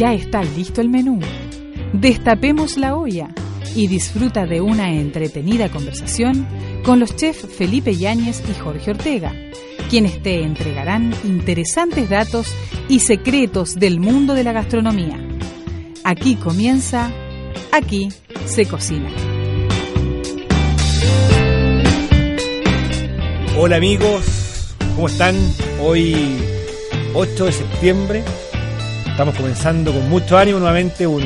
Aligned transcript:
Ya 0.00 0.14
está 0.14 0.42
listo 0.42 0.80
el 0.80 0.88
menú. 0.88 1.20
Destapemos 1.92 2.78
la 2.78 2.96
olla 2.96 3.28
y 3.76 3.86
disfruta 3.86 4.46
de 4.46 4.62
una 4.62 4.94
entretenida 4.94 5.68
conversación 5.68 6.48
con 6.82 7.00
los 7.00 7.14
chefs 7.16 7.46
Felipe 7.54 7.94
Yáñez 7.94 8.42
y 8.48 8.58
Jorge 8.58 8.92
Ortega, 8.92 9.34
quienes 9.90 10.22
te 10.22 10.42
entregarán 10.42 11.14
interesantes 11.22 12.08
datos 12.08 12.50
y 12.88 13.00
secretos 13.00 13.74
del 13.74 14.00
mundo 14.00 14.32
de 14.32 14.42
la 14.42 14.52
gastronomía. 14.52 15.18
Aquí 16.02 16.36
comienza, 16.36 17.12
aquí 17.70 18.08
se 18.46 18.64
cocina. 18.64 19.10
Hola 23.58 23.76
amigos, 23.76 24.74
¿cómo 24.94 25.08
están? 25.08 25.36
Hoy 25.78 26.16
8 27.12 27.44
de 27.44 27.52
septiembre 27.52 28.24
Estamos 29.20 29.36
comenzando 29.36 29.92
con 29.92 30.08
mucho 30.08 30.38
ánimo 30.38 30.60
nuevamente 30.60 31.06
un 31.06 31.22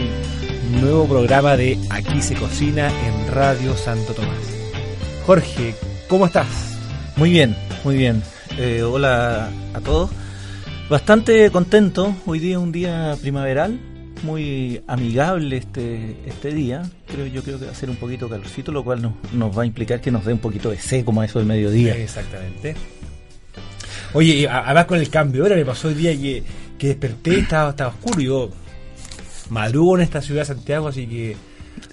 nuevo 0.81 1.07
programa 1.07 1.57
de 1.57 1.79
Aquí 1.91 2.21
se 2.21 2.35
cocina 2.35 2.89
en 2.89 3.33
Radio 3.33 3.77
Santo 3.77 4.13
Tomás. 4.15 4.35
Jorge, 5.25 5.77
¿cómo 6.09 6.27
estás? 6.27 6.77
Muy 7.15 7.31
bien, 7.31 7.55
muy 7.85 7.97
bien. 7.97 8.21
Eh, 8.59 8.83
hola 8.83 9.49
a 9.73 9.81
todos. 9.81 10.11
Bastante 10.91 11.49
contento. 11.53 12.17
Hoy 12.27 12.41
día 12.41 12.57
es 12.57 12.63
un 12.65 12.73
día 12.73 13.17
primaveral, 13.21 13.79
muy 14.25 14.83
amigable 14.89 15.59
este, 15.59 16.17
este 16.27 16.53
día. 16.53 16.83
Creo, 17.07 17.27
yo 17.27 17.45
creo 17.45 17.61
que 17.61 17.67
va 17.67 17.71
a 17.71 17.77
ser 17.77 17.91
un 17.91 17.97
poquito 17.97 18.29
calorcito, 18.29 18.73
lo 18.73 18.83
cual 18.83 19.03
nos, 19.03 19.13
nos 19.33 19.57
va 19.57 19.63
a 19.63 19.67
implicar 19.67 20.01
que 20.01 20.11
nos 20.11 20.25
dé 20.25 20.33
un 20.33 20.41
poquito 20.41 20.69
de 20.69 20.79
seco 20.79 21.05
como 21.07 21.23
eso 21.23 21.39
del 21.39 21.47
mediodía. 21.47 21.97
Exactamente. 21.97 22.75
Oye, 24.15 24.49
además 24.49 24.87
con 24.87 24.99
el 24.99 25.09
cambio, 25.11 25.45
ahora 25.45 25.55
me 25.55 25.65
pasó 25.65 25.89
el 25.89 25.97
día 25.97 26.13
que 26.13 26.43
que 26.85 26.89
desperté, 26.89 27.39
estaba, 27.39 27.71
estaba 27.71 27.91
oscuro. 27.91 28.21
Y 28.21 28.25
yo 28.27 28.51
madrugo 29.49 29.97
en 29.97 30.03
esta 30.03 30.21
ciudad 30.21 30.43
de 30.43 30.47
Santiago, 30.47 30.89
así 30.89 31.07
que. 31.07 31.37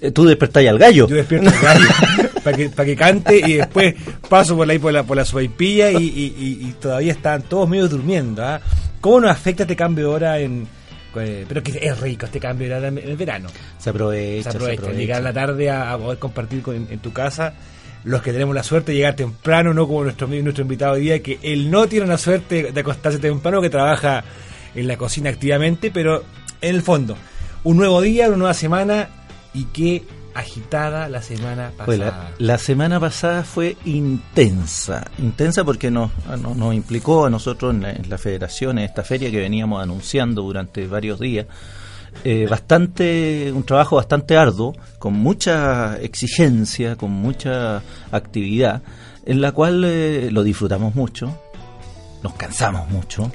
Eh, 0.00 0.10
Tú 0.10 0.24
despertáis 0.24 0.68
al 0.68 0.78
gallo. 0.78 1.08
Yo 1.08 1.16
despierto 1.16 1.48
al 1.48 1.60
gallo 1.60 1.86
para 2.44 2.56
que, 2.56 2.68
para 2.68 2.86
que 2.86 2.96
cante 2.96 3.38
y 3.38 3.54
después 3.54 3.94
paso 4.28 4.56
por 4.56 4.70
ahí 4.70 4.78
por 4.78 4.92
la, 4.92 5.02
por 5.02 5.16
la 5.16 5.24
y, 5.42 5.96
y, 5.98 6.74
todavía 6.80 7.12
están 7.12 7.42
todos 7.42 7.68
medio 7.68 7.88
durmiendo. 7.88 8.44
¿ah? 8.44 8.60
¿Cómo 9.00 9.20
nos 9.20 9.30
afecta 9.30 9.62
este 9.62 9.76
cambio 9.76 10.08
de 10.08 10.14
hora 10.14 10.38
en.? 10.38 10.68
Eh, 11.14 11.44
pero 11.46 11.62
que 11.62 11.78
es 11.78 12.00
rico 12.00 12.24
este 12.24 12.40
cambio 12.40 12.68
de 12.68 12.74
hora 12.74 12.88
en 12.88 12.98
el 12.98 13.16
verano. 13.16 13.48
Se 13.78 13.90
aprovecha. 13.90 14.50
Se 14.50 14.56
aprovecha. 14.56 14.92
Llegar 14.92 15.18
a 15.18 15.22
la 15.22 15.32
tarde 15.32 15.70
a, 15.70 15.96
poder 15.98 16.18
compartir 16.18 16.62
en, 16.66 16.98
tu 17.00 17.12
casa 17.12 17.54
los 18.04 18.22
que 18.22 18.32
tenemos 18.32 18.54
la 18.54 18.62
suerte 18.62 18.92
de 18.92 18.98
llegar 18.98 19.14
temprano, 19.14 19.72
no 19.74 19.86
como 19.86 20.04
nuestro, 20.04 20.26
nuestro 20.26 20.62
invitado 20.62 20.94
hoy 20.94 21.02
día, 21.02 21.22
que 21.22 21.38
él 21.42 21.70
no 21.70 21.86
tiene 21.86 22.06
la 22.06 22.18
suerte 22.18 22.72
de 22.72 22.80
acostarse 22.80 23.18
temprano, 23.18 23.60
que 23.60 23.70
trabaja 23.70 24.24
en 24.74 24.86
la 24.88 24.96
cocina 24.96 25.30
activamente, 25.30 25.90
pero 25.90 26.24
en 26.60 26.74
el 26.74 26.82
fondo, 26.82 27.16
un 27.64 27.76
nuevo 27.76 28.00
día, 28.00 28.28
una 28.28 28.36
nueva 28.36 28.54
semana 28.54 29.08
y 29.54 29.64
qué 29.64 30.04
agitada 30.34 31.08
la 31.08 31.22
semana 31.22 31.72
pasada. 31.76 32.32
la, 32.38 32.58
semana 32.58 32.98
pasada 32.98 33.44
fue 33.44 33.76
intensa, 33.84 35.04
intensa 35.18 35.64
porque 35.64 35.90
nos, 35.90 36.10
nos, 36.38 36.74
implicó 36.74 37.26
a 37.26 37.30
nosotros 37.30 37.74
en 37.74 38.08
la, 38.08 38.18
federación, 38.18 38.78
en 38.78 38.84
esta 38.84 39.02
feria 39.02 39.30
que 39.30 39.40
veníamos 39.40 39.82
anunciando 39.82 40.42
durante 40.42 40.86
varios 40.86 41.20
días, 41.20 41.46
eh, 42.24 42.46
bastante, 42.48 43.52
un 43.52 43.64
trabajo 43.64 43.96
bastante 43.96 44.36
arduo, 44.36 44.74
con 44.98 45.14
mucha 45.14 45.98
exigencia, 45.98 46.96
con 46.96 47.10
mucha 47.10 47.82
actividad, 48.10 48.82
en 49.26 49.40
la 49.40 49.52
cual 49.52 49.84
eh, 49.84 50.30
lo 50.30 50.42
disfrutamos 50.42 50.94
mucho, 50.94 51.36
nos 52.22 52.34
cansamos 52.34 52.88
mucho. 52.88 53.30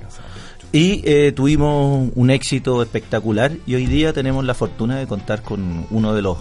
Y 0.77 1.01
eh, 1.05 1.31
tuvimos 1.31 2.11
un 2.13 2.29
éxito 2.29 2.83
espectacular 2.83 3.51
y 3.65 3.73
hoy 3.73 3.87
día 3.87 4.13
tenemos 4.13 4.45
la 4.45 4.53
fortuna 4.53 4.99
de 4.99 5.07
contar 5.07 5.41
con 5.41 5.87
uno 5.89 6.13
de 6.13 6.21
los 6.21 6.37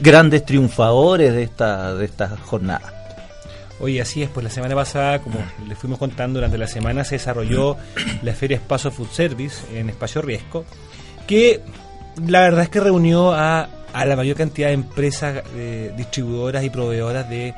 grandes 0.00 0.44
triunfadores 0.44 1.32
de 1.34 1.42
esta, 1.42 1.92
de 1.96 2.04
esta 2.04 2.28
jornada. 2.28 3.26
Oye, 3.80 4.00
así 4.00 4.22
es, 4.22 4.30
pues 4.30 4.44
la 4.44 4.50
semana 4.50 4.76
pasada, 4.76 5.18
como 5.18 5.40
les 5.66 5.76
fuimos 5.76 5.98
contando 5.98 6.38
durante 6.38 6.58
la 6.58 6.68
semana, 6.68 7.02
se 7.02 7.16
desarrolló 7.16 7.76
la 8.22 8.34
Feria 8.34 8.56
Espacio 8.58 8.92
Food 8.92 9.08
Service 9.10 9.56
en 9.76 9.90
Espacio 9.90 10.22
Riesgo, 10.22 10.64
que 11.26 11.60
la 12.24 12.42
verdad 12.42 12.62
es 12.62 12.68
que 12.68 12.78
reunió 12.78 13.32
a, 13.32 13.68
a 13.92 14.04
la 14.04 14.14
mayor 14.14 14.36
cantidad 14.36 14.68
de 14.68 14.74
empresas 14.74 15.42
eh, 15.56 15.92
distribuidoras 15.96 16.62
y 16.62 16.70
proveedoras 16.70 17.28
de 17.28 17.52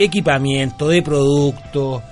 equipamiento, 0.00 0.88
de 0.88 1.00
productos, 1.00 2.02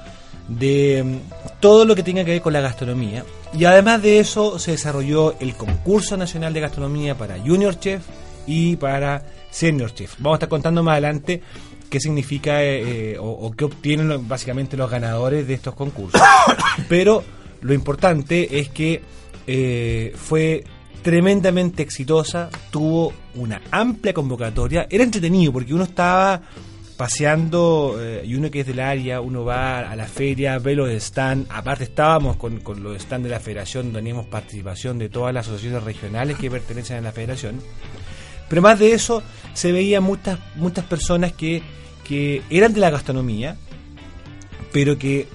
de 0.59 1.03
mm, 1.05 1.61
todo 1.61 1.85
lo 1.85 1.95
que 1.95 2.03
tenga 2.03 2.25
que 2.25 2.33
ver 2.33 2.43
con 2.43 2.53
la 2.53 2.61
gastronomía. 2.61 3.25
Y 3.53 3.65
además 3.65 4.03
de 4.03 4.19
eso 4.19 4.59
se 4.59 4.73
desarrolló 4.73 5.39
el 5.41 5.55
concurso 5.55 6.17
nacional 6.17 6.53
de 6.53 6.61
gastronomía 6.61 7.17
para 7.17 7.39
Junior 7.39 7.79
Chef 7.79 8.03
y 8.47 8.77
para 8.77 9.23
Senior 9.51 9.95
Chef. 9.95 10.15
Vamos 10.19 10.35
a 10.35 10.37
estar 10.37 10.49
contando 10.49 10.83
más 10.83 10.93
adelante 10.93 11.43
qué 11.93 12.01
significa 12.01 12.63
eh, 12.63 13.13
eh, 13.13 13.17
o, 13.21 13.53
qué 13.53 13.67
obtienen 13.67 14.27
básicamente 14.27 14.79
los 14.79 14.91
ganadores 14.91 15.47
de 15.47 15.55
estos 15.55 15.75
concursos. 15.75 16.21
Pero 16.89 17.23
lo 17.61 17.75
importante 17.75 18.59
es 18.59 18.71
que 18.71 19.03
eh, 19.47 20.13
fue 20.17 20.65
tremendamente 21.03 21.83
exitosa, 21.83 22.49
tuvo 22.71 23.13
una 23.35 23.61
amplia 23.71 24.15
convocatoria, 24.15 24.87
era 24.89 25.05
entretenido 25.05 25.53
porque 25.53 25.75
uno 25.75 25.85
estaba 25.85 26.41
paseando 27.03 27.97
eh, 27.99 28.23
y 28.25 28.37
uno 28.37 28.49
que 28.49 28.61
es 28.61 28.67
del 28.69 28.79
área, 28.79 29.21
uno 29.21 29.45
va 29.45 29.81
a 29.91 29.97
la 29.97 30.07
feria, 30.07 30.57
ve 30.61 30.77
los 30.77 30.89
stands, 31.03 31.51
aparte 31.51 31.83
estábamos 31.83 32.37
con, 32.37 32.61
con 32.61 32.81
los 32.81 33.03
stands 33.03 33.25
de 33.25 33.31
la 33.31 33.41
federación, 33.41 33.93
teníamos 33.93 34.27
participación 34.27 35.01
de 35.01 35.09
todas 35.09 35.35
las 35.35 35.49
asociaciones 35.49 35.83
regionales 35.83 36.39
que 36.39 36.49
pertenecen 36.49 36.99
a 36.99 37.01
la 37.01 37.11
federación, 37.11 37.61
pero 38.49 38.63
más 38.63 38.79
de 38.79 38.93
eso 38.93 39.21
se 39.53 39.73
veía 39.73 40.01
muchas, 40.01 40.39
muchas 40.55 40.85
personas 40.85 41.33
que, 41.33 41.61
que 42.05 42.43
eran 42.51 42.73
de 42.73 42.79
la 42.79 42.91
gastronomía, 42.91 43.57
pero 44.73 44.97
que 44.97 45.27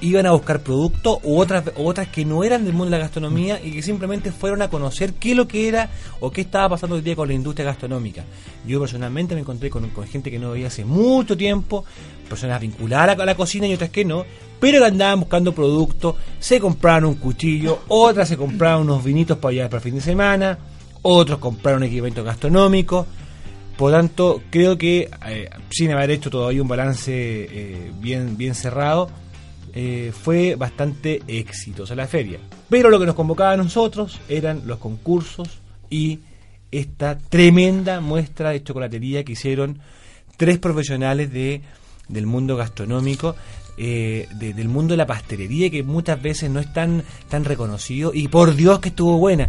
iban 0.00 0.26
a 0.26 0.32
buscar 0.32 0.60
productos 0.60 1.18
u 1.24 1.38
otras 1.38 1.64
otras 1.76 2.08
que 2.08 2.24
no 2.24 2.44
eran 2.44 2.64
del 2.64 2.72
mundo 2.72 2.86
de 2.86 2.98
la 2.98 2.98
gastronomía 2.98 3.60
y 3.62 3.72
que 3.72 3.82
simplemente 3.82 4.30
fueron 4.30 4.62
a 4.62 4.68
conocer 4.68 5.14
qué 5.14 5.34
lo 5.34 5.48
que 5.48 5.68
era 5.68 5.90
o 6.20 6.30
qué 6.30 6.42
estaba 6.42 6.70
pasando 6.70 6.96
hoy 6.96 7.02
día 7.02 7.16
con 7.16 7.28
la 7.28 7.34
industria 7.34 7.66
gastronómica. 7.66 8.24
Yo 8.66 8.80
personalmente 8.80 9.34
me 9.34 9.40
encontré 9.40 9.70
con, 9.70 9.90
gente 10.06 10.30
que 10.30 10.38
no 10.38 10.52
veía 10.52 10.68
hace 10.68 10.84
mucho 10.84 11.36
tiempo, 11.36 11.84
personas 12.28 12.60
vinculadas 12.60 13.18
a 13.18 13.24
la, 13.24 13.34
cocina 13.34 13.66
y 13.66 13.74
otras 13.74 13.90
que 13.90 14.04
no, 14.04 14.24
pero 14.60 14.80
que 14.80 14.86
andaban 14.86 15.20
buscando 15.20 15.52
productos, 15.52 16.16
se 16.38 16.60
compraron 16.60 17.10
un 17.10 17.14
cuchillo, 17.16 17.80
otras 17.88 18.28
se 18.28 18.36
compraron 18.36 18.82
unos 18.82 19.02
vinitos 19.02 19.38
para 19.38 19.52
llevar 19.52 19.70
para 19.70 19.78
el 19.78 19.84
fin 19.84 19.94
de 19.96 20.00
semana, 20.00 20.58
otros 21.02 21.38
compraron 21.38 21.82
equipamiento 21.82 22.22
gastronómico. 22.24 23.06
Por 23.76 23.92
tanto, 23.92 24.42
creo 24.50 24.76
que 24.76 25.08
eh, 25.28 25.48
sin 25.70 25.92
haber 25.92 26.10
hecho 26.10 26.30
todavía 26.30 26.60
un 26.60 26.66
balance 26.66 27.12
eh, 27.14 27.92
bien, 28.00 28.36
bien 28.36 28.56
cerrado, 28.56 29.08
eh, 29.80 30.10
fue 30.10 30.56
bastante 30.56 31.22
exitosa 31.28 31.94
la 31.94 32.08
feria. 32.08 32.40
Pero 32.68 32.90
lo 32.90 32.98
que 32.98 33.06
nos 33.06 33.14
convocaba 33.14 33.52
a 33.52 33.56
nosotros 33.56 34.20
eran 34.28 34.62
los 34.66 34.78
concursos 34.78 35.60
y 35.88 36.18
esta 36.72 37.16
tremenda 37.16 38.00
muestra 38.00 38.50
de 38.50 38.64
chocolatería 38.64 39.22
que 39.22 39.34
hicieron 39.34 39.78
tres 40.36 40.58
profesionales 40.58 41.32
de, 41.32 41.62
del 42.08 42.26
mundo 42.26 42.56
gastronómico, 42.56 43.36
eh, 43.76 44.26
del 44.34 44.68
mundo 44.68 44.94
de 44.94 44.96
la 44.96 45.06
pastelería, 45.06 45.70
que 45.70 45.84
muchas 45.84 46.20
veces 46.20 46.50
no 46.50 46.58
es 46.58 46.72
tan, 46.72 47.04
tan 47.28 47.44
reconocido. 47.44 48.10
Y 48.12 48.26
por 48.26 48.56
Dios 48.56 48.80
que 48.80 48.88
estuvo 48.88 49.16
buena. 49.16 49.48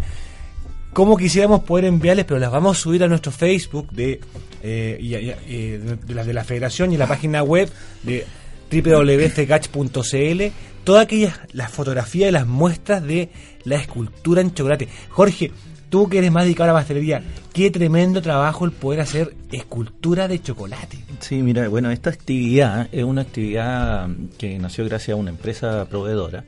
Como 0.93 1.17
quisiéramos 1.17 1.63
poder 1.63 1.85
enviarles, 1.85 2.25
pero 2.25 2.39
las 2.39 2.51
vamos 2.51 2.77
a 2.77 2.79
subir 2.79 3.03
a 3.03 3.07
nuestro 3.07 3.31
Facebook 3.31 3.89
de, 3.89 4.21
eh, 4.61 5.97
de, 6.05 6.13
la, 6.13 6.23
de 6.23 6.33
la 6.33 6.43
Federación 6.43 6.93
y 6.93 6.97
la 6.97 7.07
página 7.07 7.41
web 7.41 7.71
de 8.03 8.27
www.fgach.cl 8.71 10.42
todas 10.83 11.04
aquellas 11.04 11.39
las 11.54 11.71
fotografías 11.71 12.30
y 12.30 12.31
las 12.31 12.48
muestras 12.48 13.04
de 13.04 13.30
la 13.63 13.75
escultura 13.75 14.42
en 14.42 14.54
chocolate. 14.54 14.88
Jorge, 15.10 15.51
tú 15.89 16.07
que 16.10 16.19
eres 16.19 16.31
más 16.31 16.45
dedicado 16.45 16.69
a 16.69 16.74
la 16.74 16.80
pastelería, 16.80 17.21
qué 17.54 17.69
tremendo 17.69 18.21
trabajo 18.21 18.66
el 18.66 18.71
poder 18.71 19.01
hacer 19.01 19.36
escultura 19.51 20.27
de 20.27 20.42
chocolate. 20.42 20.98
Sí, 21.19 21.44
mira, 21.44 21.68
bueno, 21.68 21.92
esta 21.92 22.10
actividad 22.10 22.88
es 22.92 23.04
una 23.04 23.21
actividad 23.21 24.10
que 24.38 24.57
nació 24.57 24.86
gracias 24.86 25.15
a 25.15 25.19
una 25.19 25.31
empresa 25.31 25.86
proveedora 25.89 26.44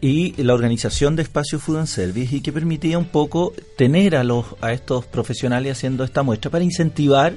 y 0.00 0.40
la 0.42 0.54
organización 0.54 1.16
de 1.16 1.22
Espacio 1.22 1.58
Food 1.58 1.78
and 1.78 1.86
Service 1.86 2.36
y 2.36 2.40
que 2.40 2.52
permitía 2.52 2.98
un 2.98 3.06
poco 3.06 3.54
tener 3.76 4.14
a 4.14 4.24
los 4.24 4.46
a 4.60 4.72
estos 4.72 5.06
profesionales 5.06 5.72
haciendo 5.72 6.04
esta 6.04 6.22
muestra 6.22 6.50
para 6.50 6.64
incentivar 6.64 7.32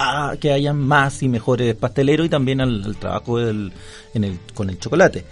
a 0.00 0.36
que 0.40 0.50
hayan 0.50 0.78
más 0.78 1.22
y 1.22 1.28
mejores 1.28 1.74
pasteleros 1.74 2.26
y 2.26 2.30
también 2.30 2.62
al, 2.62 2.96
trabajo 2.96 3.38
en 3.38 3.70
el, 4.14 4.38
con 4.54 4.70
el 4.70 4.78
chocolate. 4.78 5.24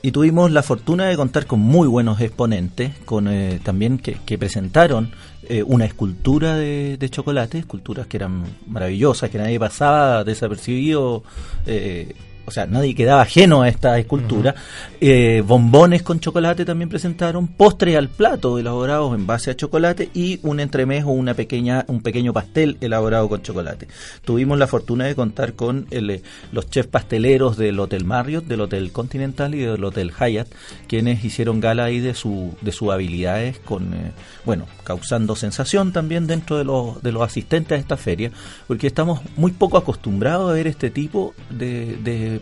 Y 0.00 0.12
tuvimos 0.12 0.50
la 0.52 0.62
fortuna 0.62 1.06
de 1.06 1.16
contar 1.16 1.46
con 1.46 1.60
muy 1.60 1.88
buenos 1.88 2.20
exponentes, 2.20 2.92
con 3.04 3.28
eh, 3.28 3.60
también 3.62 3.98
que, 3.98 4.38
presentaron 4.38 5.12
eh, 5.48 5.62
una 5.62 5.84
escultura 5.84 6.56
de, 6.56 6.96
de, 6.98 7.08
chocolate, 7.08 7.58
esculturas 7.58 8.06
que 8.06 8.16
eran 8.16 8.44
maravillosas, 8.66 9.28
que 9.28 9.38
nadie 9.38 9.58
pasaba 9.58 10.24
desapercibido. 10.24 11.24
Eh, 11.66 12.14
o 12.44 12.50
sea, 12.50 12.66
nadie 12.66 12.94
quedaba 12.94 13.22
ajeno 13.22 13.62
a 13.62 13.68
esta 13.68 13.98
escultura. 13.98 14.54
Eh, 15.00 15.42
bombones 15.46 16.02
con 16.02 16.20
chocolate 16.20 16.64
también 16.64 16.88
presentaron, 16.88 17.48
postres 17.48 17.96
al 17.96 18.08
plato 18.08 18.58
elaborados 18.58 19.14
en 19.14 19.26
base 19.26 19.50
a 19.50 19.56
chocolate 19.56 20.10
y 20.14 20.40
un 20.42 20.60
entremés 20.60 21.04
o 21.04 21.08
una 21.08 21.34
pequeña, 21.34 21.84
un 21.88 22.02
pequeño 22.02 22.32
pastel 22.32 22.78
elaborado 22.80 23.28
con 23.28 23.42
chocolate. 23.42 23.88
Tuvimos 24.24 24.58
la 24.58 24.66
fortuna 24.66 25.04
de 25.06 25.14
contar 25.14 25.54
con 25.54 25.86
eh, 25.90 26.22
los 26.52 26.68
chefs 26.70 26.88
pasteleros 26.88 27.56
del 27.56 27.78
Hotel 27.78 28.04
Marriott, 28.04 28.44
del 28.44 28.60
Hotel 28.60 28.92
Continental 28.92 29.54
y 29.54 29.60
del 29.60 29.82
Hotel 29.84 30.12
Hyatt, 30.12 30.48
quienes 30.88 31.24
hicieron 31.24 31.60
gala 31.60 31.84
ahí 31.84 32.00
de 32.00 32.14
su 32.14 32.54
de 32.60 32.72
sus 32.72 32.90
habilidades 32.90 33.58
con, 33.58 33.94
eh, 33.94 34.12
bueno, 34.44 34.66
causando 34.84 35.36
sensación 35.36 35.92
también 35.92 36.26
dentro 36.26 36.58
de 36.58 36.64
los, 36.64 37.02
de 37.02 37.12
los 37.12 37.22
asistentes 37.22 37.76
a 37.76 37.80
esta 37.80 37.96
feria, 37.96 38.30
porque 38.66 38.86
estamos 38.86 39.20
muy 39.36 39.52
poco 39.52 39.78
acostumbrados 39.78 40.50
a 40.50 40.54
ver 40.54 40.66
este 40.66 40.90
tipo 40.90 41.34
de 41.50 42.40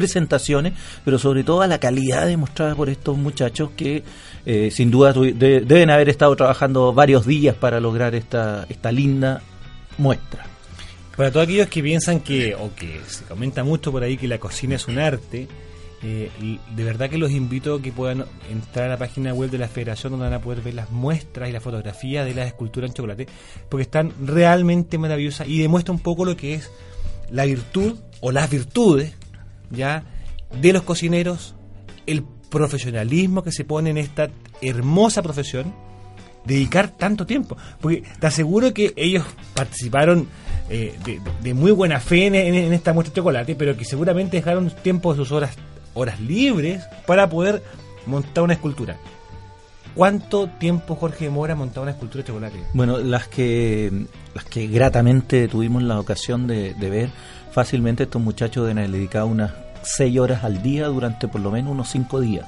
presentaciones, 0.00 0.72
pero 1.04 1.18
sobre 1.18 1.44
todo 1.44 1.60
a 1.60 1.66
la 1.66 1.78
calidad 1.78 2.26
demostrada 2.26 2.74
por 2.74 2.88
estos 2.88 3.18
muchachos 3.18 3.70
que 3.76 4.02
eh, 4.46 4.70
sin 4.70 4.90
duda 4.90 5.12
deben 5.12 5.90
haber 5.90 6.08
estado 6.08 6.34
trabajando 6.34 6.94
varios 6.94 7.26
días 7.26 7.54
para 7.54 7.80
lograr 7.80 8.14
esta, 8.14 8.64
esta 8.70 8.90
linda 8.90 9.42
muestra. 9.98 10.46
Para 11.16 11.30
todos 11.30 11.44
aquellos 11.44 11.68
que 11.68 11.82
piensan 11.82 12.20
que, 12.20 12.54
o 12.54 12.74
que 12.74 12.98
se 13.06 13.24
comenta 13.24 13.62
mucho 13.62 13.92
por 13.92 14.02
ahí 14.02 14.16
que 14.16 14.26
la 14.26 14.38
cocina 14.38 14.76
es 14.76 14.88
un 14.88 14.98
arte, 14.98 15.48
eh, 16.02 16.30
de 16.74 16.84
verdad 16.84 17.10
que 17.10 17.18
los 17.18 17.30
invito 17.30 17.74
a 17.74 17.82
que 17.82 17.92
puedan 17.92 18.24
entrar 18.50 18.86
a 18.86 18.88
la 18.88 18.96
página 18.96 19.34
web 19.34 19.50
de 19.50 19.58
la 19.58 19.68
Federación 19.68 20.12
donde 20.12 20.24
van 20.28 20.34
a 20.34 20.40
poder 20.40 20.62
ver 20.62 20.72
las 20.72 20.90
muestras 20.90 21.50
y 21.50 21.52
la 21.52 21.60
fotografía 21.60 22.24
de 22.24 22.34
las 22.34 22.46
esculturas 22.46 22.88
en 22.88 22.94
chocolate, 22.94 23.26
porque 23.68 23.82
están 23.82 24.14
realmente 24.24 24.96
maravillosas 24.96 25.46
y 25.46 25.60
demuestra 25.60 25.92
un 25.92 26.00
poco 26.00 26.24
lo 26.24 26.36
que 26.36 26.54
es 26.54 26.70
la 27.30 27.44
virtud 27.44 27.96
o 28.20 28.32
las 28.32 28.48
virtudes 28.48 29.12
ya 29.70 30.04
de 30.60 30.72
los 30.72 30.82
cocineros, 30.82 31.54
el 32.06 32.24
profesionalismo 32.50 33.42
que 33.42 33.52
se 33.52 33.64
pone 33.64 33.90
en 33.90 33.98
esta 33.98 34.28
hermosa 34.60 35.22
profesión, 35.22 35.72
dedicar 36.44 36.88
tanto 36.88 37.26
tiempo. 37.26 37.56
Porque 37.80 38.02
te 38.18 38.26
aseguro 38.26 38.74
que 38.74 38.92
ellos 38.96 39.24
participaron 39.54 40.28
eh, 40.68 40.94
de, 41.42 41.54
muy 41.54 41.72
buena 41.72 42.00
fe 42.00 42.26
en, 42.26 42.34
esta 42.72 42.92
muestra 42.92 43.12
de 43.12 43.20
chocolate, 43.20 43.54
pero 43.54 43.76
que 43.76 43.84
seguramente 43.84 44.36
dejaron 44.36 44.70
tiempo 44.70 45.12
de 45.12 45.18
sus 45.18 45.32
horas, 45.32 45.56
horas 45.94 46.20
libres 46.20 46.82
para 47.06 47.28
poder 47.28 47.62
montar 48.06 48.44
una 48.44 48.54
escultura. 48.54 48.96
¿Cuánto 49.94 50.46
tiempo 50.46 50.94
Jorge 50.94 51.28
Mora 51.30 51.56
montar 51.56 51.82
una 51.82 51.90
escultura 51.90 52.22
de 52.22 52.28
chocolate? 52.28 52.60
Bueno, 52.74 52.98
las 52.98 53.26
que 53.26 54.06
las 54.34 54.44
que 54.44 54.68
gratamente 54.68 55.48
tuvimos 55.48 55.82
la 55.82 55.98
ocasión 55.98 56.46
de, 56.46 56.74
de 56.74 56.90
ver 56.90 57.10
fácilmente 57.50 58.04
estos 58.04 58.22
muchachos 58.22 58.64
deben 58.64 58.78
haber 58.78 58.90
dedicado 58.92 59.26
unas 59.26 59.52
seis 59.82 60.18
horas 60.18 60.44
al 60.44 60.62
día 60.62 60.86
durante 60.86 61.28
por 61.28 61.40
lo 61.40 61.50
menos 61.50 61.72
unos 61.72 61.88
cinco 61.88 62.20
días. 62.20 62.46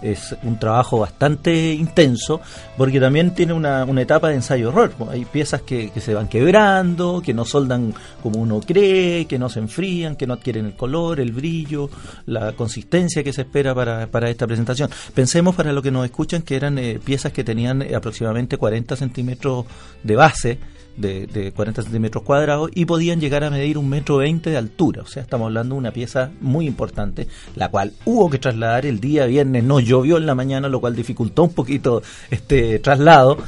Es 0.00 0.34
un 0.42 0.58
trabajo 0.58 0.98
bastante 0.98 1.74
intenso 1.74 2.40
porque 2.76 2.98
también 2.98 3.34
tiene 3.36 3.52
una, 3.52 3.84
una 3.84 4.02
etapa 4.02 4.30
de 4.30 4.34
ensayo-error. 4.34 4.92
Hay 5.08 5.24
piezas 5.24 5.62
que, 5.62 5.90
que, 5.90 6.00
se 6.00 6.12
van 6.12 6.26
quebrando, 6.26 7.22
que 7.24 7.32
no 7.32 7.44
soldan 7.44 7.94
como 8.20 8.40
uno 8.40 8.58
cree, 8.60 9.26
que 9.26 9.38
no 9.38 9.48
se 9.48 9.60
enfrían, 9.60 10.16
que 10.16 10.26
no 10.26 10.34
adquieren 10.34 10.66
el 10.66 10.74
color, 10.74 11.20
el 11.20 11.30
brillo, 11.30 11.88
la 12.26 12.52
consistencia 12.54 13.22
que 13.22 13.32
se 13.32 13.42
espera 13.42 13.76
para, 13.76 14.08
para 14.08 14.28
esta 14.28 14.44
presentación. 14.44 14.90
Pensemos 15.14 15.54
para 15.54 15.72
lo 15.72 15.80
que 15.82 15.92
nos 15.92 16.04
escuchan 16.04 16.42
que 16.42 16.56
eran 16.56 16.78
eh, 16.78 16.98
piezas 17.02 17.32
que 17.32 17.44
tenían 17.44 17.82
aproximadamente 17.94 18.56
40 18.56 18.96
centímetros 18.96 19.66
de 20.02 20.16
base 20.16 20.58
de, 20.96 21.52
40 21.54 21.82
centímetros 21.82 22.24
cuadrados 22.24 22.70
y 22.74 22.84
podían 22.84 23.20
llegar 23.20 23.44
a 23.44 23.50
medir 23.50 23.78
un 23.78 23.88
metro 23.88 24.18
veinte 24.18 24.50
de 24.50 24.56
altura. 24.56 25.02
O 25.02 25.06
sea, 25.06 25.22
estamos 25.22 25.46
hablando 25.46 25.74
de 25.74 25.78
una 25.78 25.90
pieza 25.92 26.30
muy 26.40 26.66
importante, 26.66 27.28
la 27.56 27.68
cual 27.68 27.92
hubo 28.04 28.30
que 28.30 28.38
trasladar 28.38 28.86
el 28.86 29.00
día 29.00 29.26
viernes. 29.26 29.64
No 29.64 29.80
llovió 29.80 30.16
en 30.18 30.26
la 30.26 30.34
mañana, 30.34 30.68
lo 30.68 30.80
cual 30.80 30.94
dificultó 30.94 31.44
un 31.44 31.52
poquito 31.52 32.02
este 32.30 32.78
traslado. 32.78 33.38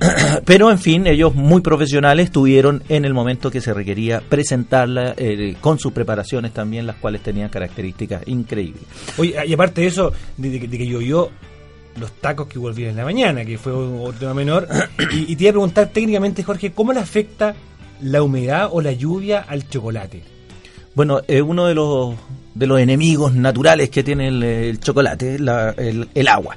Pero 0.44 0.70
en 0.70 0.78
fin, 0.78 1.06
ellos 1.06 1.34
muy 1.34 1.60
profesionales 1.60 2.30
tuvieron 2.30 2.82
en 2.88 3.04
el 3.04 3.14
momento 3.14 3.50
que 3.50 3.60
se 3.60 3.72
requería 3.72 4.20
presentarla 4.20 5.14
eh, 5.16 5.56
con 5.60 5.78
sus 5.78 5.92
preparaciones 5.92 6.52
también, 6.52 6.86
las 6.86 6.96
cuales 6.96 7.22
tenían 7.22 7.48
características 7.48 8.26
increíbles. 8.26 8.82
Oye, 9.18 9.34
y 9.46 9.52
aparte 9.52 9.82
de 9.82 9.86
eso, 9.86 10.12
de, 10.36 10.58
de 10.58 10.78
que 10.78 10.86
llovió, 10.86 11.30
los 11.98 12.12
tacos 12.12 12.48
que 12.48 12.58
volvieron 12.58 12.92
en 12.92 12.96
la 12.98 13.04
mañana, 13.04 13.44
que 13.44 13.58
fue 13.58 13.72
un 13.74 14.14
tema 14.14 14.34
menor. 14.34 14.68
y, 15.12 15.36
te 15.36 15.44
iba 15.44 15.50
a 15.50 15.52
preguntar 15.52 15.88
técnicamente, 15.88 16.42
Jorge, 16.42 16.72
¿cómo 16.72 16.92
le 16.92 17.00
afecta 17.00 17.54
la 18.00 18.22
humedad 18.22 18.68
o 18.70 18.80
la 18.80 18.92
lluvia 18.92 19.40
al 19.40 19.68
chocolate? 19.68 20.22
Bueno, 20.94 21.20
es 21.26 21.40
uno 21.42 21.66
de 21.66 21.74
los, 21.74 22.14
de 22.54 22.66
los 22.66 22.80
enemigos 22.80 23.34
naturales 23.34 23.90
que 23.90 24.02
tiene 24.02 24.28
el, 24.28 24.78
chocolate, 24.80 25.36
el 25.36 26.28
agua. 26.28 26.56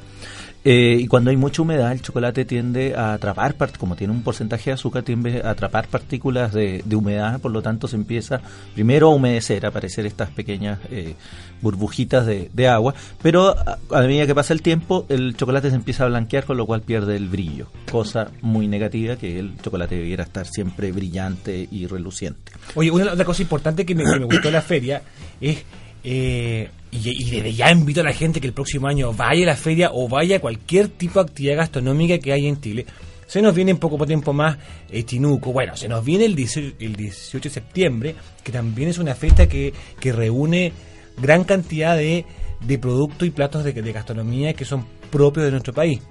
Eh, 0.67 0.97
y 1.00 1.06
cuando 1.06 1.29
hay 1.29 1.38
mucha 1.38 1.62
humedad, 1.62 1.91
el 1.91 2.01
chocolate 2.01 2.44
tiende 2.44 2.95
a 2.95 3.13
atrapar, 3.13 3.56
como 3.77 3.95
tiene 3.95 4.12
un 4.12 4.23
porcentaje 4.23 4.71
de 4.71 4.73
azúcar, 4.73 5.03
tiende 5.03 5.44
a 5.44 5.51
atrapar 5.51 5.88
partículas 5.88 6.51
de, 6.53 6.83
humedad, 6.95 7.39
por 7.39 7.51
lo 7.51 7.62
tanto 7.62 7.88
se 7.88 7.95
empieza 7.95 8.41
primero 8.73 9.12
a 9.12 9.15
humedecer, 9.15 9.63
a 9.63 9.69
aparecer 9.69 10.07
estas 10.07 10.31
pequeñas 10.31 10.79
eh, 10.89 11.13
burbujitas 11.62 12.25
de, 12.25 12.67
agua, 12.67 12.95
pero 13.21 13.56
a, 13.56 14.01
medida 14.01 14.25
que 14.25 14.33
pasa 14.33 14.53
el 14.53 14.63
tiempo, 14.63 15.06
el 15.07 15.38
chocolate 15.38 15.69
se 15.69 15.75
empieza 15.75 16.06
a 16.06 16.07
blanquear, 16.07 16.45
con 16.45 16.57
lo 16.57 16.65
cual 16.65 16.81
pierde 16.81 17.15
el 17.15 17.29
brillo, 17.29 17.67
cosa 17.91 18.31
muy 18.41 18.67
negativa 18.67 19.17
que 19.17 19.38
el 19.38 19.62
chocolate 19.62 19.97
debiera 19.97 20.23
estar 20.23 20.47
siempre 20.47 20.91
brillante 20.91 21.67
y 21.69 21.85
reluciente. 21.85 22.53
Oye, 22.73 22.89
una 22.89 23.13
otra 23.13 23.24
cosa 23.24 23.43
importante 23.43 23.86
que 23.86 23.93
me, 23.93 24.03
que 24.03 24.19
me 24.19 24.25
gustó 24.25 24.48
de 24.48 24.51
la 24.51 24.63
feria 24.63 25.03
es 25.39 25.63
eh, 26.03 26.69
y, 27.04 27.30
desde 27.30 27.54
ya 27.54 27.72
invito 27.72 28.02
a 28.02 28.04
la 28.04 28.14
gente 28.14 28.40
que 28.40 28.48
el 28.48 28.54
próximo 28.54 28.88
año 28.88 29.14
vaya 29.14 29.44
a 29.44 29.48
la 29.48 29.56
feria 29.56 29.90
o 29.92 30.08
vaya 30.08 30.38
a 30.38 30.40
cualquier 30.40 30.90
tipo 30.90 31.20
de 31.20 31.30
actividad 31.30 31.58
gastronómica 31.58 32.18
que 32.20 32.32
haya 32.32 32.48
en 32.48 32.60
Chile. 32.60 32.86
Se 33.28 33.42
nos 33.42 33.56
viene 33.56 33.72
en 33.72 33.78
poco 33.78 34.06
tiempo 34.06 34.34
más 34.34 34.58
eh, 34.90 35.04
Chinuco. 35.04 35.52
Bueno, 35.52 35.75
se 35.75 35.88
nos 35.88 36.06
viene 36.06 36.25
el 36.25 36.36
18, 36.36 36.75
el 36.80 36.96
18 36.96 37.50
de 37.50 37.54
septiembre, 37.54 38.16
que 38.44 38.52
también 38.52 38.90
es 38.90 39.00
una 39.00 39.16
fiesta 39.16 39.48
que, 39.48 39.74
que 40.00 40.12
reúne 40.12 40.74
gran 41.18 41.44
cantidad 41.44 41.98
de, 41.98 42.25
de 42.62 42.78
productos 42.78 43.28
y 43.28 43.32
platos 43.32 43.64
de, 43.64 43.74
de, 43.74 43.92
gastronomía 43.92 44.54
que 44.54 44.66
son 44.66 44.86
propios 45.12 45.46
de 45.46 45.52
nuestro 45.52 45.74
país. 45.74 46.02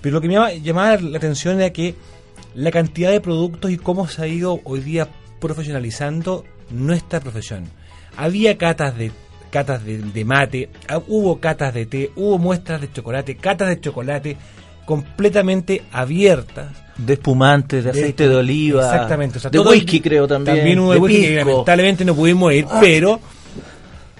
Pero 0.00 0.14
lo 0.14 0.20
que 0.20 0.28
me 0.28 0.34
llama, 0.34 0.52
llamaba 0.52 0.96
la 0.96 1.16
atención 1.16 1.60
era 1.60 1.72
que 1.72 1.94
la 2.54 2.70
cantidad 2.70 3.10
de 3.10 3.20
productos 3.20 3.70
y 3.70 3.78
cómo 3.78 4.08
se 4.08 4.22
ha 4.22 4.26
ido 4.26 4.60
hoy 4.64 4.80
día 4.80 5.08
profesionalizando 5.40 6.44
nuestra 6.70 7.20
profesión. 7.20 7.64
Había 8.16 8.56
catas 8.58 8.96
de 8.96 9.12
catas 9.54 9.84
de, 9.84 10.24
mate, 10.24 10.68
ah, 10.88 11.00
hubo 11.06 11.38
catas 11.38 11.72
de 11.72 11.86
té, 11.86 12.10
hubo 12.16 12.38
muestras 12.38 12.80
de 12.80 12.90
chocolate, 12.90 13.36
catas 13.36 13.68
de 13.68 13.80
chocolate 13.80 14.36
completamente 14.84 15.84
abiertas. 15.92 16.72
De 16.98 17.12
espumantes, 17.12 17.84
de, 17.84 17.90
aceite 17.90 18.28
de 18.28 18.34
oliva. 18.34 18.82
Exactamente. 18.82 19.38
de 19.48 19.60
whisky 19.60 20.00
creo 20.00 20.26
también. 20.26 20.56
También 20.56 20.78
hubo 20.80 20.92
de, 20.92 20.98
whisky 20.98 21.22
que 21.22 21.36
lamentablemente 21.36 22.04
no 22.04 22.16
pudimos 22.16 22.52
ir, 22.52 22.66
ah. 22.68 22.78
pero 22.80 23.20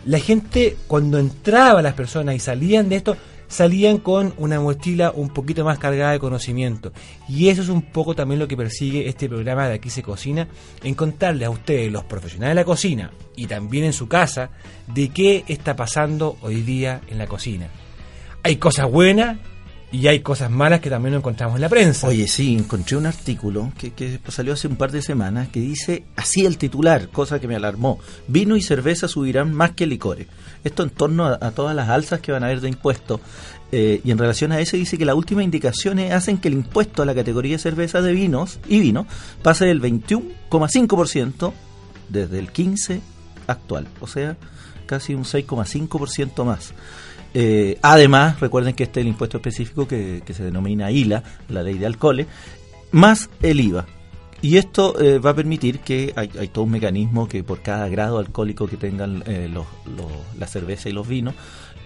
la 0.07 0.21
gente 0.21 0.77
cuando 0.87 1.19
entraba 1.19 1.83
las 1.83 1.95
personas 1.95 2.37
y 2.37 2.39
salían 2.39 2.89
de 2.89 2.95
esto, 2.95 3.17
salían 3.55 3.99
con 3.99 4.35
una 4.37 4.59
mochila 4.59 5.13
un 5.15 5.29
poquito 5.29 5.65
más 5.65 5.79
cargada 5.79 6.11
de 6.11 6.19
conocimiento. 6.19 6.93
Y 7.29 7.51
eso 7.51 7.63
es 7.63 7.69
un 7.69 7.83
poco 7.83 8.17
también 8.17 8.41
lo 8.41 8.49
que 8.49 8.57
persigue 8.57 9.09
este 9.09 9.29
programa 9.29 9.69
de 9.69 9.75
Aquí 9.75 9.91
se 9.91 10.03
cocina, 10.03 10.49
en 10.83 10.95
contarles 10.95 11.47
a 11.47 11.51
ustedes, 11.51 11.93
los 11.93 12.03
profesionales 12.03 12.51
de 12.51 12.61
la 12.61 12.65
cocina, 12.65 13.13
y 13.37 13.47
también 13.47 13.85
en 13.85 13.93
su 13.93 14.09
casa, 14.09 14.51
de 14.93 15.09
qué 15.11 15.45
está 15.47 15.77
pasando 15.77 16.37
hoy 16.43 16.63
día 16.63 17.01
en 17.09 17.17
la 17.17 17.29
cocina. 17.29 17.69
Hay 18.43 18.57
cosas 18.57 18.91
buenas 18.91 19.39
y 19.95 20.09
hay 20.09 20.21
cosas 20.21 20.51
malas 20.51 20.81
que 20.81 20.91
también 20.91 21.13
nos 21.13 21.21
encontramos 21.21 21.55
en 21.55 21.61
la 21.61 21.69
prensa. 21.69 22.09
Oye, 22.09 22.27
sí, 22.27 22.57
encontré 22.57 22.97
un 22.97 23.07
artículo 23.07 23.73
que, 23.79 23.93
que, 23.93 24.19
salió 24.29 24.55
hace 24.55 24.67
un 24.67 24.75
par 24.75 24.91
de 24.91 25.01
semanas 25.03 25.49
que 25.49 25.61
dice 25.61 26.05
así 26.17 26.45
el 26.45 26.59
titular, 26.59 27.09
cosa 27.11 27.39
que 27.39 27.47
me 27.47 27.55
alarmó. 27.55 28.01
Vino 28.27 28.57
y 28.57 28.63
cerveza 28.63 29.07
subirán 29.07 29.55
más 29.55 29.71
que 29.71 29.87
licores. 29.87 30.27
Esto 30.65 30.83
en 30.83 30.91
torno 30.91 31.27
a, 31.27 31.51
todas 31.53 31.77
las 31.77 31.89
alzas 31.91 32.21
que 32.21 32.33
van 32.33 32.43
a 32.43 32.47
haber 32.47 32.61
de 32.61 32.69
impuestos 32.69 33.21
Eh, 33.73 34.01
y 34.05 34.11
en 34.13 34.19
relación 34.19 34.53
a 34.53 34.61
eso 34.61 34.77
dice 34.77 34.99
que 34.99 35.05
las 35.05 35.17
últimas 35.17 35.45
indicaciones 35.45 36.13
hacen 36.13 36.39
que 36.39 36.49
el 36.49 36.55
impuesto 36.55 37.03
a 37.03 37.07
la 37.07 37.15
categoría 37.15 37.57
de 37.57 37.59
cerveza 37.59 38.03
de 38.03 38.13
vinos 38.13 38.61
y 38.69 38.79
vino 38.79 39.07
pase 39.43 39.65
del 39.65 39.81
21,5% 39.81 41.53
desde 42.09 42.39
el 42.39 42.53
15 42.53 43.01
actual, 43.49 43.89
o 44.01 44.07
sea, 44.07 44.37
casi 44.87 45.15
un 45.15 45.25
6,5% 45.25 46.45
más. 46.45 46.73
Eh, 47.35 47.79
además, 47.83 48.41
recuerden 48.41 48.75
que 48.75 48.85
este 48.85 49.01
es 49.01 49.05
el 49.05 49.09
impuesto 49.09 49.39
específico 49.39 49.87
que, 49.87 50.23
se 50.33 50.45
denomina 50.45 50.91
ILA, 50.91 51.23
la 51.49 51.63
ley 51.63 51.79
de 51.79 51.87
alcoholes, 51.87 52.27
más 52.93 53.29
el 53.43 53.61
IVA. 53.61 53.87
Y 54.41 54.59
esto 54.59 55.01
eh, 55.01 55.19
va 55.19 55.31
a 55.31 55.35
permitir 55.35 55.81
que 55.81 56.13
hay, 56.17 56.49
todo 56.49 56.65
un 56.65 56.71
mecanismo 56.71 57.27
que 57.29 57.43
por 57.43 57.61
cada 57.63 57.89
grado 57.89 58.19
alcohólico 58.19 58.67
que 58.67 58.77
tengan 58.77 59.25
la 60.39 60.47
cerveza 60.47 60.89
y 60.89 60.93
los 60.93 61.09
vinos, 61.09 61.35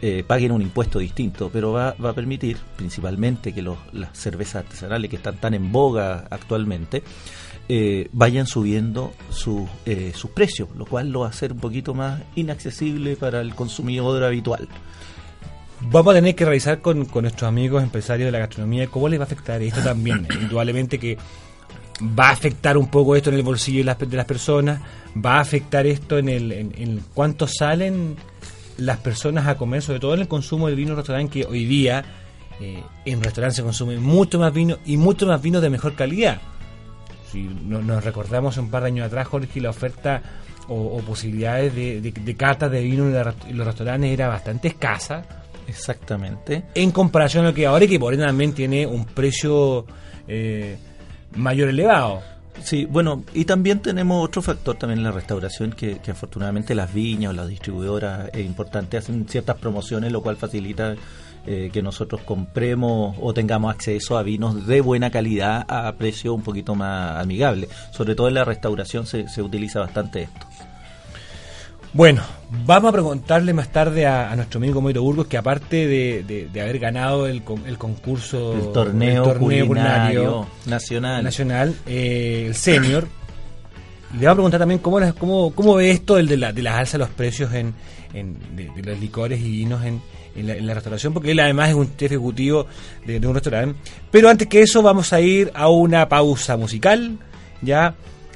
eh, 0.01 0.23
paguen 0.25 0.53
un 0.53 0.63
impuesto 0.63 1.01
distinto, 1.01 1.51
pero 1.53 1.73
va, 1.73 1.93
va 1.95 2.11
a 2.11 2.13
permitir 2.13 2.57
principalmente 2.77 3.53
que 3.53 3.63
los, 3.63 3.79
las 3.93 4.17
cervezas 4.17 4.65
artesanales 4.65 5.11
que 5.11 5.17
están 5.17 5.39
tan 5.39 5.55
en 5.55 5.73
boga 5.73 6.29
actualmente 6.31 7.03
eh, 7.71 8.09
vayan 8.13 8.47
subiendo 8.47 9.13
eh, 9.85 10.13
sus 10.15 10.31
precios, 10.31 10.71
lo 10.75 10.87
cual 10.87 11.11
lo 11.11 11.21
va 11.21 11.27
a 11.27 11.31
hacer 11.31 11.53
un 11.53 11.59
poquito 11.59 11.93
más 11.93 12.23
inaccesible 12.35 13.17
para 13.17 13.41
el 13.43 13.55
consumidor 13.55 14.25
habitual. 14.25 14.69
Vamos 15.81 16.13
a 16.13 16.17
tener 16.17 16.35
que 16.35 16.45
revisar 16.45 16.81
con, 16.81 17.05
con 17.05 17.23
nuestros 17.23 17.49
amigos 17.49 17.83
empresarios 17.83 18.27
de 18.27 18.33
la 18.33 18.41
gastronomía 18.41 18.89
cómo 18.89 19.09
les 19.09 19.19
va 19.19 19.25
a 19.25 19.27
afectar 19.27 19.63
esto 19.63 19.81
también. 19.81 20.27
Indudablemente 20.41 20.99
que 20.99 21.17
va 22.01 22.29
a 22.29 22.33
afectar 22.33 22.77
un 22.77 22.89
poco 22.89 23.17
esto 23.17 23.31
en 23.31 23.37
el 23.37 23.43
bolsillo 23.43 23.79
de 23.79 23.85
las, 23.85 23.99
de 23.99 24.17
las 24.17 24.27
personas, 24.27 24.81
va 25.15 25.37
a 25.37 25.41
afectar 25.41 25.87
esto 25.87 26.19
en, 26.19 26.29
el, 26.29 26.53
en, 26.53 26.73
en 26.77 27.01
cuánto 27.15 27.47
salen 27.47 28.17
las 28.77 28.99
personas 28.99 29.47
a 29.47 29.57
comer, 29.57 29.83
sobre 29.83 30.01
todo 30.01 30.15
en 30.15 30.21
el 30.21 30.29
consumo 30.29 30.69
de 30.69 30.75
vino 30.75 30.93
en 30.93 30.97
restaurante, 30.97 31.41
que 31.41 31.47
hoy 31.47 31.65
día 31.65 32.05
eh, 32.61 32.83
en 33.05 33.23
restaurantes 33.23 33.57
se 33.57 33.63
consume 33.63 33.99
mucho 33.99 34.39
más 34.39 34.53
vino 34.53 34.79
y 34.87 34.97
mucho 34.97 35.27
más 35.27 35.43
vino 35.43 35.61
de 35.61 35.71
mejor 35.71 35.95
calidad. 35.95 36.41
Si 37.31 37.43
nos 37.43 38.03
recordamos 38.05 38.57
un 38.57 38.71
par 38.71 38.83
de 38.83 38.89
años 38.89 39.07
atrás, 39.07 39.29
Jorge, 39.29 39.61
la 39.61 39.71
oferta 39.71 40.23
o, 40.69 40.99
posibilidades 41.01 41.75
de, 41.75 42.01
de, 42.01 42.37
cartas 42.37 42.71
de 42.71 42.83
vino 42.83 43.07
en, 43.07 43.57
los 43.57 43.67
restaurantes 43.67 44.11
era 44.11 44.29
bastante 44.29 44.69
escasa. 44.69 45.25
Exactamente. 45.69 46.65
En 46.75 46.91
comparación 46.91 47.45
a 47.45 47.49
lo 47.49 47.55
que 47.55 47.67
ahora 47.67 47.85
y 47.85 47.89
que 47.89 48.01
por 48.01 48.17
también 48.17 48.55
tiene 48.55 48.87
un 48.87 49.05
precio 49.05 49.87
eh, 50.27 50.79
mayor 51.37 51.69
elevado. 51.69 52.23
Sí, 52.63 52.87
bueno, 52.87 53.23
y 53.35 53.45
también 53.45 53.81
tenemos 53.81 54.25
otro 54.25 54.43
factor 54.43 54.77
también 54.77 54.99
en 54.99 55.05
la 55.05 55.13
restauración 55.13 55.73
que, 55.73 56.01
afortunadamente 56.11 56.75
las 56.75 56.93
viñas 56.93 57.31
o 57.31 57.33
las 57.33 57.49
distribuidoras 57.49 58.31
es 58.33 58.45
importante, 58.45 58.97
hacen 58.97 59.29
ciertas 59.29 59.57
promociones, 59.59 60.11
lo 60.11 60.23
cual 60.23 60.37
facilita 60.37 60.97
eh, 61.47 61.71
que 61.73 61.83
nosotros 61.83 62.23
compremos 62.23 63.17
o 63.21 63.33
tengamos 63.33 63.73
acceso 63.73 64.19
a 64.19 64.25
vinos 64.25 64.67
de 64.67 64.81
buena 64.81 65.11
calidad 65.11 65.65
a 65.69 65.93
precio 65.93 66.35
un 66.35 66.43
poquito 66.43 66.75
más 66.75 67.23
amigable. 67.23 67.69
Sobre 67.93 68.17
todo 68.17 68.27
en 68.27 68.35
la 68.35 68.45
restauración 68.45 69.07
se, 69.07 69.29
se 69.29 69.41
utiliza 69.41 69.79
bastante 69.79 70.23
esto. 70.23 70.47
Bueno, 71.93 72.23
vamos 72.67 72.91
a 72.91 72.93
preguntarle 72.93 73.55
más 73.55 73.73
tarde 73.73 74.07
a, 74.07 74.35
nuestro 74.37 74.59
amigo 74.59 74.81
Moiro 74.81 75.03
Burgos 75.03 75.27
que 75.27 75.39
aparte 75.39 75.87
de, 75.87 76.61
haber 76.61 76.79
ganado 76.79 77.27
el, 77.27 77.43
el 77.67 77.79
concurso, 77.79 78.53
el 78.53 78.73
torneo, 78.73 79.39
culinario, 79.39 80.47
nacional, 80.67 81.25
nacional 81.25 81.75
eh, 81.87 82.45
el 82.49 82.55
senior, 82.55 83.09
le 84.13 84.27
vamos 84.27 84.33
a 84.33 84.35
preguntar 84.35 84.61
también 84.61 84.81
cómo, 84.81 85.01
cómo, 85.15 85.53
cómo 85.55 85.75
ve 85.77 85.91
esto 85.91 86.19
el 86.19 86.29
de 86.29 86.37
la, 86.37 86.53
de 86.53 86.63
las 86.63 86.75
alza 86.75 86.93
de 86.93 87.05
los 87.05 87.11
precios 87.11 87.53
en, 87.55 87.75
de, 88.13 88.71
los 88.83 88.99
licores 89.01 89.41
y 89.41 89.51
vinos 89.51 89.83
en, 89.85 90.01
en, 90.37 90.67
la, 90.67 90.75
restauración, 90.75 91.15
porque 91.15 91.31
él 91.33 91.41
además 91.41 91.71
es 91.71 91.75
un 91.75 91.91
ejecutivo 91.99 92.67
de, 93.07 93.19
de 93.19 93.27
un 93.27 93.35
restaurante. 93.35 93.79
Pero 94.11 94.29
antes 94.29 94.47
que 94.47 94.61
eso 94.61 94.83
vamos 94.83 95.13
a 95.13 95.21
ir 95.21 95.51
a 95.55 95.69
una 95.69 96.09
pausa 96.09 96.57
musical, 96.59 97.19
ya 97.63 97.95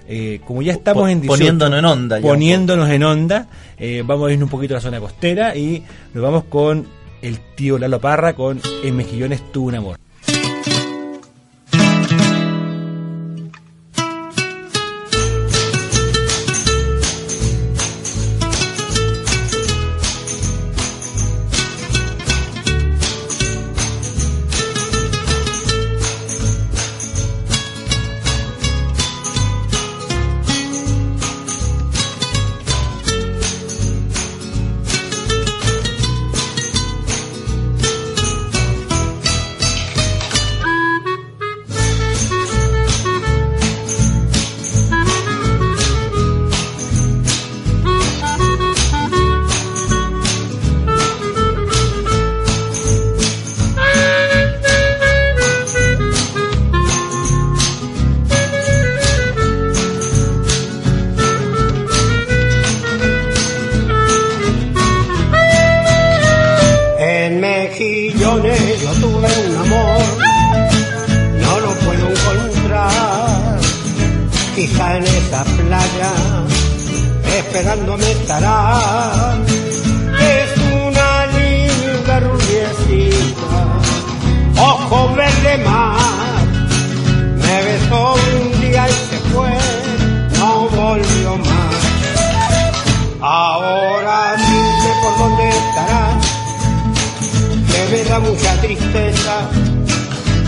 eh, 0.08 0.40
como 0.44 0.62
ya 0.62 0.72
estamos 0.72 1.08
en 1.10 1.22
poniéndonos 1.22 1.78
en 1.78 1.84
onda, 1.84 2.20
poniéndonos 2.20 2.90
en 2.90 3.02
onda, 3.04 3.48
eh, 3.78 4.02
vamos 4.04 4.28
a 4.28 4.32
ir 4.32 4.42
un 4.42 4.48
poquito 4.48 4.74
a 4.74 4.78
la 4.78 4.80
zona 4.80 5.00
costera 5.00 5.56
y 5.56 5.82
nos 6.14 6.22
vamos 6.22 6.44
con 6.44 6.86
el 7.22 7.38
tío 7.54 7.78
Lalo 7.78 8.00
Parra 8.00 8.34
con 8.34 8.60
En 8.82 8.96
Mejillones 8.96 9.52
tuvo 9.52 9.68
un 9.68 9.74
amor. 9.76 10.01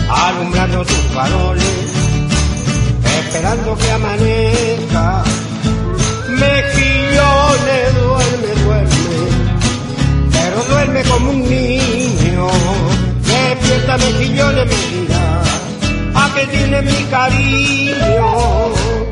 alumbrando 0.09 0.83
sus 0.83 0.97
faroles, 1.13 1.63
esperando 3.19 3.77
que 3.77 3.91
amanezca. 3.91 5.23
Mejillones 6.29 7.95
duerme, 7.95 8.63
duerme, 8.63 8.93
pero 10.31 10.63
duerme 10.69 11.03
como 11.03 11.29
un 11.31 11.49
niño. 11.49 12.47
Despierta 13.21 13.97
mejillones, 13.97 14.67
mira, 14.67 15.41
a 16.15 16.33
que 16.35 16.45
tiene 16.47 16.81
mi 16.81 17.03
cariño. 17.05 19.04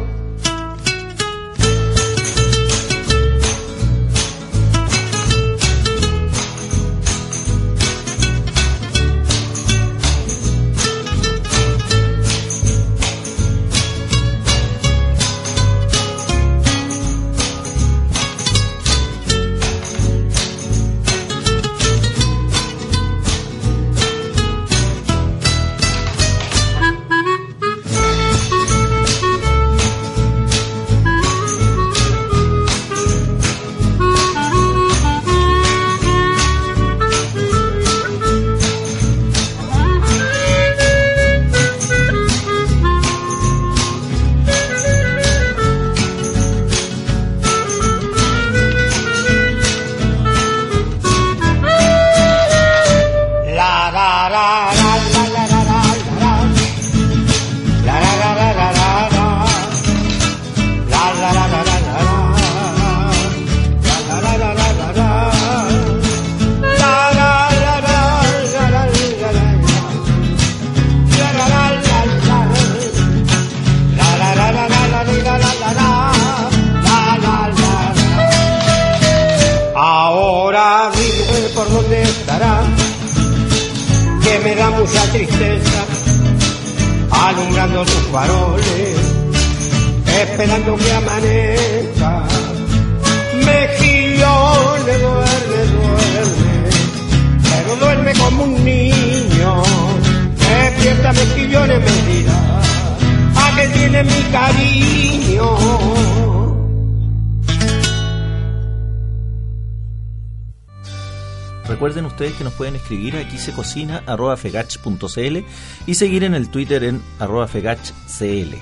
Que 112.34 112.44
nos 112.44 112.54
pueden 112.54 112.76
escribir 112.76 113.16
aquí 113.18 113.38
se 113.38 113.52
cocina 113.52 114.04
arroba 114.06 114.38
fegach.cl 114.38 115.38
y 115.86 115.94
seguir 115.96 116.24
en 116.24 116.34
el 116.34 116.50
Twitter 116.50 116.84
en 116.84 117.02
arroba 117.20 117.48
fegachcl. 117.48 118.56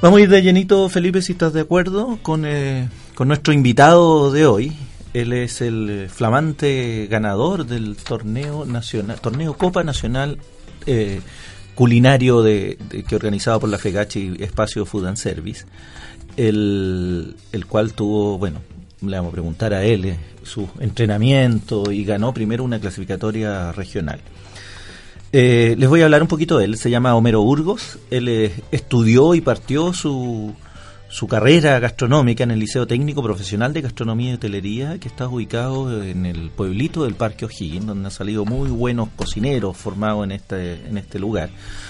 Vamos 0.00 0.18
a 0.18 0.22
ir 0.22 0.28
de 0.28 0.42
llenito, 0.42 0.88
Felipe, 0.88 1.22
si 1.22 1.32
estás 1.32 1.52
de 1.52 1.60
acuerdo, 1.60 2.18
con, 2.22 2.44
eh, 2.44 2.88
con 3.14 3.28
nuestro 3.28 3.52
invitado 3.52 4.32
de 4.32 4.46
hoy. 4.46 4.72
Él 5.14 5.32
es 5.32 5.60
el 5.60 6.08
flamante 6.10 7.06
ganador 7.08 7.66
del 7.66 7.96
torneo 7.96 8.64
nacional, 8.64 9.20
torneo 9.20 9.56
Copa 9.56 9.84
Nacional 9.84 10.38
eh, 10.86 11.20
culinario 11.74 12.42
de, 12.42 12.78
que 13.06 13.14
organizado 13.14 13.60
por 13.60 13.68
la 13.68 13.78
FEGACH 13.78 14.16
y 14.16 14.42
Espacio 14.42 14.84
Food 14.86 15.06
and 15.06 15.16
Service, 15.16 15.66
el, 16.36 17.36
el 17.52 17.66
cual 17.66 17.92
tuvo, 17.92 18.38
bueno, 18.38 18.60
le 19.02 19.16
vamos 19.16 19.30
a 19.30 19.32
preguntar 19.32 19.74
a 19.74 19.84
él 19.84 20.04
eh, 20.04 20.16
su 20.42 20.68
entrenamiento 20.80 21.90
y 21.90 22.04
ganó 22.04 22.32
primero 22.32 22.64
una 22.64 22.80
clasificatoria 22.80 23.72
regional. 23.72 24.20
Eh, 25.32 25.74
les 25.78 25.88
voy 25.88 26.02
a 26.02 26.04
hablar 26.04 26.22
un 26.22 26.28
poquito 26.28 26.58
de 26.58 26.66
él. 26.66 26.76
Se 26.76 26.90
llama 26.90 27.14
Homero 27.14 27.42
Burgos. 27.42 27.98
Él 28.10 28.28
eh, 28.28 28.52
estudió 28.70 29.34
y 29.34 29.40
partió 29.40 29.92
su, 29.94 30.54
su 31.08 31.26
carrera 31.26 31.78
gastronómica 31.78 32.44
en 32.44 32.50
el 32.50 32.60
Liceo 32.60 32.86
Técnico 32.86 33.22
Profesional 33.22 33.72
de 33.72 33.80
Gastronomía 33.80 34.32
y 34.32 34.34
Hotelería, 34.34 34.98
que 34.98 35.08
está 35.08 35.28
ubicado 35.28 36.02
en 36.02 36.26
el 36.26 36.50
pueblito 36.50 37.04
del 37.04 37.14
Parque 37.14 37.46
O'Higgins, 37.46 37.86
donde 37.86 38.06
han 38.06 38.10
salido 38.10 38.44
muy 38.44 38.70
buenos 38.70 39.08
cocineros 39.16 39.76
formados 39.76 40.24
en 40.24 40.32
este, 40.32 40.86
en 40.86 40.98
este 40.98 41.18
lugar. 41.18 41.48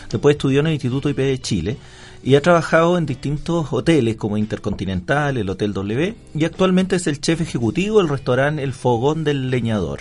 Después 0.09 0.37
estudió 0.37 0.61
en 0.61 0.69
el 0.69 0.73
Instituto 0.75 1.09
IP 1.09 1.19
de 1.19 1.39
Chile 1.41 1.77
y 2.23 2.37
ha 2.37 2.43
trabajado 2.43 2.99
en 2.99 3.07
distintos 3.07 3.73
hoteles 3.73 4.17
como 4.17 4.37
Intercontinental, 4.37 5.37
el 5.37 5.51
Hotel 5.51 5.73
W 5.73 6.15
y 6.35 6.45
actualmente 6.45 6.97
es 6.97 7.07
el 7.07 7.21
chef 7.21 7.41
ejecutivo 7.41 7.99
del 7.99 8.09
restaurante 8.09 8.63
El 8.63 8.73
Fogón 8.73 9.25
del 9.25 9.51
Leñador. 9.51 10.01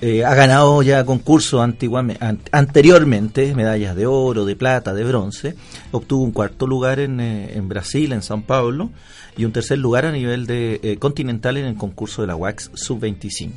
Eh, 0.00 0.24
ha 0.24 0.34
ganado 0.34 0.82
ya 0.82 1.04
concursos 1.04 1.62
anteriormente, 1.62 3.54
medallas 3.54 3.96
de 3.96 4.06
oro, 4.06 4.44
de 4.44 4.54
plata, 4.56 4.92
de 4.92 5.04
bronce. 5.04 5.54
Obtuvo 5.92 6.24
un 6.24 6.32
cuarto 6.32 6.66
lugar 6.66 6.98
en, 6.98 7.20
eh, 7.20 7.56
en 7.56 7.68
Brasil, 7.68 8.12
en 8.12 8.20
San 8.20 8.42
Paulo, 8.42 8.90
y 9.36 9.44
un 9.44 9.52
tercer 9.52 9.78
lugar 9.78 10.04
a 10.04 10.12
nivel 10.12 10.46
de 10.46 10.80
eh, 10.82 10.96
continental 10.98 11.56
en 11.56 11.66
el 11.66 11.76
concurso 11.76 12.22
de 12.22 12.28
la 12.28 12.36
WAX 12.36 12.70
Sub-25. 12.74 13.52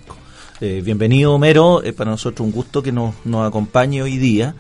bienvenido, 0.83 1.33
Homero. 1.33 1.81
para 1.97 2.11
nosotros 2.11 2.45
un 2.45 2.53
gusto 2.53 2.81
que 2.81 2.91
nos, 2.91 3.13
nos 3.25 3.45
acompañe 3.47 4.01
hoy 4.01 4.17
día. 4.17 4.55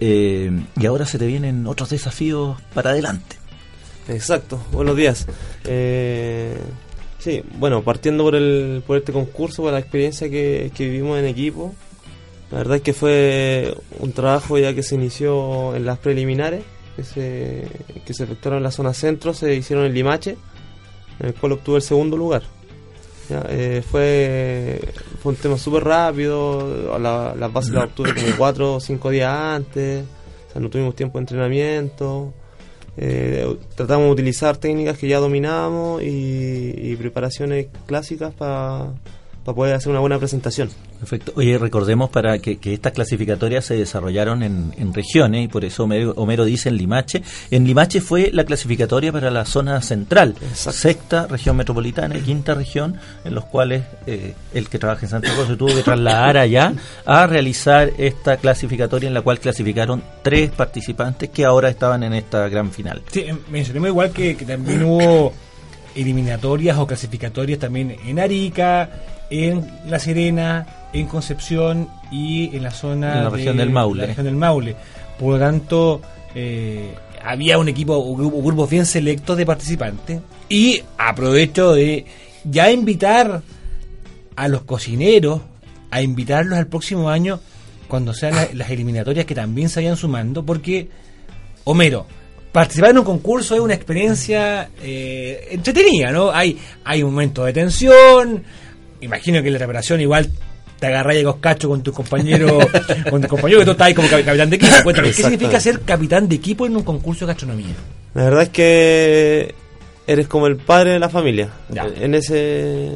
Eh, 0.00 0.50
y 0.78 0.86
ahora 0.86 1.06
se 1.06 1.18
te 1.18 1.26
vienen 1.26 1.66
otros 1.66 1.90
desafíos 1.90 2.60
para 2.74 2.90
adelante. 2.90 3.36
Exacto, 4.08 4.60
buenos 4.72 4.96
días. 4.96 5.26
Eh, 5.64 6.56
sí, 7.18 7.42
bueno, 7.58 7.82
partiendo 7.82 8.24
por, 8.24 8.36
el, 8.36 8.82
por 8.86 8.98
este 8.98 9.12
concurso, 9.12 9.62
por 9.62 9.72
la 9.72 9.78
experiencia 9.78 10.30
que, 10.30 10.70
vivimos 10.78 11.18
en 11.18 11.24
equipo, 11.24 11.74
la 12.50 12.58
verdad 12.58 12.76
es 12.76 12.82
que 12.82 12.92
fue 12.92 13.74
un 13.98 14.12
trabajo 14.12 14.58
ya 14.58 14.74
que 14.74 14.82
se 14.82 14.94
inició 14.94 15.74
en 15.74 15.86
las 15.86 15.98
preliminares, 15.98 16.62
que 16.94 17.02
se, 17.02 17.66
que 18.04 18.14
se 18.14 18.24
efectuaron 18.24 18.58
en 18.58 18.64
la 18.64 18.70
zona 18.70 18.94
centro, 18.94 19.34
se 19.34 19.54
hicieron 19.54 19.86
en 19.86 19.94
Limache, 19.94 20.36
en 21.18 21.26
el 21.26 21.34
cual 21.34 21.52
obtuve 21.52 21.76
el 21.76 21.82
segundo 21.82 22.16
lugar. 22.16 22.42
Eh, 23.48 23.82
fue, 23.88 24.80
fue 25.26 25.32
un 25.32 25.40
tema 25.40 25.58
súper 25.58 25.82
rápido, 25.82 27.00
la, 27.00 27.34
las 27.34 27.52
bases 27.52 27.72
las 27.72 27.86
obtuve 27.86 28.14
como 28.14 28.28
cuatro 28.38 28.74
o 28.74 28.80
cinco 28.80 29.10
días 29.10 29.28
antes, 29.28 30.04
o 30.48 30.52
sea, 30.52 30.60
no 30.60 30.70
tuvimos 30.70 30.94
tiempo 30.94 31.18
de 31.18 31.22
entrenamiento. 31.22 32.32
Eh, 32.96 33.56
tratamos 33.74 34.06
de 34.06 34.12
utilizar 34.12 34.56
técnicas 34.56 34.96
que 34.96 35.08
ya 35.08 35.18
dominábamos 35.18 36.00
y 36.04 36.94
preparaciones 36.94 37.66
clásicas 37.86 38.32
para 38.34 38.92
para 39.46 39.54
poder 39.54 39.74
hacer 39.76 39.90
una 39.90 40.00
buena 40.00 40.18
presentación. 40.18 40.70
Perfecto. 40.98 41.32
Oye, 41.36 41.56
recordemos 41.56 42.10
para 42.10 42.40
que, 42.40 42.58
estas 42.64 42.92
clasificatorias 42.92 43.64
se 43.64 43.76
desarrollaron 43.76 44.42
en, 44.42 44.92
regiones 44.92 45.44
y 45.44 45.48
por 45.48 45.64
eso 45.64 45.84
Homero, 45.84 46.44
dice 46.44 46.68
en 46.68 46.76
Limache. 46.76 47.22
En 47.52 47.64
Limache 47.64 48.00
fue 48.00 48.30
la 48.32 48.44
clasificatoria 48.44 49.12
para 49.12 49.30
la 49.30 49.44
zona 49.44 49.80
central, 49.82 50.34
sexta 50.52 51.28
región 51.28 51.56
metropolitana 51.56 52.18
y 52.18 52.22
quinta 52.22 52.54
región, 52.54 52.98
en 53.24 53.34
los 53.34 53.44
cuales 53.44 53.84
eh, 54.06 54.34
el 54.52 54.68
que 54.68 54.80
trabaja 54.80 55.06
en 55.06 55.10
Santiago 55.10 55.46
se 55.46 55.54
tuvo 55.54 55.74
que 55.76 55.82
trasladar 55.82 56.38
allá 56.38 56.72
a 57.04 57.26
realizar 57.28 57.92
esta 57.98 58.38
clasificatoria 58.38 59.06
en 59.06 59.14
la 59.14 59.22
cual 59.22 59.38
clasificaron 59.38 60.02
tres 60.22 60.50
participantes 60.50 61.30
que 61.30 61.44
ahora 61.44 61.68
estaban 61.68 62.02
en 62.02 62.14
esta 62.14 62.48
gran 62.48 62.72
final. 62.72 63.02
Sí, 63.12 63.20
em, 63.20 63.38
mencionemos 63.48 63.90
igual 63.90 64.10
que 64.10 64.34
también 64.34 64.82
hubo 64.82 65.32
eliminatorias 65.94 66.78
o 66.78 66.86
clasificatorias 66.86 67.58
también 67.58 67.96
en 68.06 68.18
Arica, 68.18 68.90
en 69.30 69.66
La 69.86 69.98
Serena, 69.98 70.66
en 70.92 71.06
Concepción 71.06 71.88
y 72.10 72.54
en 72.56 72.62
la 72.62 72.70
zona 72.70 73.18
en 73.18 73.24
la 73.24 73.30
región 73.30 73.56
del 73.56 73.70
Maule. 73.70 74.02
La 74.02 74.06
región 74.06 74.26
del 74.26 74.36
Maule. 74.36 74.76
Por 75.18 75.34
lo 75.34 75.38
tanto, 75.38 76.02
eh, 76.34 76.94
había 77.24 77.58
un 77.58 77.68
equipo, 77.68 77.98
un 77.98 78.44
grupo, 78.44 78.66
bien 78.66 78.86
selecto 78.86 79.34
de 79.34 79.46
participantes. 79.46 80.20
Y 80.48 80.82
aprovecho 80.96 81.72
de 81.72 82.06
ya 82.44 82.70
invitar 82.70 83.42
a 84.36 84.48
los 84.48 84.62
cocineros 84.62 85.40
a 85.90 86.02
invitarlos 86.02 86.58
al 86.58 86.66
próximo 86.66 87.08
año 87.08 87.40
cuando 87.88 88.12
sean 88.12 88.34
las, 88.52 88.70
eliminatorias 88.70 89.24
que 89.24 89.34
también 89.34 89.68
se 89.68 89.80
vayan 89.80 89.96
sumando, 89.96 90.44
porque, 90.44 90.88
Homero, 91.64 92.06
participar 92.52 92.90
en 92.90 92.98
un 92.98 93.04
concurso 93.04 93.54
es 93.54 93.60
una 93.60 93.74
experiencia 93.74 94.70
eh, 94.82 95.48
entretenida, 95.52 96.10
¿no? 96.10 96.30
Hay, 96.30 96.58
hay 96.84 97.02
un 97.02 97.12
momento 97.12 97.44
de 97.44 97.52
tensión, 97.52 98.42
imagino 99.06 99.42
que 99.42 99.50
la 99.50 99.58
preparación 99.58 100.00
igual 100.00 100.30
te 100.78 100.86
agarras 100.86 101.16
y 101.16 101.24
coscacho 101.24 101.68
con 101.68 101.82
tu 101.82 101.92
compañero, 101.92 102.58
con 103.10 103.22
tu 103.22 103.28
compañero 103.28 103.60
que 103.60 103.64
tú 103.64 103.70
estás 103.72 103.86
ahí 103.86 103.94
como 103.94 104.08
capitán 104.08 104.50
de 104.50 104.56
equipo. 104.56 104.92
¿qué 105.02 105.12
significa 105.12 105.60
ser 105.60 105.80
capitán 105.80 106.28
de 106.28 106.36
equipo 106.36 106.66
en 106.66 106.76
un 106.76 106.82
concurso 106.82 107.26
de 107.26 107.32
gastronomía? 107.32 107.74
La 108.14 108.24
verdad 108.24 108.42
es 108.42 108.48
que 108.50 109.54
eres 110.06 110.28
como 110.28 110.46
el 110.46 110.56
padre 110.56 110.92
de 110.92 110.98
la 110.98 111.08
familia, 111.08 111.50
en 111.70 112.14
ese 112.14 112.92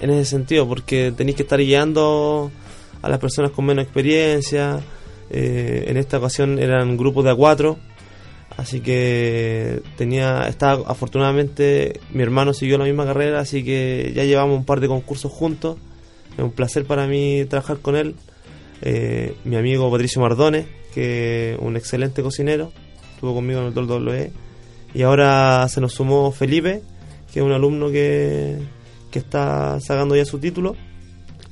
en 0.00 0.10
ese 0.10 0.24
sentido, 0.24 0.66
porque 0.66 1.12
tenéis 1.16 1.36
que 1.36 1.42
estar 1.42 1.58
guiando 1.58 2.50
a 3.02 3.08
las 3.08 3.18
personas 3.18 3.50
con 3.50 3.66
menos 3.66 3.84
experiencia. 3.84 4.80
Eh, 5.32 5.84
en 5.86 5.96
esta 5.96 6.18
ocasión 6.18 6.58
eran 6.58 6.96
grupos 6.96 7.24
de 7.24 7.30
a 7.30 7.34
cuatro, 7.34 7.78
así 8.60 8.80
que 8.80 9.80
tenía, 9.96 10.46
estaba 10.46 10.82
afortunadamente 10.86 11.98
mi 12.12 12.22
hermano 12.22 12.52
siguió 12.52 12.76
la 12.76 12.84
misma 12.84 13.06
carrera, 13.06 13.40
así 13.40 13.64
que 13.64 14.12
ya 14.14 14.24
llevamos 14.24 14.58
un 14.58 14.66
par 14.66 14.80
de 14.80 14.88
concursos 14.88 15.32
juntos. 15.32 15.78
Es 16.36 16.44
un 16.44 16.52
placer 16.52 16.84
para 16.84 17.06
mí 17.06 17.46
trabajar 17.48 17.78
con 17.78 17.96
él. 17.96 18.16
Eh, 18.82 19.34
mi 19.44 19.56
amigo 19.56 19.90
Patricio 19.90 20.20
Mardones, 20.20 20.66
que 20.92 21.54
es 21.54 21.58
un 21.58 21.76
excelente 21.78 22.22
cocinero, 22.22 22.70
estuvo 23.14 23.34
conmigo 23.34 23.60
en 23.60 23.66
el 23.68 23.72
WWE. 23.72 24.30
Y 24.92 25.02
ahora 25.02 25.66
se 25.70 25.80
nos 25.80 25.94
sumó 25.94 26.30
Felipe, 26.30 26.82
que 27.32 27.40
es 27.40 27.44
un 27.44 27.52
alumno 27.52 27.90
que, 27.90 28.58
que 29.10 29.18
está 29.20 29.80
sacando 29.80 30.16
ya 30.16 30.26
su 30.26 30.38
título, 30.38 30.76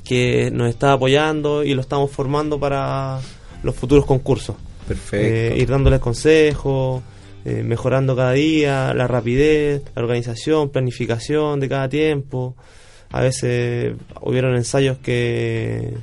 que 0.04 0.50
nos 0.50 0.68
está 0.68 0.92
apoyando 0.92 1.64
y 1.64 1.72
lo 1.72 1.80
estamos 1.80 2.10
formando 2.10 2.60
para 2.60 3.18
los 3.62 3.74
futuros 3.74 4.04
concursos. 4.04 4.56
Eh, 5.12 5.54
ir 5.56 5.68
dándoles 5.68 6.00
consejos, 6.00 7.02
eh, 7.44 7.62
mejorando 7.62 8.16
cada 8.16 8.32
día, 8.32 8.92
la 8.94 9.06
rapidez, 9.06 9.82
la 9.94 10.02
organización, 10.02 10.70
planificación 10.70 11.60
de 11.60 11.68
cada 11.68 11.88
tiempo. 11.88 12.54
A 13.10 13.20
veces 13.20 13.94
hubieron 14.20 14.54
ensayos 14.54 14.98
que, 14.98 15.94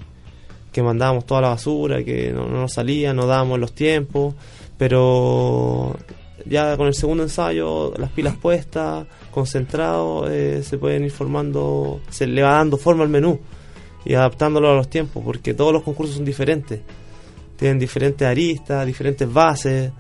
que 0.72 0.82
mandábamos 0.82 1.26
toda 1.26 1.42
la 1.42 1.50
basura, 1.50 2.04
que 2.04 2.32
no, 2.32 2.48
no 2.48 2.62
nos 2.62 2.74
salía, 2.74 3.14
no 3.14 3.28
dábamos 3.28 3.60
los 3.60 3.74
tiempos, 3.74 4.34
pero 4.78 5.96
ya 6.46 6.78
con 6.78 6.88
el 6.88 6.94
segundo 6.94 7.24
ensayo, 7.24 7.94
las 7.98 8.12
pilas 8.12 8.36
puestas, 8.38 9.06
concentrado, 9.32 10.30
eh, 10.30 10.64
se 10.64 10.78
pueden 10.78 11.04
ir 11.04 11.12
formando, 11.12 12.02
se 12.10 12.28
le 12.28 12.42
va 12.42 12.54
dando 12.54 12.78
forma 12.78 13.04
al 13.04 13.10
menú 13.10 13.40
y 14.04 14.14
adaptándolo 14.14 14.72
a 14.72 14.76
los 14.76 14.90
tiempos, 14.90 15.24
porque 15.24 15.54
todos 15.54 15.74
los 15.74 15.84
concursos 15.84 16.16
son 16.16 16.26
diferentes 16.26 16.82
tienen 17.56 17.80
diferentes 17.80 18.28
aristas, 18.28 18.86
diferentes 18.86 19.32
bases, 19.32 19.92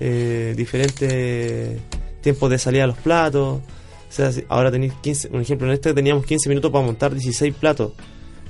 eh, 0.00 0.54
diferentes 0.56 1.80
tiempos 2.20 2.50
de 2.50 2.58
salida 2.58 2.84
a 2.84 2.88
los 2.88 2.98
platos. 2.98 3.60
O 3.60 4.12
sea, 4.12 4.30
ahora 4.48 4.70
tenéis 4.70 4.92
15, 4.94 5.28
un 5.32 5.40
ejemplo, 5.40 5.66
en 5.66 5.74
este 5.74 5.92
teníamos 5.92 6.24
15 6.24 6.48
minutos 6.48 6.70
para 6.70 6.84
montar 6.84 7.12
16 7.12 7.54
platos 7.54 7.92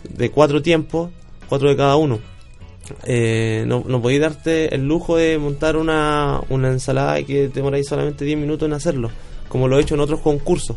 de 0.09 0.31
cuatro 0.31 0.63
tiempos, 0.63 1.11
cuatro 1.49 1.69
de 1.69 1.77
cada 1.77 1.97
uno. 1.97 2.19
eh, 3.05 3.65
no, 3.67 3.83
no 3.87 4.03
podéis 4.03 4.21
darte 4.21 4.75
el 4.75 4.87
lujo 4.87 5.17
de 5.17 5.39
montar 5.39 5.77
una, 5.77 6.43
una 6.51 6.69
ensalada 6.69 7.19
y 7.19 7.25
que 7.25 7.49
demoráis 7.49 7.87
solamente 7.89 8.27
10 8.27 8.39
minutos 8.39 8.67
en 8.67 8.75
hacerlo, 8.75 9.11
como 9.49 9.69
lo 9.69 9.79
he 9.79 9.83
hecho 9.83 9.95
en 9.95 10.01
otros 10.01 10.21
concursos. 10.21 10.77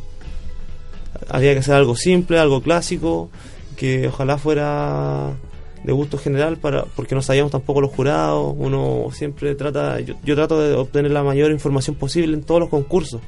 Había 1.29 1.53
que 1.53 1.59
hacer 1.59 1.75
algo 1.75 1.95
simple, 1.95 2.39
algo 2.39 2.61
clásico, 2.61 3.29
que 3.75 4.07
ojalá 4.07 4.37
fuera 4.37 5.35
de 5.83 5.93
gusto 5.93 6.17
general 6.17 6.57
para 6.57 6.85
porque 6.85 7.15
no 7.15 7.21
sabíamos 7.21 7.51
tampoco 7.51 7.81
los 7.81 7.91
jurados 7.91 8.53
uno 8.57 9.07
siempre 9.11 9.55
trata 9.55 9.99
yo, 9.99 10.15
yo 10.23 10.35
trato 10.35 10.59
de 10.59 10.73
obtener 10.73 11.11
la 11.11 11.23
mayor 11.23 11.51
información 11.51 11.95
posible 11.95 12.33
en 12.33 12.43
todos 12.43 12.61
los 12.61 12.69
concursos 12.69 13.21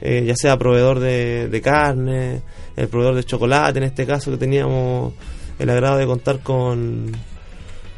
eh, 0.00 0.24
ya 0.26 0.34
sea 0.36 0.58
proveedor 0.58 1.00
de, 1.00 1.48
de 1.48 1.60
carne 1.60 2.42
el 2.76 2.88
proveedor 2.88 3.14
de 3.14 3.24
chocolate 3.24 3.78
en 3.78 3.84
este 3.84 4.06
caso 4.06 4.30
que 4.30 4.36
teníamos 4.36 5.14
el 5.58 5.70
agrado 5.70 5.98
de 5.98 6.06
contar 6.06 6.40
con 6.40 7.12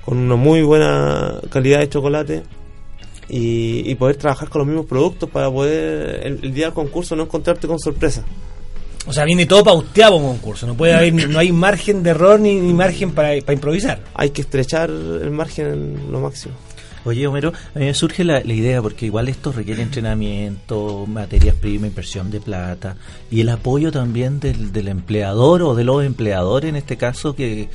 con 0.04 0.18
una 0.18 0.36
muy 0.36 0.62
buena 0.62 1.40
calidad 1.50 1.80
de 1.80 1.88
chocolate 1.88 2.42
y, 3.28 3.90
y 3.90 3.94
poder 3.96 4.16
trabajar 4.16 4.48
con 4.48 4.60
los 4.60 4.68
mismos 4.68 4.86
productos 4.86 5.28
para 5.28 5.50
poder 5.50 6.24
el, 6.24 6.38
el 6.42 6.54
día 6.54 6.66
del 6.66 6.74
concurso 6.74 7.16
no 7.16 7.24
encontrarte 7.24 7.66
con 7.66 7.78
sorpresa 7.80 8.24
O 9.06 9.12
sea, 9.12 9.24
viene 9.24 9.46
todo 9.46 9.62
pauteado 9.62 10.16
un 10.16 10.26
concurso. 10.26 10.66
No 10.66 10.74
puede 10.74 10.94
haber, 10.94 11.14
no 11.28 11.38
hay 11.38 11.52
margen 11.52 12.02
de 12.02 12.10
error 12.10 12.40
ni, 12.40 12.56
ni 12.56 12.74
margen 12.74 13.12
para, 13.12 13.40
para 13.40 13.54
improvisar. 13.54 14.02
hay 14.14 14.30
que 14.30 14.42
estrechar 14.42 14.90
el 14.90 15.30
margen 15.30 16.10
lo 16.10 16.20
máximo 16.20 16.54
Oye, 17.06 17.24
Homero, 17.28 17.52
a 17.72 17.78
mí 17.78 17.84
me 17.84 17.94
surge 17.94 18.24
la, 18.24 18.40
la 18.40 18.52
idea, 18.52 18.82
porque 18.82 19.06
igual 19.06 19.28
esto 19.28 19.52
requiere 19.52 19.80
entrenamiento, 19.80 21.06
materias 21.06 21.54
primas, 21.54 21.90
inversión 21.90 22.32
de 22.32 22.40
plata, 22.40 22.96
y 23.30 23.42
el 23.42 23.48
apoyo 23.48 23.92
también 23.92 24.40
del, 24.40 24.72
del 24.72 24.88
empleador 24.88 25.62
o 25.62 25.76
de 25.76 25.84
los 25.84 26.04
empleadores, 26.04 26.68
en 26.68 26.74
este 26.74 26.96
caso, 26.96 27.36
que, 27.36 27.68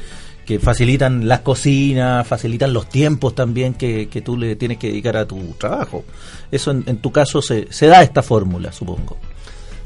que 0.45 0.59
facilitan 0.59 1.29
las 1.29 1.39
cocinas, 1.39 2.27
facilitan 2.27 2.73
los 2.73 2.89
tiempos 2.89 3.33
también 3.33 3.73
que, 3.73 4.09
que 4.09 4.19
tú 4.21 4.35
le 4.35 4.57
tienes 4.57 4.77
que 4.77 4.87
dedicar 4.87 5.15
a 5.15 5.25
tu 5.25 5.39
trabajo. 5.57 6.03
Eso 6.51 6.71
en, 6.71 6.83
en 6.87 6.97
tu 6.97 7.13
caso 7.13 7.41
se, 7.41 7.71
se 7.71 7.87
da 7.87 8.03
esta 8.03 8.23
fórmula, 8.23 8.73
supongo. 8.73 9.17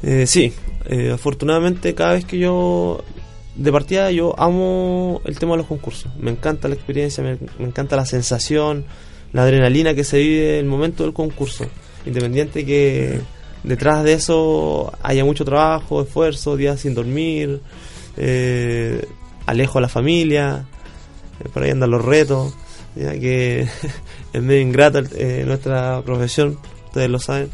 Eh, 0.06 0.26
sí, 0.28 0.52
eh, 0.88 1.10
afortunadamente 1.12 1.92
cada 1.96 2.12
vez 2.12 2.24
que 2.24 2.38
yo 2.38 3.02
de 3.56 3.72
partida 3.72 4.10
yo 4.12 4.38
amo 4.38 5.20
el 5.24 5.36
tema 5.36 5.52
de 5.52 5.58
los 5.58 5.66
concursos. 5.66 6.12
Me 6.16 6.30
encanta 6.30 6.68
la 6.68 6.74
experiencia, 6.74 7.24
me, 7.24 7.38
encanta 7.58 7.96
la 7.96 8.06
sensación, 8.06 8.84
la 9.32 9.42
adrenalina 9.42 9.94
que 9.94 10.04
se 10.04 10.18
vive 10.18 10.60
el 10.60 10.66
momento 10.66 11.02
del 11.02 11.12
concurso. 11.12 11.66
Independiente 12.06 12.64
que 12.64 13.20
detrás 13.64 14.04
de 14.04 14.12
eso 14.12 14.92
haya 15.02 15.24
mucho 15.24 15.44
trabajo, 15.44 16.02
esfuerzo, 16.02 16.56
días 16.56 16.80
sin 16.80 16.94
dormir, 16.94 17.60
eh, 18.16 19.04
alejo 19.46 19.78
a 19.78 19.80
la 19.80 19.88
familia, 19.88 20.66
eh, 21.44 21.48
por 21.52 21.64
ahí 21.64 21.70
andan 21.70 21.90
los 21.90 22.04
retos, 22.04 22.54
ya 22.94 23.12
que 23.18 23.66
es 24.32 24.42
medio 24.42 24.60
ingrata 24.60 25.02
eh, 25.16 25.42
nuestra 25.44 26.00
profesión, 26.02 26.58
ustedes 26.86 27.10
lo 27.10 27.18
saben. 27.18 27.50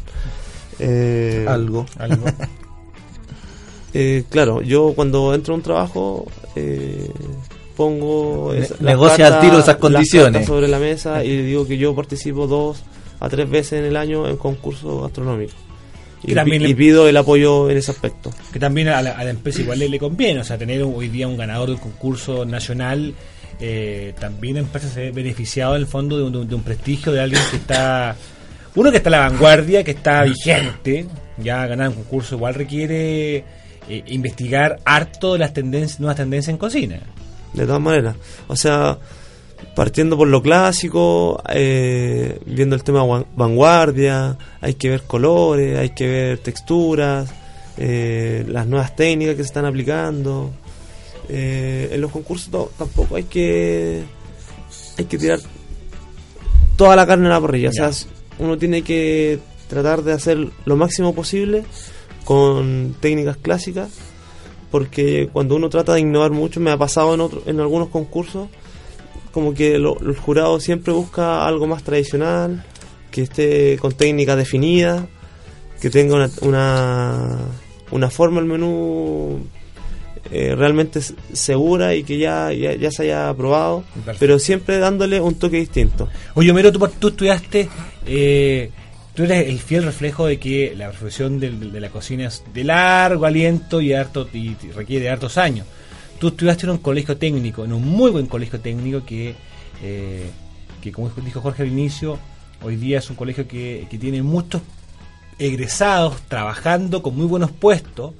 Eh, 0.79 1.45
Algo. 1.47 1.85
Algo. 1.97 2.25
eh, 3.93 4.23
claro, 4.29 4.61
yo 4.61 4.93
cuando 4.95 5.33
entro 5.33 5.53
a 5.53 5.57
un 5.57 5.63
trabajo 5.63 6.25
eh, 6.55 7.09
pongo 7.75 8.53
esa- 8.53 8.75
negocia 8.79 9.27
al 9.27 9.41
tiro 9.41 9.59
esas 9.59 9.77
condiciones. 9.77 10.45
sobre 10.47 10.67
la 10.67 10.79
mesa 10.79 11.23
y 11.23 11.43
digo 11.43 11.67
que 11.67 11.77
yo 11.77 11.95
participo 11.95 12.47
dos 12.47 12.83
a 13.19 13.29
tres 13.29 13.49
veces 13.49 13.79
en 13.79 13.85
el 13.85 13.97
año 13.97 14.27
en 14.27 14.37
concursos 14.37 15.01
gastronómicos. 15.01 15.55
Y, 16.25 16.33
también 16.33 16.63
pido 16.77 17.09
el 17.09 17.17
apoyo 17.17 17.69
en 17.69 17.75
ese 17.77 17.91
aspecto. 17.91 18.31
que 18.53 18.59
también 18.59 18.87
a 18.87 19.01
la, 19.01 19.11
a 19.11 19.23
la 19.25 19.29
empresa 19.29 19.61
igual 19.61 19.79
le, 19.79 19.89
le 19.89 19.99
conviene, 19.99 20.39
o 20.39 20.43
sea, 20.45 20.57
tener 20.57 20.81
hoy 20.81 21.09
día 21.09 21.27
un 21.27 21.35
ganador 21.35 21.67
de 21.67 21.73
un 21.73 21.81
concurso 21.81 22.45
nacional, 22.45 23.13
eh, 23.59 24.13
también 24.19 24.53
la 24.55 24.61
empresa 24.61 24.87
se 24.87 25.01
ve 25.01 25.11
beneficiado 25.11 25.75
en 25.75 25.81
el 25.81 25.87
fondo 25.87 26.17
de 26.17 26.23
un, 26.23 26.47
de 26.47 26.55
un 26.55 26.63
prestigio 26.63 27.11
de 27.11 27.19
alguien 27.19 27.41
que 27.51 27.57
está, 27.57 28.15
uno 28.75 28.91
que 28.91 28.97
está 28.97 29.09
a 29.09 29.11
la 29.11 29.19
vanguardia, 29.29 29.83
que 29.83 29.91
está 29.91 30.23
vigente, 30.23 31.05
ya 31.37 31.65
ganar 31.67 31.89
un 31.89 31.95
concurso 31.95 32.35
igual 32.35 32.55
requiere 32.55 33.37
eh, 33.87 34.03
investigar 34.07 34.79
harto 34.85 35.33
de 35.33 35.39
las 35.39 35.53
tendencias, 35.53 35.99
nuevas 35.99 36.17
tendencias 36.17 36.51
en 36.53 36.57
cocina. 36.57 36.99
de 37.53 37.65
todas 37.65 37.81
maneras. 37.81 38.15
O 38.47 38.55
sea, 38.55 38.97
partiendo 39.75 40.17
por 40.17 40.27
lo 40.27 40.41
clásico, 40.41 41.41
eh, 41.49 42.39
viendo 42.45 42.75
el 42.75 42.83
tema 42.83 43.25
vanguardia, 43.35 44.37
hay 44.59 44.73
que 44.73 44.89
ver 44.89 45.03
colores, 45.03 45.77
hay 45.77 45.89
que 45.89 46.07
ver 46.07 46.37
texturas, 46.39 47.31
eh, 47.77 48.43
las 48.47 48.65
nuevas 48.65 48.95
técnicas 48.95 49.35
que 49.35 49.43
se 49.43 49.47
están 49.47 49.65
aplicando. 49.65 50.51
En 51.29 52.01
los 52.01 52.11
concursos 52.11 52.49
tampoco 52.77 53.15
hay 53.15 53.23
que 53.23 54.03
hay 54.97 55.05
que 55.05 55.17
tirar 55.17 55.39
toda 56.75 56.95
la 56.95 57.07
carne 57.07 57.27
a 57.27 57.31
la 57.31 57.41
parrilla. 57.41 57.69
Ya. 57.71 57.87
O 57.87 57.93
sea, 57.93 58.07
uno 58.39 58.57
tiene 58.57 58.81
que 58.81 59.39
tratar 59.67 60.03
de 60.03 60.13
hacer 60.13 60.49
lo 60.65 60.75
máximo 60.75 61.13
posible 61.15 61.63
con 62.25 62.95
técnicas 62.99 63.37
clásicas 63.37 63.89
porque 64.71 65.29
cuando 65.31 65.55
uno 65.55 65.69
trata 65.69 65.93
de 65.93 65.99
innovar 65.99 66.31
mucho, 66.31 66.59
me 66.59 66.71
ha 66.71 66.77
pasado 66.77 67.13
en, 67.13 67.21
otro, 67.21 67.43
en 67.45 67.59
algunos 67.59 67.89
concursos, 67.89 68.47
como 69.31 69.53
que 69.53 69.77
lo- 69.77 69.99
el 69.99 70.17
jurado 70.17 70.59
siempre 70.59 70.91
busca 70.93 71.45
algo 71.45 71.67
más 71.67 71.83
tradicional, 71.83 72.63
que 73.11 73.21
esté 73.21 73.77
con 73.79 73.91
técnica 73.93 74.35
definida, 74.35 75.07
que 75.79 75.91
tenga 75.91 76.15
una, 76.15 76.31
una, 76.41 77.37
una 77.91 78.09
forma 78.09 78.39
el 78.39 78.47
menú 78.47 79.41
eh, 80.31 80.55
realmente 80.55 81.01
segura 81.33 81.95
y 81.95 82.03
que 82.03 82.17
ya, 82.17 82.53
ya, 82.53 82.73
ya 82.75 82.91
se 82.91 83.03
haya 83.03 83.33
probado, 83.33 83.83
Perfecto. 83.93 84.17
pero 84.19 84.39
siempre 84.39 84.77
dándole 84.77 85.19
un 85.19 85.35
toque 85.35 85.57
distinto. 85.57 86.07
Oye, 86.33 86.51
Homero, 86.51 86.71
tú, 86.71 86.79
tú 86.99 87.09
estudiaste, 87.09 87.69
eh, 88.05 88.71
tú 89.13 89.23
eres 89.23 89.49
el 89.49 89.59
fiel 89.59 89.83
reflejo 89.83 90.25
de 90.25 90.39
que 90.39 90.73
la 90.77 90.89
profesión 90.91 91.39
de, 91.39 91.51
la 91.51 91.89
cocina 91.89 92.27
es 92.27 92.43
de 92.53 92.63
largo 92.63 93.25
aliento 93.25 93.81
y, 93.81 93.93
harto, 93.93 94.27
y 94.33 94.55
requiere 94.73 95.05
de 95.05 95.11
hartos 95.11 95.37
años. 95.37 95.67
Tú 96.19 96.29
estudiaste 96.29 96.65
en 96.67 96.71
un 96.71 96.77
colegio 96.77 97.17
técnico, 97.17 97.65
en 97.65 97.73
un 97.73 97.85
muy 97.85 98.09
buen 98.09 98.27
colegio 98.27 98.61
técnico 98.61 99.05
que, 99.05 99.35
eh, 99.83 100.29
que 100.81 100.91
como 100.93 101.09
dijo 101.09 101.41
Jorge 101.41 101.63
al 101.63 101.69
inicio, 101.69 102.17
hoy 102.61 102.77
día 102.77 102.99
es 102.99 103.09
un 103.09 103.17
colegio 103.17 103.45
que, 103.45 103.87
que 103.89 103.97
tiene 103.97 104.23
muchos 104.23 104.61
egresados 105.37 106.21
trabajando 106.29 107.03
con 107.03 107.15
muy 107.17 107.25
buenos 107.25 107.51
puestos 107.51 108.13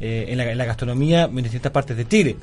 eh, 0.00 0.26
en, 0.28 0.38
la, 0.38 0.50
en 0.50 0.58
la 0.58 0.64
gastronomía 0.64 1.24
en 1.24 1.42
distintas 1.42 1.72
partes 1.72 1.96
de 1.96 2.08
Chile. 2.08 2.36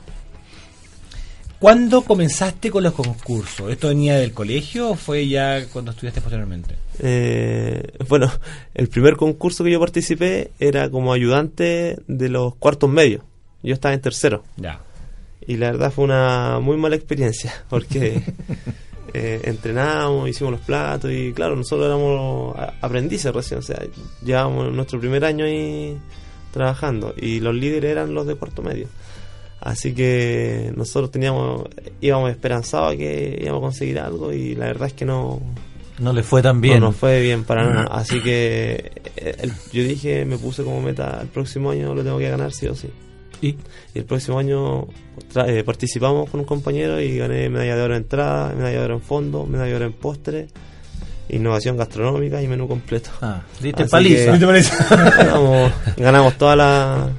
¿Cuándo 1.59 2.03
comenzaste 2.03 2.69
con 2.69 2.83
los 2.83 2.93
concursos? 2.93 3.71
¿Esto 3.71 3.87
venía 3.87 4.15
del 4.15 4.31
colegio 4.31 4.91
o 4.91 4.95
fue 4.95 5.27
ya 5.27 5.65
cuando 5.73 5.89
estudiaste 5.89 6.21
posteriormente? 6.21 6.75
Eh, 6.99 7.93
bueno, 8.07 8.31
el 8.75 8.89
primer 8.89 9.15
concurso 9.15 9.63
que 9.63 9.71
yo 9.71 9.79
participé 9.79 10.51
era 10.59 10.91
como 10.91 11.13
ayudante 11.13 11.97
de 12.07 12.29
los 12.29 12.53
cuartos 12.55 12.91
medios. 12.91 13.23
Yo 13.63 13.73
estaba 13.73 13.95
en 13.95 14.01
tercero. 14.01 14.43
Ya. 14.57 14.81
Y 15.47 15.57
la 15.57 15.71
verdad 15.71 15.91
fue 15.91 16.05
una 16.05 16.59
muy 16.59 16.77
mala 16.77 16.95
experiencia, 16.95 17.51
porque 17.69 18.21
eh, 19.15 19.41
entrenamos, 19.45 20.29
hicimos 20.29 20.51
los 20.51 20.61
platos 20.61 21.11
y 21.11 21.33
claro, 21.33 21.55
nosotros 21.55 21.87
éramos 21.87 22.55
aprendices 22.81 23.33
recién, 23.33 23.61
o 23.61 23.63
sea, 23.63 23.81
llevábamos 24.23 24.71
nuestro 24.73 24.99
primer 24.99 25.25
año 25.25 25.45
ahí 25.45 25.97
trabajando 26.51 27.13
y 27.15 27.39
los 27.39 27.53
líderes 27.55 27.91
eran 27.91 28.13
los 28.13 28.25
de 28.27 28.35
cuarto 28.35 28.61
medio. 28.61 28.87
Así 29.59 29.93
que 29.93 30.71
nosotros 30.75 31.11
teníamos, 31.11 31.63
íbamos 31.99 32.29
esperanzados 32.29 32.93
a 32.93 32.97
que 32.97 33.39
íbamos 33.41 33.59
a 33.59 33.65
conseguir 33.65 33.99
algo 33.99 34.31
y 34.31 34.55
la 34.55 34.67
verdad 34.67 34.87
es 34.87 34.93
que 34.93 35.03
no, 35.05 35.41
No 35.99 36.13
le 36.13 36.21
fue 36.23 36.41
tan 36.43 36.61
bien. 36.61 36.79
no 36.79 36.87
nos 36.87 36.95
fue 36.95 37.21
bien 37.21 37.43
para 37.43 37.65
nada. 37.65 37.87
Así 37.91 38.21
que 38.21 38.91
eh, 39.15 39.35
el- 39.39 39.51
yo 39.73 39.83
dije, 39.83 40.25
me 40.25 40.37
puse 40.37 40.63
como 40.63 40.79
meta, 40.81 41.19
el 41.21 41.27
próximo 41.27 41.71
año 41.71 41.95
lo 41.95 42.03
tengo 42.03 42.19
que 42.19 42.29
ganar 42.29 42.51
sí 42.53 42.67
o 42.67 42.75
sí. 42.75 42.89
Y 43.41 43.49
Y 43.93 43.99
el 43.99 44.05
próximo 44.05 44.37
año 44.39 44.87
tra- 45.33 45.47
eh, 45.49 45.63
participamos 45.63 46.29
con 46.29 46.39
un 46.39 46.45
compañero 46.45 47.01
y 47.01 47.17
gané 47.17 47.49
medalla 47.49 47.75
de 47.75 47.81
oro 47.81 47.95
en 47.95 48.03
entrada, 48.03 48.53
medalla 48.55 48.79
de 48.79 48.85
oro 48.85 48.93
en 48.95 49.01
fondo, 49.01 49.45
medalla 49.45 49.69
de 49.71 49.75
oro 49.75 49.85
en 49.85 49.93
postre, 49.93 50.47
innovación 51.29 51.77
gastronómica 51.77 52.41
y 52.41 52.47
menú 52.47 52.67
completo. 52.67 53.09
ah, 53.21 53.41
diste 53.61 53.83
Así 53.83 53.91
paliza. 53.91 54.33
¿Qué 54.33 54.39
te 54.39 54.45
parece? 54.45 54.73
ganamos, 54.89 55.71
ganamos 55.97 56.37
todas 56.37 56.57
las 56.57 57.09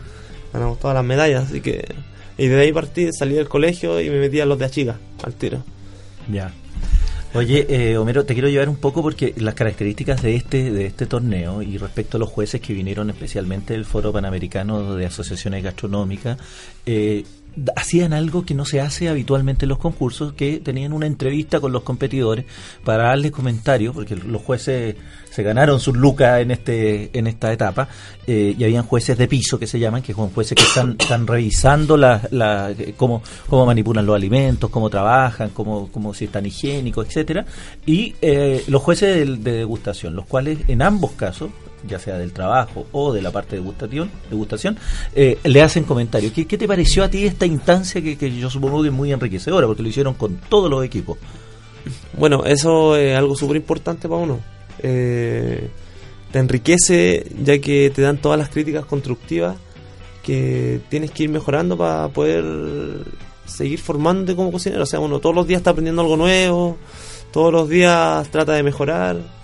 ganamos 0.53 0.79
todas 0.79 0.95
las 0.95 1.05
medallas, 1.05 1.45
así 1.45 1.61
que 1.61 1.85
y 2.39 2.47
de 2.47 2.61
ahí 2.61 2.73
partí, 2.73 3.13
salí 3.13 3.35
del 3.35 3.49
colegio 3.49 4.01
y 4.01 4.09
me 4.11 4.21
metí 4.21 4.41
a 4.41 4.47
los 4.47 4.59
de 4.59 4.65
Achiga, 4.65 4.97
al 5.25 5.35
tiro. 5.35 5.65
Ya. 6.31 6.53
Oye, 7.35 7.67
eh, 7.69 7.99
Homero, 7.99 8.25
te 8.25 8.33
quiero 8.33 8.49
llevar 8.49 8.69
un 8.71 8.77
poco 8.77 9.03
porque 9.03 9.35
las 9.37 9.55
características 9.55 10.23
de 10.23 10.37
este 10.37 10.71
de 10.71 10.87
este 10.87 11.07
torneo 11.07 11.61
y 11.63 11.77
respecto 11.77 12.17
a 12.17 12.21
los 12.21 12.31
jueces 12.31 12.61
que 12.61 12.73
vinieron 12.73 13.11
especialmente 13.11 13.75
del 13.75 13.85
Foro 13.85 14.13
Panamericano 14.13 14.95
de 14.95 15.05
Asociaciones 15.05 15.63
Gastronómicas, 15.63 16.39
eh, 16.87 17.25
hacían 17.77 18.13
algo 18.13 18.45
que 18.45 18.55
no 18.55 18.65
se 18.65 18.81
hace 18.81 19.09
habitualmente 19.09 19.65
en 19.65 19.71
los 19.71 19.79
concursos, 19.79 20.33
que 20.33 20.59
tenían 20.59 20.93
una 20.93 21.07
entrevista 21.07 21.61
con 21.61 21.73
los 21.73 21.83
competidores 21.83 22.45
para 22.85 23.05
darles 23.05 23.33
comentarios, 23.33 23.95
porque 23.95 24.17
los 24.17 24.43
jueces 24.43 24.97
se 25.31 25.43
ganaron 25.43 25.79
sus 25.79 25.97
lucas 25.97 26.41
en 26.41 26.51
este 26.51 27.17
en 27.17 27.27
esta 27.27 27.53
etapa 27.53 27.89
eh, 28.27 28.57
y 28.59 28.65
habían 28.65 28.83
jueces 28.85 29.17
de 29.17 29.29
piso 29.29 29.59
que 29.59 29.67
se 29.67 29.79
llaman, 29.79 30.03
que 30.03 30.15
son 30.15 30.31
jueces 30.31 30.57
que 30.57 30.65
están, 30.65 30.97
están 30.99 31.27
revisando 31.27 31.97
la, 31.97 32.27
la, 32.31 32.73
cómo, 32.97 33.23
cómo 33.49 33.67
manipulan 33.67 34.05
los 34.05 34.17
alimentos, 34.17 34.71
cómo 34.71 34.91
trabajan, 34.91 35.51
cómo, 35.51 35.91
cómo 35.93 36.15
si 36.15 36.25
están 36.25 36.47
higiénicos, 36.47 37.07
etcétera, 37.07 37.47
y 37.87 38.15
eh, 38.21 38.65
los 38.69 38.83
jueces 38.83 39.15
de, 39.15 39.37
de 39.37 39.59
degustación, 39.59 40.17
los 40.17 40.27
cuales 40.27 40.59
en 40.69 40.83
ambos 40.83 41.13
casos 41.13 41.51
ya 41.87 41.99
sea 41.99 42.19
del 42.19 42.33
trabajo 42.33 42.87
o 42.93 43.13
de 43.13 43.23
la 43.23 43.31
parte 43.31 43.57
de 43.57 43.63
degustación, 43.63 44.11
degustación 44.31 44.79
eh, 45.15 45.39
le 45.45 45.63
hacen 45.63 45.85
comentarios. 45.85 46.33
¿Qué, 46.33 46.47
¿Qué, 46.47 46.59
te 46.59 46.67
pareció 46.67 47.05
a 47.05 47.09
ti 47.09 47.25
esta 47.25 47.47
instancia 47.47 48.03
que, 48.03 48.17
que, 48.17 48.35
yo 48.37 48.51
supongo 48.51 48.83
que 48.83 48.89
es 48.89 48.95
muy 48.95 49.13
enriquecedora 49.13 49.67
porque 49.67 49.83
lo 49.83 49.89
hicieron 49.89 50.15
con 50.15 50.37
todos 50.49 50.71
los 50.71 50.85
equipos? 50.85 51.19
Bueno, 52.17 52.45
eso 52.45 52.97
es 52.97 53.17
algo 53.17 53.37
súper 53.37 53.57
importante 53.57 54.09
para 54.09 54.21
uno. 54.21 54.41
Eh, 54.81 55.71
te 56.31 56.39
enriquece 56.39 57.27
ya 57.43 57.59
que 57.59 57.91
te 57.95 58.03
dan 58.03 58.19
todas 58.19 58.39
las 58.39 58.49
críticas 58.51 58.85
constructivas 58.85 59.57
que 60.23 60.81
tienes 60.91 61.11
que 61.11 61.25
ir 61.25 61.31
mejorando 61.31 61.77
para 61.77 62.09
poder 62.09 62.45
seguir 63.47 63.79
formándote 63.79 64.37
como 64.37 64.53
cocinero. 64.53 64.83
O 64.83 64.87
sea, 64.87 65.01
uno 65.01 65.21
todos 65.21 65.35
los 65.35 65.47
días 65.47 65.61
está 65.61 65.71
aprendiendo 65.71 66.03
algo 66.03 66.17
nuevo, 66.17 66.77
todos 67.33 67.53
los 67.53 67.69
días 67.69 68.29
trata 68.31 68.53
de 68.53 68.63
mejorar 68.63 69.38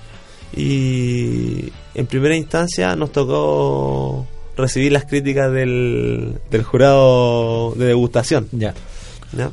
y 0.56 1.72
en 1.94 2.06
primera 2.06 2.36
instancia 2.36 2.94
nos 2.96 3.12
tocó 3.12 4.26
recibir 4.56 4.92
las 4.92 5.04
críticas 5.04 5.52
del, 5.52 6.38
del 6.50 6.62
jurado 6.62 7.72
de 7.74 7.86
degustación. 7.86 8.48
Ya. 8.52 8.74
¿ya? 9.36 9.50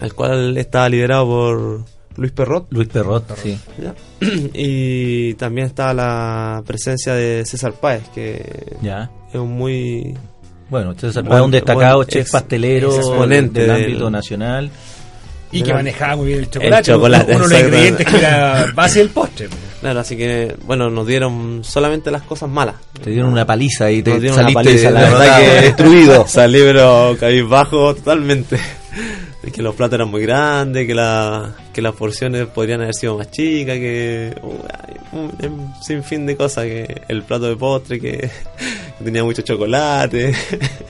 El 0.00 0.14
cual 0.14 0.56
estaba 0.58 0.88
liderado 0.88 1.26
por 1.26 1.84
Luis 2.16 2.32
Perrot. 2.32 2.66
Luis 2.70 2.88
Perrot, 2.88 3.36
sí. 3.36 3.58
¿ya? 3.80 3.94
y 4.54 5.34
también 5.34 5.68
está 5.68 5.92
la 5.92 6.62
presencia 6.66 7.14
de 7.14 7.44
César 7.44 7.72
Páez, 7.74 8.08
que 8.14 8.76
ya. 8.82 9.10
es 9.28 9.36
un 9.36 9.52
muy... 9.52 10.16
Bueno, 10.70 10.94
César 10.94 11.24
Páez 11.24 11.38
es 11.38 11.44
un 11.44 11.50
destacado 11.50 12.04
chef 12.04 12.22
ex, 12.22 12.32
pastelero 12.32 12.94
exponente 12.94 13.62
del 13.62 13.70
ámbito 13.70 14.10
nacional. 14.10 14.70
Y 15.50 15.62
que 15.62 15.72
manejaba 15.72 16.16
muy 16.16 16.28
bien 16.28 16.40
el 16.40 16.50
chocolate. 16.50 16.90
El 16.90 16.96
chocolate 16.96 17.36
uno, 17.36 17.44
uno 17.44 17.48
de 17.48 17.54
los 17.54 17.64
ingredientes 17.64 18.06
que 18.06 18.16
era 18.18 18.66
base 18.74 18.98
del 18.98 19.10
postre. 19.10 19.48
Claro, 19.80 20.00
así 20.00 20.16
que, 20.16 20.56
bueno, 20.64 20.90
nos 20.90 21.06
dieron 21.06 21.62
solamente 21.62 22.10
las 22.10 22.22
cosas 22.22 22.48
malas. 22.48 22.74
Te 23.02 23.10
dieron 23.10 23.30
una 23.30 23.46
paliza 23.46 23.90
y 23.90 24.02
te 24.02 24.10
nos 24.10 24.20
dieron 24.20 24.36
saliste, 24.36 24.60
una 24.60 24.64
paliza, 24.64 24.90
la 24.90 25.00
verdad 25.00 25.38
que 25.38 25.60
destruido. 25.66 26.26
Salí, 26.28 26.58
pero 26.60 27.16
cabizbajo 27.18 27.94
totalmente. 27.94 28.58
Es 29.42 29.52
que 29.52 29.62
los 29.62 29.74
platos 29.76 29.94
eran 29.94 30.10
muy 30.10 30.22
grandes, 30.22 30.86
que, 30.86 30.94
la, 30.94 31.54
que 31.72 31.80
las 31.80 31.94
porciones 31.94 32.46
podrían 32.48 32.80
haber 32.80 32.94
sido 32.94 33.16
más 33.16 33.30
chicas, 33.30 33.76
que 33.76 34.34
uh, 34.42 35.16
un, 35.16 35.32
un 35.40 35.72
sinfín 35.80 36.26
de 36.26 36.36
cosas, 36.36 36.64
que 36.64 37.02
el 37.06 37.22
plato 37.22 37.48
de 37.48 37.56
postre, 37.56 38.00
que, 38.00 38.18
que 38.98 39.04
tenía 39.04 39.22
mucho 39.22 39.42
chocolate. 39.42 40.34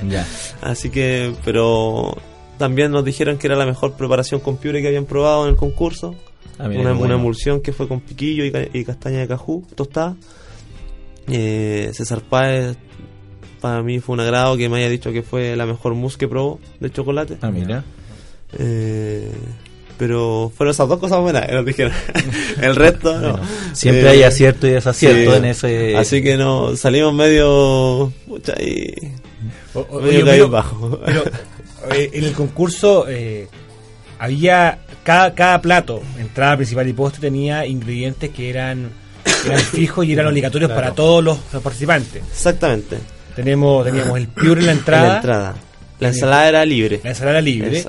Ya. 0.08 0.26
Así 0.62 0.88
que, 0.88 1.34
pero 1.44 2.16
también 2.58 2.90
nos 2.90 3.04
dijeron 3.04 3.38
que 3.38 3.46
era 3.46 3.56
la 3.56 3.64
mejor 3.66 3.94
preparación 3.94 4.40
con 4.40 4.56
piure 4.58 4.82
que 4.82 4.88
habían 4.88 5.06
probado 5.06 5.44
en 5.44 5.50
el 5.50 5.56
concurso. 5.56 6.14
Ah, 6.58 6.66
mira, 6.68 6.80
una, 6.80 6.90
qué 6.92 6.98
bueno. 6.98 7.14
una 7.14 7.22
emulsión 7.22 7.60
que 7.60 7.72
fue 7.72 7.86
con 7.88 8.00
piquillo 8.00 8.44
y, 8.44 8.52
y 8.72 8.84
castaña 8.84 9.18
de 9.20 9.28
cajú 9.28 9.64
tostada. 9.74 10.16
Eh, 11.28 11.90
César 11.92 12.22
Páez, 12.22 12.76
para 13.60 13.82
mí 13.82 14.00
fue 14.00 14.14
un 14.14 14.20
agrado 14.20 14.56
que 14.56 14.68
me 14.68 14.78
haya 14.78 14.88
dicho 14.88 15.12
que 15.12 15.22
fue 15.22 15.54
la 15.56 15.66
mejor 15.66 15.94
mousse 15.94 16.16
que 16.18 16.26
probó 16.28 16.58
de 16.80 16.90
chocolate. 16.90 17.38
Ah, 17.42 17.50
mira. 17.50 17.84
Eh, 18.58 19.30
pero 19.98 20.50
fueron 20.56 20.70
esas 20.72 20.88
dos 20.88 20.98
cosas 20.98 21.20
buenas 21.20 21.46
que 21.46 21.52
nos 21.54 21.66
dijeron. 21.66 21.92
el 22.62 22.76
resto, 22.76 23.18
no. 23.20 23.32
Bueno, 23.32 23.46
siempre 23.72 24.06
Eh, 24.06 24.08
hay 24.10 24.22
acierto 24.22 24.66
y 24.66 24.70
desacierto 24.70 25.32
sí. 25.32 25.36
en 25.36 25.44
ese. 25.44 25.96
Así 25.96 26.22
que 26.22 26.36
no, 26.36 26.76
salimos 26.76 27.12
medio. 27.14 28.12
Pucha, 28.26 28.54
y. 28.62 28.94
O- 29.74 29.80
o- 29.80 30.00
medio 30.00 30.20
oye, 30.20 30.24
caído 30.24 30.46
pero- 30.46 30.50
bajo. 30.50 31.00
pero, 31.04 31.22
eh, 31.90 32.10
en 32.12 32.24
el 32.24 32.32
concurso 32.32 33.06
eh, 33.08 33.48
había 34.18 34.78
cada, 35.04 35.34
cada 35.34 35.60
plato, 35.60 36.02
entrada 36.18 36.56
principal 36.56 36.88
y 36.88 36.92
postre, 36.92 37.20
tenía 37.20 37.66
ingredientes 37.66 38.30
que 38.30 38.50
eran, 38.50 38.90
eran 39.46 39.58
fijos 39.72 40.04
y 40.06 40.12
eran 40.12 40.26
obligatorios 40.26 40.70
para 40.70 40.92
todos 40.94 41.22
los, 41.24 41.38
los 41.52 41.62
participantes. 41.62 42.22
Exactamente. 42.30 42.98
Tenemos, 43.36 43.84
teníamos 43.84 44.18
el 44.18 44.28
piure 44.28 44.60
en 44.60 44.66
la 44.66 44.72
En 44.72 44.78
entrada, 44.78 45.08
la 45.08 45.16
entrada. 45.16 45.54
La 46.00 46.08
ensalada 46.08 46.48
era 46.48 46.64
libre. 46.64 47.00
la 47.02 47.10
ensalada 47.10 47.40
libre. 47.40 47.84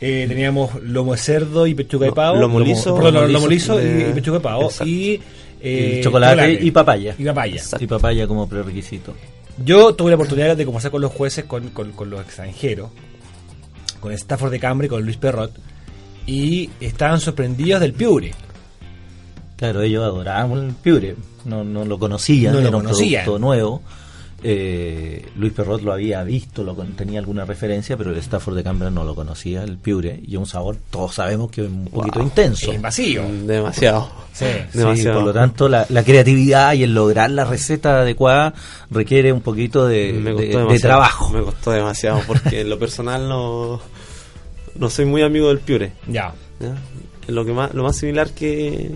Eh, 0.00 0.26
teníamos 0.28 0.74
lomo 0.82 1.12
de 1.12 1.18
cerdo 1.18 1.66
y 1.66 1.74
pechuga 1.74 2.06
de 2.06 2.12
pavo. 2.12 2.38
lomo 2.38 2.60
liso, 2.60 2.94
perdón, 2.94 3.14
lomo 3.14 3.26
lomo 3.28 3.46
liso 3.48 3.78
liso 3.78 3.80
y, 3.86 3.92
de- 4.04 4.10
y 4.10 4.12
pechuga 4.12 4.38
de 4.38 4.42
pavo. 4.42 4.62
Exacto. 4.64 4.84
Y 4.86 5.20
eh, 5.62 5.96
y 6.00 6.04
chocolate, 6.04 6.52
y 6.60 6.70
papaya. 6.70 7.14
Y 7.18 7.24
papaya. 7.24 7.54
Exacto. 7.56 7.82
Y 7.84 7.86
papaya 7.86 8.26
como 8.26 8.46
prerequisito. 8.46 9.14
Yo 9.64 9.94
tuve 9.94 10.10
la 10.10 10.16
oportunidad 10.16 10.54
de 10.54 10.66
conversar 10.66 10.90
con 10.90 11.00
los 11.00 11.10
jueces, 11.12 11.46
con, 11.46 11.70
con- 11.70 11.92
con 11.92 12.10
los 12.10 12.20
extranjeros, 12.20 12.90
con 14.00 14.12
Stafford 14.12 14.50
de 14.52 14.60
Cambre 14.60 14.86
y 14.86 14.90
con 14.90 15.02
Luis 15.04 15.16
Perrot, 15.16 15.52
y 16.26 16.70
estaban 16.80 17.20
sorprendidos 17.20 17.80
del 17.80 17.92
piure. 17.92 18.32
Claro, 19.56 19.82
ellos 19.82 20.04
adoraban 20.04 20.52
el 20.52 20.72
piure. 20.74 21.16
No, 21.44 21.64
no 21.64 21.84
lo 21.84 21.98
conocían, 21.98 22.52
No 22.52 22.60
lo 22.60 22.68
era 22.68 22.76
un 22.76 22.82
conocían. 22.84 23.24
producto 23.24 23.38
nuevo. 23.46 23.82
Eh, 24.42 25.26
Luis 25.36 25.52
Perrot 25.52 25.82
lo 25.82 25.92
había 25.92 26.22
visto, 26.22 26.62
lo 26.62 26.74
con- 26.76 26.92
tenía 26.92 27.18
alguna 27.20 27.44
referencia, 27.44 27.96
pero 27.96 28.10
el 28.10 28.18
Stafford 28.18 28.54
de 28.56 28.62
Canberra 28.62 28.90
no 28.90 29.02
lo 29.02 29.14
conocía, 29.14 29.64
el 29.64 29.78
piure, 29.78 30.20
y 30.26 30.36
un 30.36 30.46
sabor, 30.46 30.76
todos 30.90 31.14
sabemos 31.14 31.50
que 31.50 31.62
es 31.64 31.68
un 31.68 31.86
poquito 31.86 32.20
intenso. 32.22 32.70
Es 32.70 32.76
invasivo. 32.76 33.24
Demasiado. 33.44 34.10
Sí. 34.32 34.44
Sí, 34.72 34.78
Demasiado. 34.78 35.18
por 35.20 35.26
lo 35.28 35.32
tanto, 35.32 35.68
la, 35.68 35.86
la 35.88 36.04
creatividad 36.04 36.74
y 36.74 36.82
el 36.82 36.94
lograr 36.94 37.30
la 37.30 37.44
receta 37.44 38.00
adecuada 38.02 38.52
requiere 38.90 39.32
un 39.32 39.40
poquito 39.40 39.86
de, 39.86 40.12
me 40.12 40.30
de- 40.30 40.32
costó 40.34 40.42
de 40.44 40.48
demasiado. 40.58 40.78
trabajo. 40.80 41.30
Me 41.30 41.42
costó 41.42 41.70
demasiado 41.72 42.20
porque 42.26 42.60
en 42.60 42.68
lo 42.70 42.78
personal 42.78 43.28
no, 43.28 43.80
no 44.78 44.90
soy 44.90 45.06
muy 45.06 45.22
amigo 45.22 45.48
del 45.48 45.58
piure. 45.60 45.92
Ya. 46.08 46.34
¿ya? 46.60 46.74
Lo 47.28 47.44
que 47.44 47.52
más 47.52 47.74
lo 47.74 47.82
más 47.82 47.96
similar 47.96 48.30
que, 48.30 48.90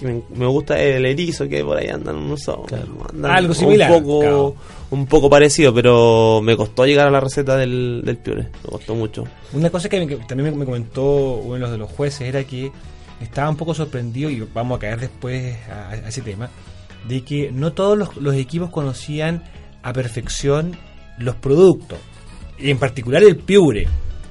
que 0.00 0.06
me, 0.06 0.22
me 0.34 0.46
gusta 0.46 0.80
el 0.80 1.04
erizo 1.06 1.48
que 1.48 1.62
por 1.62 1.76
ahí 1.76 1.88
andan 1.88 2.16
unos 2.16 2.42
Claro. 2.66 2.86
andan 3.12 3.30
Algo 3.30 3.54
similar, 3.54 3.92
un 3.92 4.02
poco 4.02 4.20
claro. 4.20 4.54
un 4.90 5.06
poco 5.06 5.30
parecido 5.30 5.72
pero 5.74 6.40
me 6.42 6.56
costó 6.56 6.86
llegar 6.86 7.06
a 7.06 7.10
la 7.10 7.20
receta 7.20 7.56
del, 7.56 8.02
del 8.04 8.16
piure 8.16 8.48
me 8.64 8.70
costó 8.70 8.94
mucho 8.94 9.24
Una 9.52 9.70
cosa 9.70 9.88
que, 9.88 10.00
me- 10.00 10.06
que 10.08 10.16
también 10.16 10.50
me, 10.50 10.56
me 10.56 10.64
comentó 10.64 11.04
uno 11.36 11.54
de 11.54 11.60
los, 11.60 11.70
de 11.70 11.78
los 11.78 11.90
jueces 11.90 12.22
era 12.22 12.42
que 12.44 12.72
estaba 13.20 13.50
un 13.50 13.56
poco 13.56 13.74
sorprendido, 13.74 14.30
y 14.30 14.40
vamos 14.54 14.78
a 14.78 14.80
caer 14.80 14.98
después 15.00 15.54
a, 15.68 15.90
a 15.90 16.08
ese 16.08 16.22
tema, 16.22 16.48
de 17.06 17.22
que 17.22 17.52
no 17.52 17.72
todos 17.74 17.98
los, 17.98 18.16
los 18.16 18.34
equipos 18.34 18.70
conocían 18.70 19.44
a 19.82 19.92
perfección 19.92 20.74
los 21.18 21.34
productos, 21.34 21.98
y 22.58 22.70
en 22.70 22.78
particular 22.78 23.22
el 23.22 23.36
piure. 23.36 23.86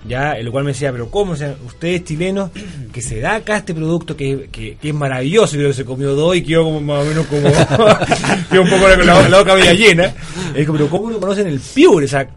Ya, 0.07 0.38
lo 0.41 0.51
cual 0.51 0.63
me 0.63 0.71
decía, 0.71 0.91
pero 0.91 1.12
¿cómo? 1.12 1.33
O 1.33 1.35
sea, 1.35 1.55
ustedes 1.65 2.03
chilenos, 2.05 2.51
que 2.93 3.01
se 3.01 3.19
da 3.19 3.35
acá 3.35 3.57
este 3.57 3.73
producto 3.73 4.15
que, 4.15 4.49
que, 4.51 4.77
que 4.77 4.89
es 4.89 4.95
maravilloso, 4.95 5.55
creo 5.55 5.69
que 5.69 5.73
se 5.73 5.85
comió 5.85 6.15
dos 6.15 6.35
y 6.35 6.43
quedó 6.43 6.63
como 6.63 6.81
más 6.81 7.05
o 7.05 7.09
menos 7.09 7.25
como, 7.27 7.41
quedó 8.49 8.62
un 8.62 8.69
poco 8.69 8.88
la, 8.88 9.29
la 9.29 9.39
boca 9.39 9.55
media 9.55 9.73
llena. 9.73 10.13
Es 10.55 10.65
como, 10.65 10.79
pero 10.79 10.89
¿cómo 10.89 11.12
no 11.12 11.19
conocen 11.19 11.47
el 11.47 11.59
piure? 11.59 12.05
O 12.05 12.09
sea, 12.09 12.27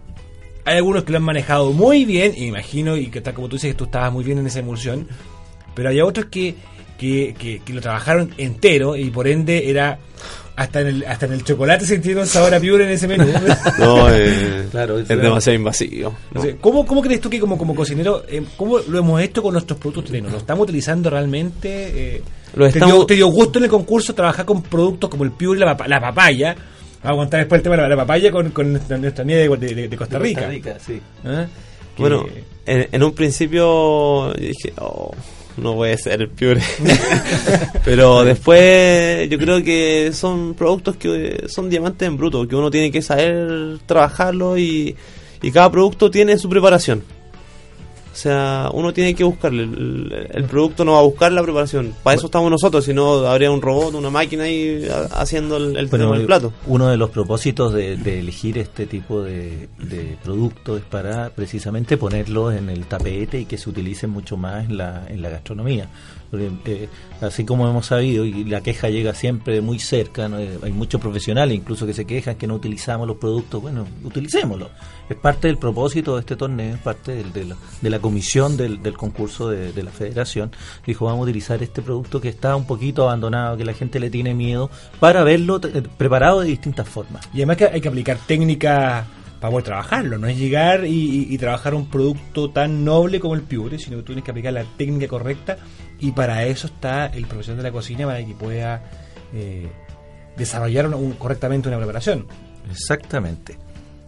hay 0.64 0.76
algunos 0.76 1.04
que 1.04 1.12
lo 1.12 1.18
han 1.18 1.24
manejado 1.24 1.72
muy 1.72 2.04
bien, 2.04 2.34
y 2.36 2.46
imagino, 2.46 2.96
y 2.96 3.08
que 3.08 3.18
está 3.18 3.32
como 3.32 3.48
tú 3.48 3.56
dices, 3.56 3.70
que 3.70 3.78
tú 3.78 3.84
estabas 3.84 4.12
muy 4.12 4.22
bien 4.22 4.38
en 4.38 4.46
esa 4.46 4.58
emulsión, 4.58 5.08
pero 5.74 5.88
hay 5.88 6.00
otros 6.00 6.26
que, 6.26 6.56
que, 6.98 7.34
que, 7.38 7.60
que 7.64 7.72
lo 7.72 7.80
trabajaron 7.80 8.34
entero 8.38 8.96
y 8.96 9.10
por 9.10 9.26
ende 9.26 9.70
era 9.70 9.98
hasta 10.56 10.80
en 10.82 10.86
el, 10.88 11.04
hasta 11.06 11.26
en 11.26 11.32
el 11.32 11.44
chocolate 11.44 11.86
sintieron 11.86 12.26
sabor 12.26 12.54
a 12.54 12.60
piure 12.60 12.84
en 12.84 12.90
ese 12.90 13.08
menú. 13.08 13.24
no 13.78 14.10
eh, 14.14 14.66
Claro, 14.70 14.98
es 14.98 15.08
es- 15.10 15.20
demasiado 15.20 15.56
invasivo 15.56 16.14
No 16.32 16.42
¿Cómo, 16.60 16.86
¿Cómo 16.86 17.00
crees 17.02 17.20
tú 17.20 17.30
que 17.30 17.40
como, 17.40 17.56
como 17.58 17.74
cocinero, 17.74 18.22
eh, 18.28 18.42
cómo 18.56 18.78
lo 18.78 18.98
hemos 18.98 19.20
hecho 19.22 19.42
con 19.42 19.52
nuestros 19.54 19.78
productos 19.78 20.04
chilenos? 20.04 20.32
¿Lo 20.32 20.38
estamos 20.38 20.64
utilizando 20.64 21.08
realmente? 21.10 22.16
Eh, 22.16 22.22
Lo 22.54 22.70
¿te, 22.70 22.80
dio, 22.80 23.06
te 23.06 23.14
dio 23.14 23.28
gusto 23.28 23.58
en 23.58 23.64
el 23.64 23.70
concurso 23.70 24.14
trabajar 24.14 24.44
con 24.44 24.62
productos 24.62 25.08
como 25.10 25.24
el 25.24 25.32
piure 25.32 25.60
y 25.60 25.64
la, 25.64 25.76
la 25.86 26.00
papaya? 26.00 26.54
Vamos 27.02 27.16
a 27.18 27.20
contar 27.22 27.40
después 27.40 27.58
el 27.58 27.62
tema 27.64 27.76
de 27.76 27.82
la, 27.82 27.88
la 27.88 27.96
papaya 27.96 28.30
con, 28.30 28.50
con 28.50 28.72
nuestra, 28.72 28.96
nuestra 28.98 29.22
amiga 29.22 29.38
de, 29.40 29.48
de- 29.74 29.88
de 29.88 29.96
Costa 29.96 30.18
Rica. 30.18 30.48
sí. 30.78 31.00
¿Eh? 31.24 31.46
Que- 31.96 32.02
bueno 32.02 32.24
en, 32.64 32.88
en 32.92 33.02
un 33.02 33.12
principio 33.12 34.32
yo 34.32 34.32
dije 34.34 34.72
oh, 34.78 35.10
no 35.56 35.74
puede 35.74 35.96
ser 35.98 36.22
el 36.22 36.28
piure 36.28 36.62
pero 37.84 38.24
después 38.24 39.28
yo 39.28 39.38
creo 39.38 39.62
que 39.62 40.10
son 40.12 40.54
productos 40.54 40.96
que 40.96 41.44
son 41.48 41.68
diamantes 41.68 42.08
en 42.08 42.16
bruto 42.16 42.46
que 42.48 42.56
uno 42.56 42.70
tiene 42.70 42.90
que 42.90 43.02
saber 43.02 43.78
trabajarlo 43.86 44.56
y, 44.58 44.96
y 45.42 45.50
cada 45.50 45.70
producto 45.70 46.10
tiene 46.10 46.38
su 46.38 46.48
preparación 46.48 47.02
O 48.12 48.14
sea, 48.14 48.68
uno 48.74 48.92
tiene 48.92 49.14
que 49.14 49.24
buscarle. 49.24 49.62
El, 49.62 50.28
el 50.30 50.44
producto 50.44 50.84
no 50.84 50.92
va 50.92 50.98
a 50.98 51.02
buscar 51.02 51.32
la 51.32 51.42
preparación. 51.42 51.94
Para 52.02 52.16
eso 52.16 52.26
estamos 52.26 52.50
nosotros, 52.50 52.84
si 52.84 52.92
no 52.92 53.26
habría 53.26 53.50
un 53.50 53.62
robot, 53.62 53.94
una 53.94 54.10
máquina 54.10 54.44
ahí 54.44 54.86
haciendo 55.12 55.56
el, 55.56 55.76
el, 55.76 55.86
Bueno, 55.86 56.14
el 56.14 56.26
plato. 56.26 56.52
Uno 56.66 56.88
de 56.88 56.96
los 56.98 57.10
propósitos 57.10 57.72
de, 57.72 57.96
de 57.96 58.20
elegir 58.20 58.58
este 58.58 58.86
tipo 58.86 59.22
de, 59.22 59.68
de 59.78 60.16
producto 60.22 60.76
es 60.76 60.84
para 60.84 61.30
precisamente 61.30 61.96
ponerlos 61.96 62.54
en 62.54 62.68
el 62.68 62.84
tapete 62.84 63.40
y 63.40 63.46
que 63.46 63.56
se 63.56 63.70
utilicen 63.70 64.10
mucho 64.10 64.36
más 64.36 64.66
en 64.66 64.76
la, 64.76 65.06
en 65.08 65.22
la 65.22 65.30
gastronomía. 65.30 65.88
Eh, 66.32 66.88
así 67.20 67.44
como 67.44 67.68
hemos 67.68 67.86
sabido, 67.86 68.24
y 68.24 68.44
la 68.44 68.62
queja 68.62 68.88
llega 68.88 69.14
siempre 69.14 69.60
muy 69.60 69.78
cerca. 69.78 70.26
Eh, 70.40 70.58
hay 70.62 70.72
muchos 70.72 71.00
profesionales 71.00 71.54
incluso 71.56 71.86
que 71.86 71.92
se 71.92 72.04
quejan 72.06 72.36
que 72.36 72.46
no 72.46 72.54
utilizamos 72.54 73.06
los 73.06 73.18
productos, 73.18 73.60
bueno, 73.60 73.86
utilicémoslos. 74.02 74.70
Es 75.08 75.16
parte 75.16 75.48
del 75.48 75.58
propósito 75.58 76.14
de 76.14 76.20
este 76.20 76.36
torneo, 76.36 76.74
es 76.76 76.80
parte 76.80 77.12
del- 77.14 77.32
de, 77.32 77.44
la, 77.44 77.56
de 77.80 77.90
la 77.90 77.98
comisión 77.98 78.56
del, 78.56 78.82
del 78.82 78.96
concurso 78.96 79.48
de, 79.50 79.82
la 79.82 79.90
federación. 79.90 80.50
Dijo, 80.86 81.04
vamos 81.04 81.20
a 81.20 81.24
utilizar 81.24 81.62
este 81.62 81.82
producto 81.82 82.20
que 82.20 82.28
está 82.30 82.56
un 82.56 82.66
poquito 82.66 83.02
abandonado, 83.04 83.56
que 83.56 83.64
la 83.64 83.74
gente 83.74 84.00
le 84.00 84.08
tiene 84.08 84.32
miedo, 84.34 84.70
para 85.00 85.22
verlo 85.24 85.60
eh, 85.64 85.82
preparado 85.98 86.40
de 86.40 86.46
distintas 86.48 86.88
formas. 86.88 87.28
Y 87.34 87.38
además 87.38 87.56
que 87.58 87.64
hay 87.66 87.80
que 87.80 87.88
aplicar 87.88 88.16
técnica 88.26 89.06
para 89.40 89.50
poder 89.50 89.64
trabajarlo, 89.64 90.18
no 90.18 90.28
es 90.28 90.38
llegar 90.38 90.86
y, 90.86 91.26
y- 91.28 91.36
trabajar 91.38 91.74
un 91.74 91.86
producto 91.90 92.50
tan 92.50 92.84
noble 92.84 93.18
como 93.18 93.34
el 93.34 93.42
piure, 93.42 93.76
sino 93.78 93.96
que 93.96 94.02
tú 94.02 94.06
tienes 94.06 94.24
que 94.24 94.30
aplicar 94.30 94.52
la 94.52 94.62
técnica 94.76 95.08
correcta 95.08 95.58
y 96.02 96.12
para 96.12 96.44
eso 96.44 96.66
está 96.66 97.06
el 97.06 97.24
profesional 97.26 97.62
de 97.62 97.70
la 97.70 97.72
cocina 97.72 98.04
para 98.06 98.18
que 98.24 98.34
pueda 98.34 98.82
eh, 99.34 99.68
desarrollar 100.36 100.88
un- 100.94 101.12
correctamente 101.14 101.68
una 101.68 101.78
preparación. 101.78 102.26
Exactamente. 102.70 103.56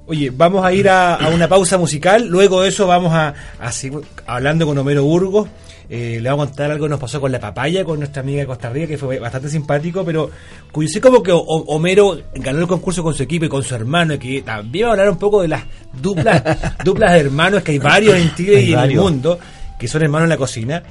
Oye, 0.06 0.30
vamos 0.30 0.64
a 0.64 0.72
ir 0.72 0.88
a, 0.90 1.14
a 1.14 1.28
una 1.30 1.48
pausa 1.48 1.78
musical, 1.78 2.26
luego 2.28 2.60
de 2.60 2.68
eso 2.68 2.86
vamos 2.86 3.12
a, 3.14 3.32
a 3.58 3.72
seguir 3.72 4.00
hablando 4.26 4.66
con 4.66 4.76
Homero 4.76 5.02
Burgos. 5.04 5.48
Eh, 5.88 6.18
le 6.20 6.28
vamos 6.30 6.44
a 6.46 6.48
contar 6.48 6.70
algo 6.70 6.86
que 6.86 6.90
nos 6.90 7.00
pasó 7.00 7.20
con 7.20 7.30
la 7.30 7.38
papaya, 7.40 7.84
con 7.84 7.98
nuestra 7.98 8.22
amiga 8.22 8.40
de 8.40 8.46
Costa 8.46 8.70
Rica, 8.70 8.86
que 8.86 8.98
fue 8.98 9.18
bastante 9.18 9.48
simpático, 9.50 10.02
pero 10.04 10.30
curioso 10.72 11.00
como 11.00 11.22
que 11.22 11.30
O- 11.32 11.40
Homero 11.42 12.18
ganó 12.34 12.60
el 12.60 12.66
concurso 12.66 13.02
con 13.02 13.14
su 13.14 13.22
equipo 13.22 13.44
y 13.46 13.48
con 13.48 13.62
su 13.62 13.74
hermano, 13.74 14.14
y 14.14 14.18
que 14.18 14.42
también 14.42 14.86
va 14.86 14.90
a 14.90 14.92
hablar 14.92 15.10
un 15.10 15.18
poco 15.18 15.42
de 15.42 15.48
las 15.48 15.62
duplas, 15.92 16.42
duplas 16.84 17.12
de 17.12 17.20
hermanos, 17.20 17.62
que 17.62 17.72
hay 17.72 17.78
varios 17.78 18.14
en 18.16 18.34
Chile 18.34 18.60
y 18.62 18.72
en 18.72 18.78
el 18.80 18.96
mundo, 19.02 19.38
que 19.78 19.86
son 19.88 20.02
hermanos 20.02 20.24
en 20.24 20.30
la 20.30 20.36
cocina. 20.38 20.82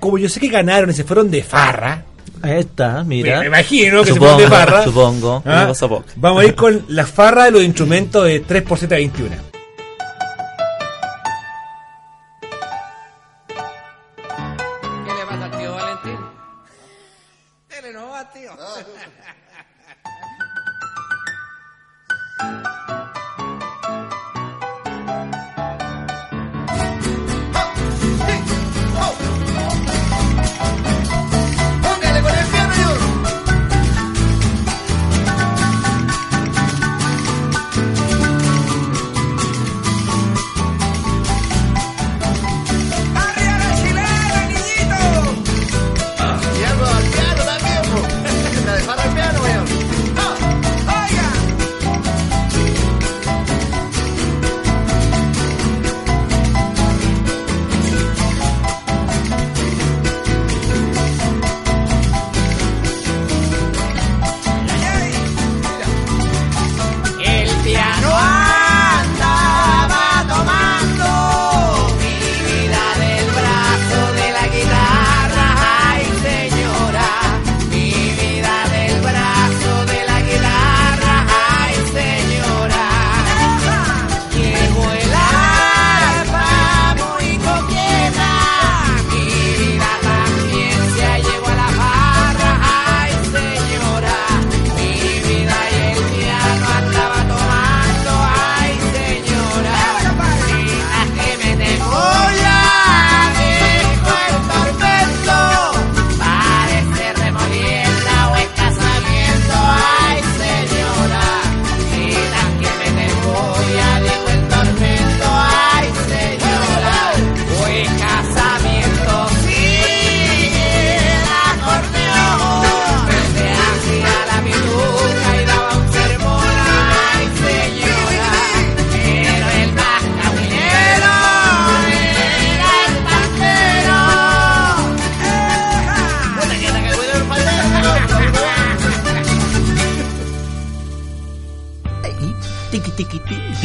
Como 0.00 0.18
yo 0.18 0.28
sé 0.28 0.40
que 0.40 0.48
ganaron 0.48 0.90
y 0.90 0.92
se 0.92 1.04
fueron 1.04 1.30
de 1.30 1.42
farra, 1.42 2.04
Ahí 2.42 2.58
está, 2.60 3.02
mira. 3.02 3.40
me 3.40 3.46
imagino 3.46 4.02
que 4.02 4.10
supongo, 4.10 4.38
se 4.38 4.46
fueron 4.46 4.50
de 4.50 4.56
farra. 4.56 4.84
Supongo. 4.84 5.42
¿Ah? 5.44 5.72
Vamos 6.16 6.42
a 6.42 6.46
ir 6.46 6.54
con 6.54 6.84
la 6.88 7.06
farra 7.06 7.44
de 7.44 7.50
los 7.52 7.62
instrumentos 7.62 8.24
de 8.24 8.40
3 8.40 8.62
por 8.62 8.78
7 8.78 9.10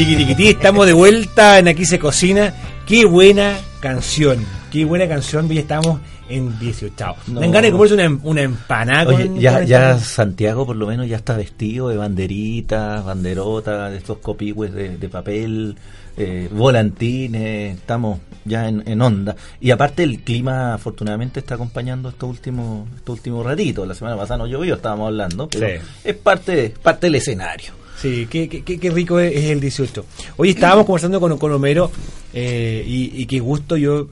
tiqui, 0.05 0.15
tiqui. 0.15 0.25
Tiki 0.25 0.33
tiki 0.33 0.35
tiki, 0.35 0.49
estamos 0.49 0.85
de 0.85 0.93
vuelta 0.93 1.59
en 1.59 1.67
Aquí 1.67 1.85
se 1.85 1.99
cocina. 1.99 2.53
Qué 2.85 3.05
buena 3.05 3.57
canción, 3.79 4.45
qué 4.71 4.85
buena 4.85 5.07
canción. 5.07 5.47
Ya 5.49 5.61
estamos 5.61 5.99
en 6.29 6.57
18. 6.59 7.15
No. 7.27 7.39
Me 7.41 7.47
ganas 7.47 7.63
de 7.63 7.71
comerse 7.71 7.93
una, 7.95 8.19
una 8.23 8.41
empanada 8.41 9.13
Oye, 9.13 9.27
con- 9.27 9.39
ya, 9.39 9.53
con 9.59 9.65
ya 9.65 9.97
Santiago 9.99 10.65
por 10.65 10.75
lo 10.75 10.87
menos 10.87 11.07
ya 11.07 11.17
está 11.17 11.35
vestido 11.35 11.89
de 11.89 11.97
banderitas, 11.97 13.03
banderotas, 13.03 13.91
de 13.91 13.97
estos 13.97 14.17
copigües 14.19 14.73
de, 14.73 14.97
de 14.97 15.09
papel, 15.09 15.75
eh, 16.17 16.47
volantines, 16.51 17.77
estamos 17.77 18.19
ya 18.45 18.67
en, 18.67 18.83
en 18.87 19.01
onda. 19.01 19.35
Y 19.59 19.71
aparte 19.71 20.03
el 20.03 20.21
clima 20.21 20.73
afortunadamente 20.73 21.39
está 21.41 21.55
acompañando 21.55 22.09
estos 22.09 22.29
últimos 22.29 22.87
estos 22.95 23.17
últimos 23.17 23.45
ratitos. 23.45 23.87
La 23.87 23.93
semana 23.93 24.17
pasada 24.17 24.39
no 24.39 24.47
llovió, 24.47 24.75
estábamos 24.75 25.07
hablando, 25.07 25.47
pero 25.49 25.67
Sí. 25.67 25.73
es 26.03 26.15
parte, 26.15 26.73
parte 26.81 27.07
del 27.07 27.15
escenario. 27.15 27.73
Sí, 28.01 28.27
qué, 28.29 28.47
qué, 28.49 28.63
qué- 28.79 28.89
rico 28.89 29.19
es, 29.19 29.35
es 29.35 29.45
el 29.51 29.59
18. 29.59 30.05
Hoy 30.37 30.49
estábamos 30.49 30.85
conversando 30.85 31.19
con, 31.19 31.37
con 31.37 31.51
Homero 31.51 31.91
eh, 32.33 32.83
y, 32.87 33.21
y 33.21 33.25
qué 33.27 33.39
gusto 33.39 33.77
yo 33.77 34.07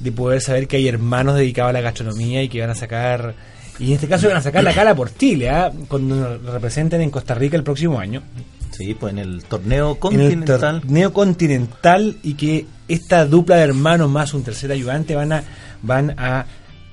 de 0.00 0.12
poder 0.12 0.40
saber 0.40 0.66
que 0.66 0.76
hay 0.76 0.88
hermanos 0.88 1.36
dedicados 1.36 1.70
a 1.70 1.72
la 1.74 1.80
gastronomía 1.80 2.42
y 2.42 2.48
que 2.48 2.60
van 2.60 2.70
a 2.70 2.74
sacar, 2.74 3.34
y 3.78 3.88
en 3.88 3.92
este 3.94 4.08
caso 4.08 4.28
van 4.28 4.38
a 4.38 4.42
sacar 4.42 4.64
la 4.64 4.72
cara 4.72 4.94
por 4.94 5.14
Chile, 5.16 5.50
¿ah? 5.50 5.70
cuando 5.88 6.16
nos 6.16 6.42
representen 6.54 7.00
en 7.02 7.10
Costa 7.10 7.34
Rica 7.34 7.56
el 7.56 7.62
próximo 7.64 7.98
año. 7.98 8.22
Sí, 8.70 8.94
pues 8.94 9.12
en 9.12 9.18
el 9.20 9.44
torneo 9.44 9.90
En 10.10 10.20
el 10.20 10.30
continental. 10.30 10.80
torneo 10.80 11.12
continental 11.12 12.16
y 12.22 12.34
que 12.34 12.66
esta 12.88 13.24
dupla 13.26 13.56
de 13.56 13.62
hermanos 13.62 14.10
más 14.10 14.34
un 14.34 14.42
tercer 14.42 14.72
ayudante 14.72 15.14
van 15.14 15.32
a 15.32 15.44
van 15.82 16.14
a, 16.18 16.46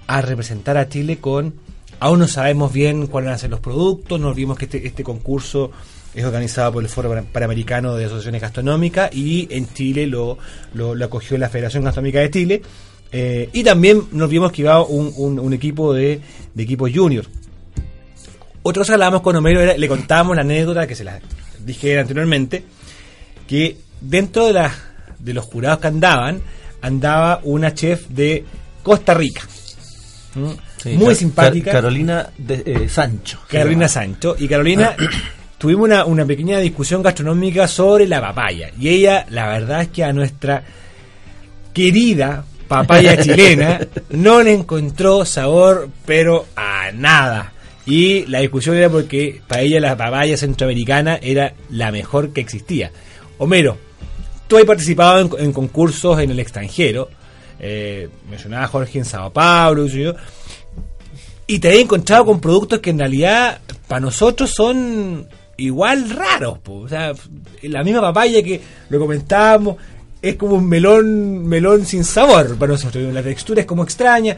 a 0.06 0.22
representar 0.22 0.78
a 0.78 0.88
Chile 0.90 1.18
con 1.20 1.56
aún 2.02 2.20
no 2.20 2.28
sabemos 2.28 2.74
bien 2.74 3.08
cuáles 3.08 3.28
van 3.30 3.36
a 3.36 3.38
ser 3.38 3.50
los 3.50 3.62
productos 3.62 4.20
no 4.20 4.28
olvidemos 4.28 4.58
que 4.58 4.66
este, 4.66 4.86
este 4.86 5.04
concurso 5.04 5.72
es 6.14 6.26
organizado 6.26 6.74
por 6.74 6.84
el 6.84 6.90
Foro 6.90 7.10
Pan- 7.10 7.28
Panamericano 7.32 7.96
de 7.96 8.06
Asociaciones 8.06 8.42
Gastronómicas 8.42 9.16
y 9.16 9.48
en 9.50 9.74
Chile 9.74 10.06
lo, 10.08 10.38
acogió 11.02 11.38
la 11.38 11.48
Federación 11.48 11.86
Gastronómica 11.86 12.20
de 12.20 12.30
Chile 12.30 12.62
Eh, 13.14 13.50
y 13.52 13.62
también 13.64 14.04
no 14.14 14.24
olvidemos 14.24 14.54
que 14.54 14.62
iba 14.62 14.82
un, 14.86 15.54
equipo 15.54 15.94
de, 15.94 16.22
de 16.56 16.64
equipos 16.64 16.90
junior 16.94 17.26
otra 18.64 18.82
cosa 18.82 18.94
hablábamos 18.94 19.22
con 19.22 19.36
Homero 19.36 19.60
era, 19.60 19.76
le 19.76 19.88
contábamos 19.88 20.36
la 20.36 20.44
anécdota 20.44 20.86
que 20.88 20.96
se 20.96 21.04
la 21.04 21.20
dije 21.66 22.00
anteriormente, 22.00 22.64
que 23.48 23.78
dentro 24.00 24.46
de, 24.46 25.34
los 25.34 25.46
jurados 25.46 25.80
que 25.80 25.88
andaban, 25.88 26.42
andaba 26.82 27.42
una 27.44 27.74
chef 27.74 28.08
de 28.10 28.46
Costa 28.84 29.14
Rica. 29.14 29.42
Sí, 30.82 30.90
Muy 30.96 31.08
Car- 31.08 31.16
simpática. 31.16 31.72
Car- 31.72 31.82
Carolina 31.82 32.30
de, 32.38 32.64
eh, 32.66 32.90
Sancho. 32.90 33.40
Carolina. 33.48 33.88
Sancho. 33.88 34.36
Y 34.40 34.48
Carolina, 34.48 34.96
tuvimos 35.58 35.86
una, 35.86 36.06
una 36.06 36.26
pequeña 36.26 36.58
discusión 36.60 37.04
gastronómica 37.04 37.68
sobre 37.68 38.08
la 38.08 38.20
papaya. 38.22 38.72
Y 38.80 38.90
ella, 38.90 39.26
la 39.30 39.48
verdad 39.48 39.82
es 39.84 39.88
que 39.90 40.04
a 40.04 40.12
nuestra 40.14 40.64
querida 41.74 42.44
papaya 42.68 43.18
chilena 43.24 43.80
no 44.12 44.42
le 44.42 44.54
encontró 44.54 45.26
sabor, 45.26 45.90
pero 46.06 46.48
a 46.56 46.92
nada. 46.94 47.54
Y 47.86 48.26
la 48.28 48.40
discusión 48.40 48.76
era 48.76 48.90
porque 48.90 49.42
para 49.48 49.62
ella 49.62 49.80
la 49.80 49.98
papaya 49.98 50.38
centroamericana 50.38 51.20
era 51.22 51.54
la 51.72 51.92
mejor 51.92 52.32
que 52.32 52.42
existía. 52.42 52.92
Homero, 53.40 53.78
tú 54.48 54.58
has 54.58 54.66
participado 54.66 55.20
en, 55.38 55.46
en 55.46 55.52
concursos 55.54 56.20
en 56.20 56.32
el 56.32 56.40
extranjero. 56.40 57.10
Eh, 57.60 58.10
mencionaba 58.30 58.64
a 58.66 58.68
Jorge 58.68 59.00
en 59.00 59.06
Sao 59.06 59.32
Paulo, 59.32 59.86
yo, 59.88 60.16
y 61.52 61.60
te 61.60 61.68
has 61.68 61.80
encontrado 61.80 62.28
con 62.28 62.40
productos 62.40 62.80
que 62.80 62.92
en 62.92 63.00
realidad 63.00 63.60
para 63.86 64.00
nosotros 64.00 64.52
son 64.52 65.28
igual 65.58 66.10
raros. 66.10 66.60
O 66.66 66.88
sea, 66.88 67.12
la 67.64 67.84
misma 67.84 68.00
papaya 68.00 68.42
que 68.42 68.62
lo 68.88 68.98
comentábamos 69.00 69.76
es 70.22 70.38
como 70.38 70.56
un 70.56 70.70
melón 70.70 71.46
melón 71.46 71.86
sin 71.86 72.06
sabor 72.06 72.56
para 72.56 72.72
nosotros. 72.72 73.14
La 73.14 73.22
textura 73.22 73.60
es 73.60 73.68
como 73.68 73.84
extraña. 73.84 74.38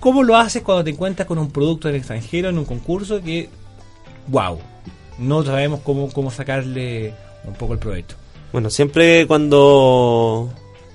¿Cómo 0.00 0.22
lo 0.22 0.34
haces 0.34 0.62
cuando 0.62 0.82
te 0.82 0.92
encuentras 0.92 1.28
con 1.28 1.36
un 1.36 1.50
producto 1.50 1.88
del 1.88 1.98
extranjero 1.98 2.48
en 2.48 2.56
un 2.56 2.64
concurso 2.64 3.20
que, 3.20 3.50
wow, 4.28 4.58
no 5.18 5.44
sabemos 5.44 5.80
cómo, 5.80 6.10
cómo 6.10 6.30
sacarle 6.30 7.12
un 7.44 7.52
poco 7.52 7.74
el 7.74 7.78
provecho? 7.78 8.16
Bueno, 8.50 8.70
siempre 8.70 9.26
cuando 9.26 10.50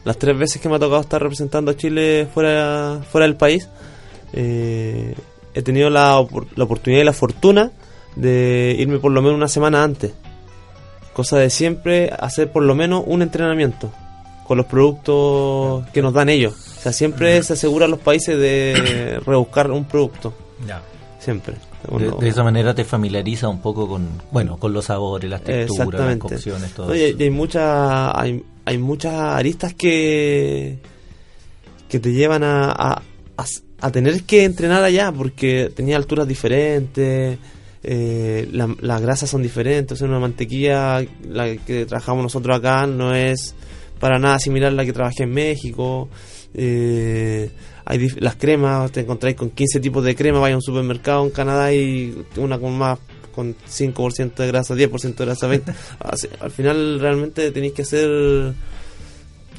las 0.05 0.18
tres 0.18 0.36
veces 0.36 0.59
que 0.59 0.68
me 0.68 0.78
ha 0.78 0.80
tocado 0.80 1.01
estar 1.01 1.22
representando 1.22 1.70
a 1.70 1.78
Chile 1.78 2.28
fuera, 2.34 3.01
fuera 3.12 3.28
del 3.28 3.36
país, 3.36 3.70
eh, 4.34 5.14
he 5.54 5.62
tenido 5.62 5.89
la, 5.89 6.26
la 6.56 6.64
oportunidad 6.64 7.02
y 7.02 7.06
la 7.06 7.14
fortuna 7.14 7.72
de 8.16 8.76
irme 8.78 8.99
por 8.99 9.12
lo 9.12 9.22
menos 9.22 9.38
una 9.38 9.47
semana 9.47 9.84
antes. 9.84 10.14
Cosa 11.14 11.38
de 11.38 11.49
siempre 11.49 12.12
hacer 12.18 12.52
por 12.52 12.64
lo 12.64 12.74
menos 12.74 13.04
un 13.06 13.22
entrenamiento 13.22 13.91
con 14.47 14.58
los 14.58 14.66
productos 14.66 15.88
que 15.93 16.02
nos 16.02 16.14
dan 16.14 16.30
ellos. 16.30 16.54
O 16.78 16.82
sea, 16.82 16.93
siempre 16.93 17.41
se 17.43 17.54
aseguran 17.54 17.91
los 17.91 17.99
países 17.99 18.38
de 18.38 19.20
rebuscar 19.26 19.72
un 19.72 19.86
producto. 19.86 20.34
Ya. 20.68 20.82
Siempre. 21.20 21.54
De, 21.54 21.60
Bueno, 21.89 22.18
de 22.18 22.30
esa 22.30 22.43
manera 22.43 22.74
te 22.74 22.84
familiariza 22.84 23.47
un 23.47 23.62
poco 23.62 23.88
con 23.88 24.08
bueno 24.32 24.58
con 24.58 24.74
los 24.74 24.86
sabores, 24.86 25.30
las 25.30 25.41
texturas, 25.41 26.02
las 26.02 26.18
cocciones, 26.18 26.72
todo 26.74 26.93
eso. 26.93 27.18
y 27.18 27.24
hay 27.24 27.30
muchas 27.30 28.12
hay, 28.16 28.43
hay 28.66 28.78
muchas 28.78 29.14
aristas 29.14 29.74
que 29.74 30.80
que 31.89 31.99
te 31.99 32.12
llevan 32.14 32.43
a, 32.43 32.72
a, 32.72 33.02
a 33.82 33.92
tener 33.92 34.24
que 34.24 34.44
entrenar 34.46 34.84
allá 34.84 35.12
porque 35.12 35.72
tenía 35.76 35.98
alturas 35.98 36.28
diferentes 36.28 37.38
eh, 37.84 38.48
la- 38.52 38.76
las 38.80 39.02
grasas 39.02 39.30
son 39.30 39.42
diferentes 39.42 39.94
o 39.94 39.96
sea, 39.98 40.08
una 40.08 40.20
mantequilla 40.20 41.04
la 41.28 41.56
que 41.58 41.86
trabajamos 41.88 42.22
nosotros 42.24 42.56
acá 42.58 42.86
no 42.86 43.14
es 43.16 43.56
para 44.00 44.20
nada 44.20 44.38
similar 44.40 44.72
a 44.72 44.76
la 44.76 44.86
que 44.86 44.94
trabajé 44.94 45.24
en 45.24 45.32
México 45.34 46.08
eh, 46.54 47.50
hay 47.86 48.08
las 48.20 48.36
cremas, 48.36 48.92
te 48.92 49.00
encontráis 49.02 49.36
con 49.36 49.50
15 49.50 49.80
tipos 49.80 50.04
de 50.04 50.16
crema, 50.16 50.40
vais 50.40 50.54
a 50.54 50.58
un 50.58 50.62
supermercado 50.62 51.24
en 51.26 51.32
Canadá 51.32 51.74
y 51.74 52.16
una 52.38 52.60
con 52.60 52.78
más 52.78 53.00
con 53.34 53.56
5% 53.68 54.36
de 54.36 54.48
grasa, 54.48 54.76
10% 54.76 55.16
de 55.16 55.26
grasa, 55.26 55.48
20. 55.48 55.74
Así, 56.00 56.28
al 56.40 56.52
final 56.52 57.00
realmente 57.00 57.50
tenéis 57.52 57.74
que 57.74 57.82
hacer 57.82 58.54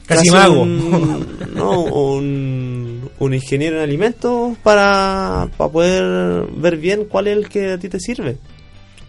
Casi 0.07 0.31
mago. 0.31 0.63
un, 0.63 1.39
no, 1.55 1.83
un, 1.83 3.11
un 3.19 3.35
ingeniero 3.35 3.77
en 3.77 3.83
alimentos 3.83 4.57
para, 4.63 5.49
para 5.57 5.73
poder 5.73 6.47
ver 6.57 6.77
bien 6.77 7.05
cuál 7.05 7.29
es 7.29 7.37
el 7.37 7.49
que 7.49 7.73
a 7.73 7.79
ti 7.79 7.89
te 7.89 8.01
sirve. 8.01 8.37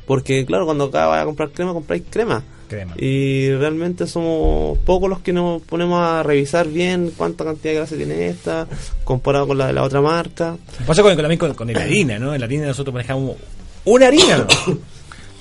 Porque 0.06 0.46
claro, 0.46 0.66
cuando 0.66 0.86
acá 0.86 1.08
vais 1.08 1.24
a 1.24 1.26
comprar 1.26 1.50
crema, 1.50 1.74
compráis 1.74 2.04
crema. 2.10 2.44
Crema. 2.68 2.94
Y 2.98 3.52
realmente 3.52 4.08
somos 4.08 4.78
pocos 4.80 5.10
los 5.10 5.20
que 5.20 5.34
nos 5.34 5.62
ponemos 5.62 6.00
a 6.02 6.24
revisar 6.24 6.68
bien 6.68 7.12
cuánta 7.16 7.44
cantidad 7.44 7.72
de 7.72 7.78
grasa 7.78 7.96
tiene 7.96 8.28
esta, 8.28 8.68
comparado 9.04 9.48
con 9.48 9.58
la 9.58 9.68
de 9.68 9.74
la 9.74 9.84
otra 9.84 10.02
marca. 10.02 10.58
Pasa 10.86 11.02
con, 11.02 11.16
también 11.16 11.40
con, 11.40 11.54
con 11.54 11.72
la 11.72 11.82
harina, 11.82 12.20
¿no? 12.20 12.34
En 12.34 12.40
la 12.40 12.46
harina 12.46 12.68
nosotros 12.68 12.94
manejamos 12.94 13.38
una 13.86 14.08
harina, 14.08 14.38
¿no? 14.38 14.78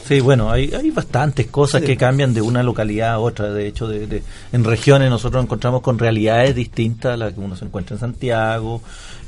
Sí, 0.04 0.20
bueno, 0.20 0.50
hay, 0.50 0.72
hay 0.74 0.90
bastantes 0.90 1.46
cosas 1.46 1.80
que 1.82 1.96
cambian 1.96 2.34
de 2.34 2.42
una 2.42 2.62
localidad 2.62 3.12
a 3.12 3.18
otra. 3.20 3.50
De 3.52 3.66
hecho, 3.68 3.86
de, 3.86 4.06
de- 4.06 4.22
en 4.52 4.64
regiones 4.64 5.08
nosotros 5.10 5.38
nos 5.40 5.44
encontramos 5.44 5.80
con 5.82 5.98
realidades 5.98 6.54
distintas 6.56 7.14
a 7.14 7.16
las 7.16 7.32
que 7.34 7.40
uno 7.40 7.54
se 7.56 7.64
encuentra 7.64 7.94
en 7.94 8.00
Santiago. 8.00 8.82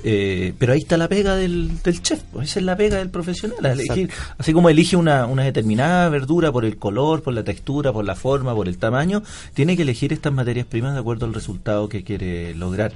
Eh, 0.05 0.53
pero 0.59 0.73
ahí 0.75 0.81
está 0.81 0.97
la 0.97 1.09
pega 1.09 1.35
del, 1.35 1.83
del 1.83 2.03
chef, 2.03 2.21
pues, 2.33 2.51
esa 2.51 2.61
es 2.61 2.65
la 2.67 2.77
pega 2.77 2.99
del 2.99 3.11
profesional. 3.11 3.65
a 3.65 3.73
elegir- 3.75 4.11
así 4.39 4.53
como 4.53 4.69
elige 4.69 4.97
una, 4.97 5.27
una 5.27 5.43
determinada 5.45 6.09
verdura 6.11 6.53
por 6.53 6.65
el 6.65 6.77
color, 6.77 7.23
por 7.23 7.33
la 7.35 7.43
textura, 7.43 7.93
por 7.93 8.05
la 8.05 8.15
forma, 8.15 8.55
por 8.55 8.69
el 8.69 8.79
tamaño, 8.79 9.23
tiene 9.55 9.77
que 9.77 9.83
elegir 9.83 10.13
estas 10.13 10.33
materias 10.33 10.67
primas 10.67 10.95
de 10.95 11.01
acuerdo 11.01 11.27
al 11.27 11.35
resultado 11.35 11.89
que 11.89 12.05
quiere 12.05 12.55
lograr. 12.55 12.93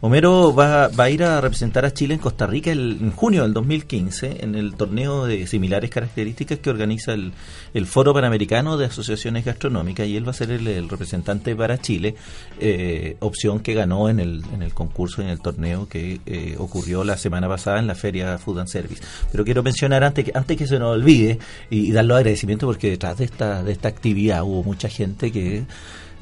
Homero 0.00 0.54
va, 0.54 0.88
va 0.88 1.04
a 1.04 1.10
ir 1.10 1.22
a 1.22 1.40
representar 1.40 1.84
a 1.84 1.92
Chile 1.92 2.14
en 2.14 2.20
Costa 2.20 2.46
Rica 2.46 2.72
el- 2.72 2.98
en 3.00 3.10
junio 3.12 3.42
del 3.42 3.52
2015 3.52 4.38
en 4.44 4.54
el 4.54 4.74
torneo 4.74 5.26
de 5.26 5.46
similares 5.46 5.90
características 5.90 6.58
que 6.58 6.70
organiza 6.70 7.12
el, 7.12 7.32
el 7.74 7.86
Foro 7.86 8.12
Panamericano 8.14 8.76
de 8.76 8.86
Asociaciones 8.86 9.44
Gastronómicas 9.44 10.06
y 10.08 10.16
él 10.16 10.26
va 10.26 10.30
a 10.30 10.34
ser 10.34 10.50
el, 10.50 10.66
el 10.66 10.88
representante 10.88 11.54
para 11.54 11.78
Chile, 11.78 12.14
eh, 12.60 13.16
opción 13.20 13.60
que 13.60 13.74
ganó 13.74 14.08
en 14.08 14.20
el, 14.20 14.42
en 14.54 14.62
el 14.62 14.72
concurso, 14.74 15.22
en 15.22 15.28
el 15.28 15.40
torneo 15.40 15.88
que 15.88 16.20
eh, 16.26 16.51
ocurrió 16.58 17.04
la 17.04 17.16
semana 17.16 17.48
pasada 17.48 17.78
en 17.78 17.86
la 17.86 17.94
Feria 17.94 18.38
Food 18.38 18.60
and 18.60 18.68
Service. 18.68 19.02
Pero 19.30 19.44
quiero 19.44 19.62
mencionar 19.62 20.04
antes 20.04 20.24
que, 20.24 20.32
antes 20.34 20.56
que 20.56 20.66
se 20.66 20.78
nos 20.78 20.94
olvide 20.94 21.38
y, 21.70 21.92
dar 21.92 22.04
los 22.04 22.16
agradecimientos 22.16 22.66
porque 22.66 22.90
detrás 22.90 23.18
de 23.18 23.24
esta, 23.24 23.62
de 23.62 23.72
esta 23.72 23.88
actividad 23.88 24.42
hubo 24.42 24.62
mucha 24.62 24.88
gente 24.88 25.30
que 25.30 25.64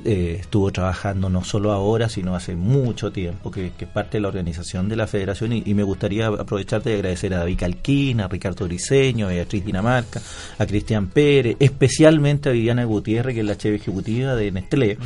eh, 0.04 0.38
estuvo 0.40 0.70
trabajando 0.72 1.28
no 1.28 1.44
solo 1.44 1.72
ahora, 1.72 2.08
sino 2.08 2.34
hace 2.34 2.56
mucho 2.56 3.12
tiempo, 3.12 3.50
que, 3.50 3.72
es 3.78 3.88
parte 3.88 4.16
de 4.16 4.22
la 4.22 4.28
organización 4.28 4.88
de 4.88 4.96
la 4.96 5.06
federación. 5.06 5.52
Y, 5.52 5.74
me 5.74 5.82
gustaría 5.82 6.28
aprovechar 6.28 6.82
de 6.82 6.94
agradecer 6.94 7.34
a 7.34 7.38
David 7.38 7.58
Calquina, 7.58 8.24
a 8.24 8.28
Ricardo 8.28 8.66
Briceño, 8.66 9.26
a 9.26 9.30
Beatriz 9.30 9.64
Dinamarca, 9.64 10.20
a 10.58 10.66
Cristian 10.66 11.08
Pérez, 11.08 11.56
especialmente 11.58 12.48
a 12.48 12.52
Viviana 12.52 12.84
Gutiérrez, 12.84 13.34
que 13.34 13.40
es 13.40 13.46
la 13.46 13.56
chef 13.56 13.74
ejecutiva 13.74 14.34
de 14.34 14.52
Nestlé. 14.52 14.98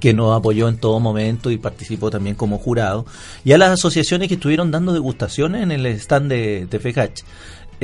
Que 0.00 0.14
nos 0.14 0.36
apoyó 0.36 0.68
en 0.68 0.78
todo 0.78 1.00
momento 1.00 1.50
y 1.50 1.58
participó 1.58 2.10
también 2.10 2.34
como 2.36 2.58
jurado, 2.58 3.04
y 3.44 3.52
a 3.52 3.58
las 3.58 3.70
asociaciones 3.70 4.28
que 4.28 4.34
estuvieron 4.34 4.70
dando 4.70 4.92
degustaciones 4.92 5.62
en 5.62 5.70
el 5.70 5.86
stand 5.86 6.30
de 6.30 6.66
TFH. 6.70 7.24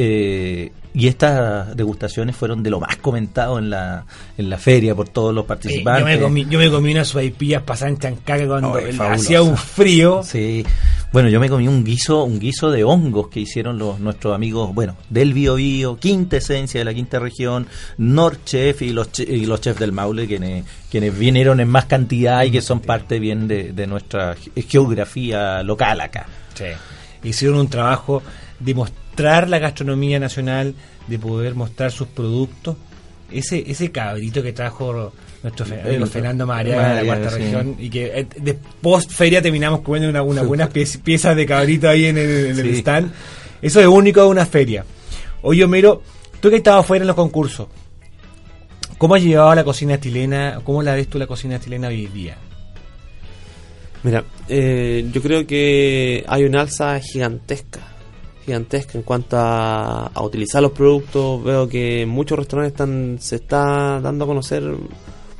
Eh, 0.00 0.70
y 0.94 1.08
estas 1.08 1.76
degustaciones 1.76 2.34
fueron 2.36 2.62
de 2.62 2.70
lo 2.70 2.78
más 2.80 2.96
comentado 2.96 3.58
en 3.58 3.68
la, 3.70 4.06
en 4.36 4.48
la 4.48 4.56
feria 4.56 4.94
por 4.94 5.08
todos 5.08 5.34
los 5.34 5.42
Eh, 5.42 5.44
yo, 5.44 5.48
participantes. 5.48 6.04
me 6.04 6.18
comí, 6.20 6.46
yo 6.48 6.58
me 6.58 6.70
comí 6.70 6.92
unas 6.92 7.08
sopaipillas 7.08 7.62
pasadas 7.62 7.94
en 7.94 7.98
Chancaca 7.98 8.46
cuando 8.46 8.72
Oh, 8.72 9.02
hacía 9.10 9.42
un 9.42 9.56
frío. 9.56 10.22
Sí. 10.24 10.64
Bueno, 11.10 11.30
yo 11.30 11.40
me 11.40 11.48
comí 11.48 11.66
un 11.68 11.84
guiso, 11.84 12.24
un 12.24 12.38
guiso 12.38 12.70
de 12.70 12.84
hongos 12.84 13.28
que 13.28 13.40
hicieron 13.40 13.78
los 13.78 13.98
nuestros 13.98 14.34
amigos, 14.34 14.74
bueno, 14.74 14.94
del 15.08 15.32
Bio 15.32 15.54
Bio, 15.54 15.96
Quinta 15.96 16.36
Esencia 16.36 16.80
de 16.80 16.84
la 16.84 16.92
Quinta 16.92 17.18
Región, 17.18 17.66
Norchef 17.96 18.82
y 18.82 18.90
los 18.92 19.18
y 19.18 19.46
los 19.46 19.60
chefs 19.62 19.80
del 19.80 19.92
Maule 19.92 20.26
quienes 20.26 20.64
quienes 20.90 21.18
vinieron 21.18 21.60
en 21.60 21.68
más 21.68 21.86
cantidad 21.86 22.42
y 22.44 22.50
que 22.50 22.60
son 22.60 22.80
parte 22.80 23.18
bien 23.20 23.48
de, 23.48 23.72
de 23.72 23.86
nuestra 23.86 24.34
ge- 24.34 24.62
geografía 24.62 25.62
local 25.62 26.00
acá. 26.02 26.26
Sí. 26.54 26.64
Hicieron 27.22 27.58
un 27.58 27.68
trabajo 27.68 28.22
de 28.60 28.74
mostrar 28.74 29.48
la 29.48 29.58
gastronomía 29.58 30.20
nacional, 30.20 30.74
de 31.06 31.18
poder 31.18 31.54
mostrar 31.54 31.90
sus 31.90 32.08
productos. 32.08 32.76
Ese 33.30 33.64
ese 33.70 33.90
cabrito 33.90 34.42
que 34.42 34.52
trajo 34.52 35.12
nuestro 35.42 35.66
Fernando 36.06 36.46
Madariaga 36.46 36.88
de 36.88 36.94
la 36.96 37.04
cuarta 37.04 37.30
sí. 37.30 37.36
región 37.42 37.76
y 37.78 37.90
que 37.90 38.06
eh, 38.20 38.26
de 38.40 38.54
post 38.54 39.10
feria 39.12 39.40
terminamos 39.40 39.80
comiendo 39.82 40.08
una, 40.10 40.22
una 40.22 40.42
buenas 40.42 40.70
piez- 40.74 41.00
piezas 41.00 41.36
de 41.36 41.46
cabrito 41.46 41.88
ahí 41.88 42.06
en 42.06 42.18
el, 42.18 42.46
en 42.46 42.58
el 42.58 42.72
Sí. 42.72 42.78
stand. 42.80 43.12
Eso 43.62 43.80
es 43.80 43.86
único 43.86 44.20
de 44.22 44.26
una 44.28 44.46
feria. 44.46 44.84
Oye, 45.42 45.64
Homero, 45.64 46.02
tú 46.40 46.50
que 46.50 46.56
estabas 46.56 46.84
afuera 46.84 47.02
en 47.04 47.06
los 47.06 47.16
concursos, 47.16 47.68
¿cómo 48.98 49.14
has 49.14 49.22
llevado 49.22 49.54
la 49.54 49.64
cocina 49.64 49.98
chilena? 50.00 50.60
¿Cómo 50.64 50.82
la 50.82 50.94
ves 50.94 51.08
tú 51.08 51.18
la 51.18 51.26
cocina 51.26 51.60
chilena 51.60 51.88
hoy 51.88 52.06
día? 52.06 52.36
Mira, 54.02 54.24
eh, 54.48 55.08
yo 55.12 55.20
creo 55.22 55.46
que 55.46 56.24
hay 56.28 56.44
una 56.44 56.60
alza 56.60 56.98
gigantesca, 57.00 57.80
gigantesca 58.44 58.96
en 58.96 59.02
cuanto 59.02 59.36
a, 59.36 60.06
a 60.06 60.22
utilizar 60.22 60.62
los 60.62 60.70
productos. 60.72 61.42
Veo 61.42 61.68
que 61.68 62.06
muchos 62.06 62.38
restaurantes 62.38 62.72
están, 62.74 63.16
se 63.20 63.36
está 63.36 64.00
dando 64.00 64.24
a 64.24 64.28
conocer 64.28 64.62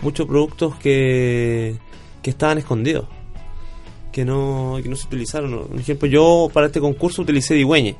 muchos 0.01 0.27
productos 0.27 0.77
que, 0.77 1.77
que 2.23 2.31
estaban 2.31 2.59
escondidos, 2.59 3.07
que 4.13 4.25
no, 4.25 4.79
que 4.83 4.89
no 4.89 4.97
se 4.97 5.07
utilizaron. 5.07 5.69
Por 5.69 5.79
ejemplo, 5.81 6.09
yo 6.09 6.49
para 6.53 6.67
este 6.67 6.81
concurso 6.81 7.23
utilicé 7.23 7.55
digüeñe. 7.55 7.97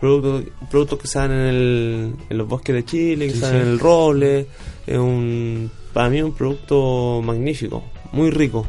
Productos, 0.00 0.44
productos 0.70 0.98
que 0.98 1.08
dan 1.18 1.30
en, 1.30 1.38
el, 1.40 2.14
en 2.30 2.38
los 2.38 2.48
bosques 2.48 2.74
de 2.74 2.84
Chile, 2.86 3.26
que 3.28 3.34
Sí, 3.34 3.40
sí. 3.40 3.46
en 3.46 3.56
el 3.56 3.78
roble. 3.78 4.46
Es 4.86 4.96
un, 4.98 5.70
para 5.92 6.08
mí 6.08 6.18
es 6.18 6.24
un 6.24 6.32
producto 6.32 7.20
magnífico, 7.22 7.84
muy 8.12 8.30
rico. 8.30 8.66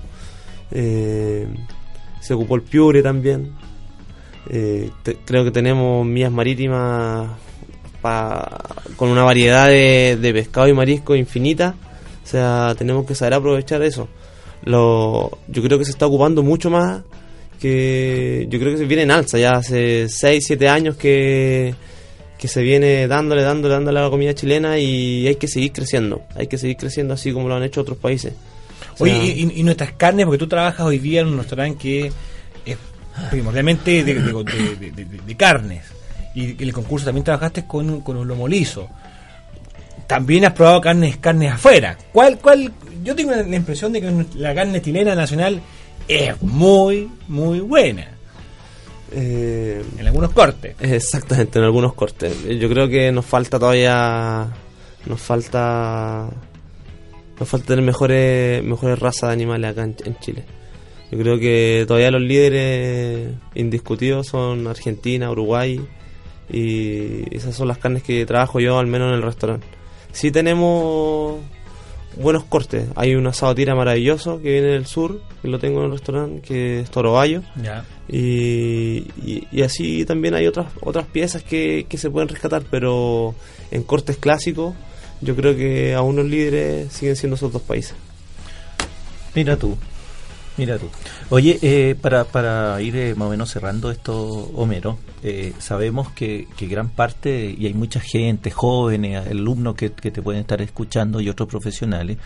Eh, 0.71 1.47
se 2.19 2.33
ocupó 2.33 2.55
el 2.55 2.63
Piure 2.63 3.01
también. 3.01 3.53
Eh, 4.49 4.89
te- 5.03 5.15
creo 5.23 5.43
que 5.45 5.51
tenemos 5.51 6.05
mías 6.05 6.31
marítimas 6.31 7.29
pa- 8.01 8.59
con 8.97 9.07
una 9.09 9.23
variedad 9.23 9.67
de, 9.67 10.17
de 10.19 10.33
pescado 10.33 10.67
y 10.67 10.73
marisco 10.73 11.15
infinita. 11.15 11.75
O 12.31 12.33
sea, 12.33 12.73
tenemos 12.77 13.05
que 13.05 13.13
saber 13.13 13.33
aprovechar 13.33 13.81
eso. 13.81 14.07
Lo, 14.63 15.37
yo 15.49 15.61
creo 15.61 15.77
que 15.77 15.83
se 15.83 15.91
está 15.91 16.05
ocupando 16.05 16.43
mucho 16.43 16.69
más 16.69 17.01
que 17.59 18.47
yo 18.49 18.57
creo 18.57 18.71
que 18.71 18.77
se 18.77 18.85
viene 18.85 19.03
en 19.03 19.11
alza 19.11 19.37
ya 19.37 19.51
hace 19.57 20.07
6, 20.07 20.43
7 20.47 20.69
años 20.69 20.95
que, 20.95 21.75
que 22.39 22.47
se 22.47 22.61
viene 22.61 23.05
dándole, 23.07 23.43
dándole, 23.43 23.73
dándole 23.73 23.99
a 23.99 24.03
la 24.03 24.09
comida 24.09 24.33
chilena 24.33 24.77
y 24.79 25.27
hay 25.27 25.35
que 25.35 25.49
seguir 25.49 25.73
creciendo, 25.73 26.21
hay 26.35 26.47
que 26.47 26.57
seguir 26.57 26.77
creciendo 26.77 27.13
así 27.13 27.33
como 27.33 27.49
lo 27.49 27.55
han 27.55 27.63
hecho 27.63 27.81
otros 27.81 27.97
países. 27.97 28.31
O 28.97 29.03
Oye, 29.03 29.13
y, 29.25 29.59
y 29.59 29.63
nuestras 29.63 29.91
carnes, 29.91 30.25
porque 30.25 30.39
tú 30.39 30.47
trabajas 30.47 30.85
hoy 30.85 30.99
día 30.99 31.19
en 31.21 31.27
un 31.27 31.37
restaurante 31.37 31.77
que 31.79 32.11
es 32.65 32.77
primordialmente 33.29 34.03
de, 34.05 34.13
de- 34.13 34.21
de- 34.21 34.75
de- 34.91 34.91
de- 35.05 35.17
de 35.27 35.35
carnes. 35.35 35.83
Y 36.33 36.51
en 36.51 36.61
el 36.61 36.71
concurso 36.73 37.05
también 37.07 37.25
trabajaste 37.25 37.65
con, 37.67 37.99
con 38.01 38.15
un 38.15 38.25
lomo 38.27 38.47
liso. 38.47 38.87
También 40.07 40.45
has 40.45 40.53
probado 40.53 40.81
carnes 40.81 41.17
carnes 41.17 41.51
afuera. 41.53 41.97
¿Cuál, 42.11 42.37
cuál? 42.39 42.71
Yo 43.03 43.15
tengo 43.15 43.31
la 43.31 43.55
impresión 43.55 43.93
de 43.93 44.01
que 44.01 44.25
la 44.35 44.53
carne 44.53 44.81
chilena 44.81 45.15
nacional 45.15 45.61
es 46.07 46.41
muy, 46.41 47.09
muy 47.27 47.59
buena. 47.61 48.07
eh, 49.13 49.81
En 49.97 50.07
algunos 50.07 50.31
cortes. 50.31 50.75
Exactamente, 50.79 51.59
en 51.59 51.65
algunos 51.65 51.93
cortes. 51.93 52.33
Yo 52.59 52.69
creo 52.69 52.87
que 52.89 53.11
nos 53.11 53.25
falta 53.25 53.57
todavía. 53.59 54.47
Nos 55.05 55.19
falta. 55.21 56.29
Nos 57.39 57.49
falta 57.49 57.67
tener 57.67 57.83
mejores, 57.83 58.63
mejores 58.63 58.99
razas 58.99 59.29
de 59.29 59.33
animales 59.33 59.71
acá 59.71 59.83
en, 59.83 59.95
en 60.05 60.15
Chile. 60.19 60.43
Yo 61.11 61.17
creo 61.17 61.39
que 61.39 61.85
todavía 61.87 62.11
los 62.11 62.21
líderes 62.21 63.33
indiscutidos 63.55 64.27
son 64.27 64.67
Argentina, 64.67 65.31
Uruguay. 65.31 65.81
Y 66.53 67.33
esas 67.35 67.55
son 67.55 67.67
las 67.69 67.77
carnes 67.79 68.03
que 68.03 68.25
trabajo 68.25 68.59
yo, 68.59 68.77
al 68.77 68.87
menos 68.87 69.09
en 69.09 69.15
el 69.15 69.21
restaurante. 69.23 69.65
Sí 70.11 70.31
tenemos 70.31 71.39
buenos 72.17 72.43
cortes. 72.43 72.87
Hay 72.95 73.15
un 73.15 73.27
asado 73.27 73.55
tira 73.55 73.75
maravilloso 73.75 74.41
que 74.41 74.51
viene 74.51 74.67
del 74.67 74.85
sur, 74.85 75.21
que 75.41 75.47
lo 75.47 75.59
tengo 75.59 75.79
en 75.79 75.85
el 75.85 75.91
restaurante, 75.91 76.41
que 76.41 76.81
es 76.81 76.91
Toro 76.91 77.13
Bayo. 77.13 77.41
Ya. 77.61 77.85
Y, 78.07 79.07
y, 79.23 79.47
y 79.51 79.61
así 79.61 80.05
también 80.05 80.33
hay 80.35 80.47
otras 80.47 80.67
otras 80.81 81.05
piezas 81.07 81.43
que, 81.43 81.85
que 81.87 81.97
se 81.97 82.09
pueden 82.09 82.29
rescatar, 82.29 82.63
pero 82.69 83.33
en 83.71 83.83
cortes 83.83 84.17
clásicos 84.17 84.75
yo 85.21 85.35
creo 85.35 85.55
que 85.55 85.93
aún 85.93 86.15
los 86.15 86.25
líderes 86.25 86.91
siguen 86.91 87.15
siendo 87.15 87.35
esos 87.35 87.53
dos 87.53 87.61
países. 87.61 87.95
Mira 89.33 89.55
tú, 89.55 89.77
mira 90.57 90.77
tú. 90.77 90.87
Oye, 91.29 91.59
eh, 91.61 91.95
para, 91.99 92.25
para 92.25 92.81
ir 92.81 92.95
eh, 92.95 93.15
más 93.15 93.27
o 93.27 93.31
menos 93.31 93.49
cerrando 93.51 93.91
esto, 93.91 94.15
Homero, 94.55 94.97
eh, 95.23 95.53
sabemos 95.59 96.09
que, 96.11 96.47
que 96.57 96.65
gran 96.65 96.89
parte, 96.89 97.55
y 97.55 97.67
hay 97.67 97.75
mucha 97.75 97.99
gente, 97.99 98.49
jóvenes, 98.49 99.27
alumnos 99.27 99.75
que, 99.75 99.91
que 99.91 100.09
te 100.09 100.19
pueden 100.19 100.41
estar 100.41 100.61
escuchando 100.63 101.21
y 101.21 101.29
otros 101.29 101.47
profesionales, 101.47 102.17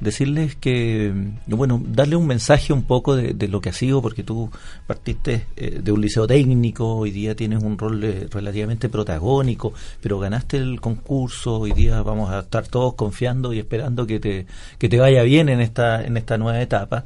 decirles 0.00 0.54
que, 0.56 1.10
mm, 1.14 1.56
bueno, 1.56 1.82
darle 1.82 2.16
un 2.16 2.26
mensaje 2.26 2.74
un 2.74 2.82
poco 2.82 3.16
de, 3.16 3.32
de 3.32 3.48
lo 3.48 3.62
que 3.62 3.70
ha 3.70 3.72
sido, 3.72 4.02
porque 4.02 4.22
tú 4.22 4.50
partiste 4.86 5.46
eh, 5.56 5.80
de 5.82 5.92
un 5.92 6.02
liceo 6.02 6.26
técnico, 6.26 6.96
hoy 6.96 7.10
día 7.10 7.34
tienes 7.34 7.62
un 7.62 7.78
rol 7.78 8.04
eh, 8.04 8.28
relativamente 8.30 8.90
protagónico, 8.90 9.72
pero 10.02 10.18
ganaste 10.18 10.58
el 10.58 10.78
concurso, 10.78 11.58
hoy 11.58 11.72
día 11.72 12.02
vamos 12.02 12.30
a 12.30 12.40
estar 12.40 12.68
todos 12.68 12.94
confiando 12.94 13.54
y 13.54 13.60
esperando 13.60 14.06
que 14.06 14.20
te, 14.20 14.46
que 14.78 14.90
te 14.90 14.98
vaya 14.98 15.22
bien 15.22 15.48
en 15.48 15.62
esta, 15.62 16.04
en 16.04 16.18
esta 16.18 16.36
nueva 16.36 16.60
etapa. 16.60 17.04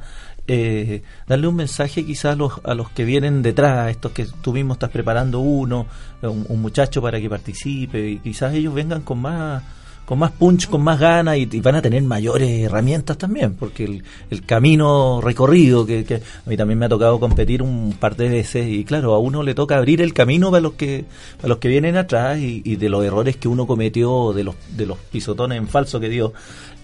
Eh, 0.49 1.01
darle 1.27 1.47
un 1.47 1.55
mensaje 1.55 2.05
quizás 2.05 2.33
a 2.33 2.35
los, 2.35 2.53
a 2.63 2.73
los 2.73 2.89
que 2.91 3.03
vienen 3.03 3.41
detrás, 3.41 3.77
a 3.79 3.89
estos 3.89 4.13
que 4.13 4.25
tú 4.41 4.53
mismo 4.53 4.73
estás 4.73 4.89
preparando 4.91 5.39
uno, 5.39 5.87
un, 6.21 6.45
un 6.47 6.61
muchacho 6.61 7.01
para 7.01 7.19
que 7.19 7.29
participe, 7.29 8.09
y 8.09 8.19
quizás 8.19 8.53
ellos 8.53 8.73
vengan 8.73 9.01
con 9.01 9.19
más 9.19 9.63
con 10.07 10.19
más 10.19 10.31
punch, 10.31 10.69
con 10.69 10.81
más 10.83 11.01
ganas 11.01 11.37
y, 11.37 11.45
van 11.59 11.75
a 11.75 11.81
tener 11.81 12.01
mayores 12.01 12.49
herramientas 12.63 13.17
también, 13.17 13.55
porque 13.55 13.83
el, 14.29 14.45
camino 14.45 15.19
recorrido, 15.21 15.85
que, 15.85 16.05
que 16.05 16.15
a 16.15 16.49
mí 16.49 16.55
también 16.55 16.79
me 16.79 16.85
ha 16.85 16.89
tocado 16.89 17.19
competir 17.19 17.61
un 17.61 17.91
par 17.99 18.15
de 18.15 18.29
veces 18.29 18.69
y 18.69 18.85
claro, 18.85 19.13
a 19.13 19.19
uno 19.19 19.43
le 19.43 19.53
toca 19.53 19.75
abrir 19.75 19.99
el 20.01 20.13
camino 20.13 20.49
para 20.49 20.61
los 20.61 20.73
que 20.75 21.03
para 21.35 21.49
los 21.49 21.57
que 21.57 21.67
vienen 21.67 21.97
atrás 21.97 22.39
y, 22.39 22.61
y 22.63 22.77
de 22.77 22.87
los 22.87 23.03
errores 23.03 23.35
que 23.35 23.49
uno 23.49 23.67
cometió, 23.67 24.31
de 24.31 24.45
los 24.45 24.55
de 24.77 24.85
los 24.85 24.97
pisotones 24.97 25.57
en 25.57 25.67
falso 25.67 25.99
que 25.99 26.07
dio, 26.07 26.31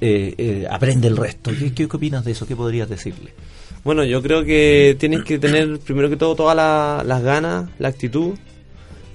eh, 0.02 0.36
eh, 0.38 0.68
aprende 0.70 1.08
el 1.08 1.16
resto. 1.16 1.52
¿Qué, 1.58 1.74
¿Qué 1.74 1.86
opinas 1.86 2.26
de 2.26 2.32
eso? 2.34 2.46
¿Qué 2.46 2.58
podrías 2.58 2.90
decirle? 2.90 3.34
Bueno, 3.86 4.04
yo 4.04 4.22
creo 4.22 4.44
que 4.44 4.98
tienes 5.00 5.24
que 5.24 5.40
tener 5.40 5.80
primero 5.80 6.10
que 6.10 6.18
todo 6.18 6.36
todas 6.36 6.58
la- 6.58 7.04
las 7.06 7.24
ganas, 7.24 7.70
la 7.80 7.88
actitud 7.88 8.34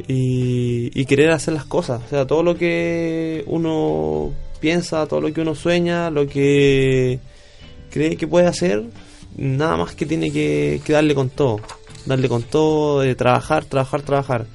y, 0.06 1.04
querer 1.06 1.30
hacer 1.30 1.54
las 1.54 1.64
cosas. 1.64 2.02
O 2.06 2.08
sea, 2.08 2.26
todo 2.26 2.42
lo 2.42 2.56
que 2.56 3.42
uno 3.46 4.30
piensa, 4.60 5.06
todo 5.06 5.20
lo 5.20 5.32
que 5.32 5.40
uno 5.40 5.54
sueña, 5.54 6.10
lo 6.10 6.26
que 6.26 7.18
cree 7.90 8.16
que 8.16 8.26
puede 8.26 8.46
hacer, 8.46 8.84
nada 9.36 9.76
más 9.76 9.94
que 9.94 10.06
tiene 10.06 10.30
que, 10.30 10.80
darle 10.88 11.14
con 11.14 11.30
todo. 11.30 11.60
Darle 12.06 12.28
con 12.28 12.42
todo, 12.42 13.00
de 13.00 13.14
trabajar, 13.14 13.64
trabajar, 13.64 14.02
trabajar. 14.02 14.46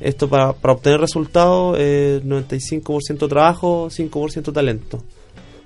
Esto 0.00 0.28
para, 0.28 0.50
obtener 0.50 1.00
resultados 1.00 1.78
es 1.78 2.22
95% 2.22 3.28
trabajo, 3.28 3.88
5% 3.88 4.52
talento. 4.52 5.02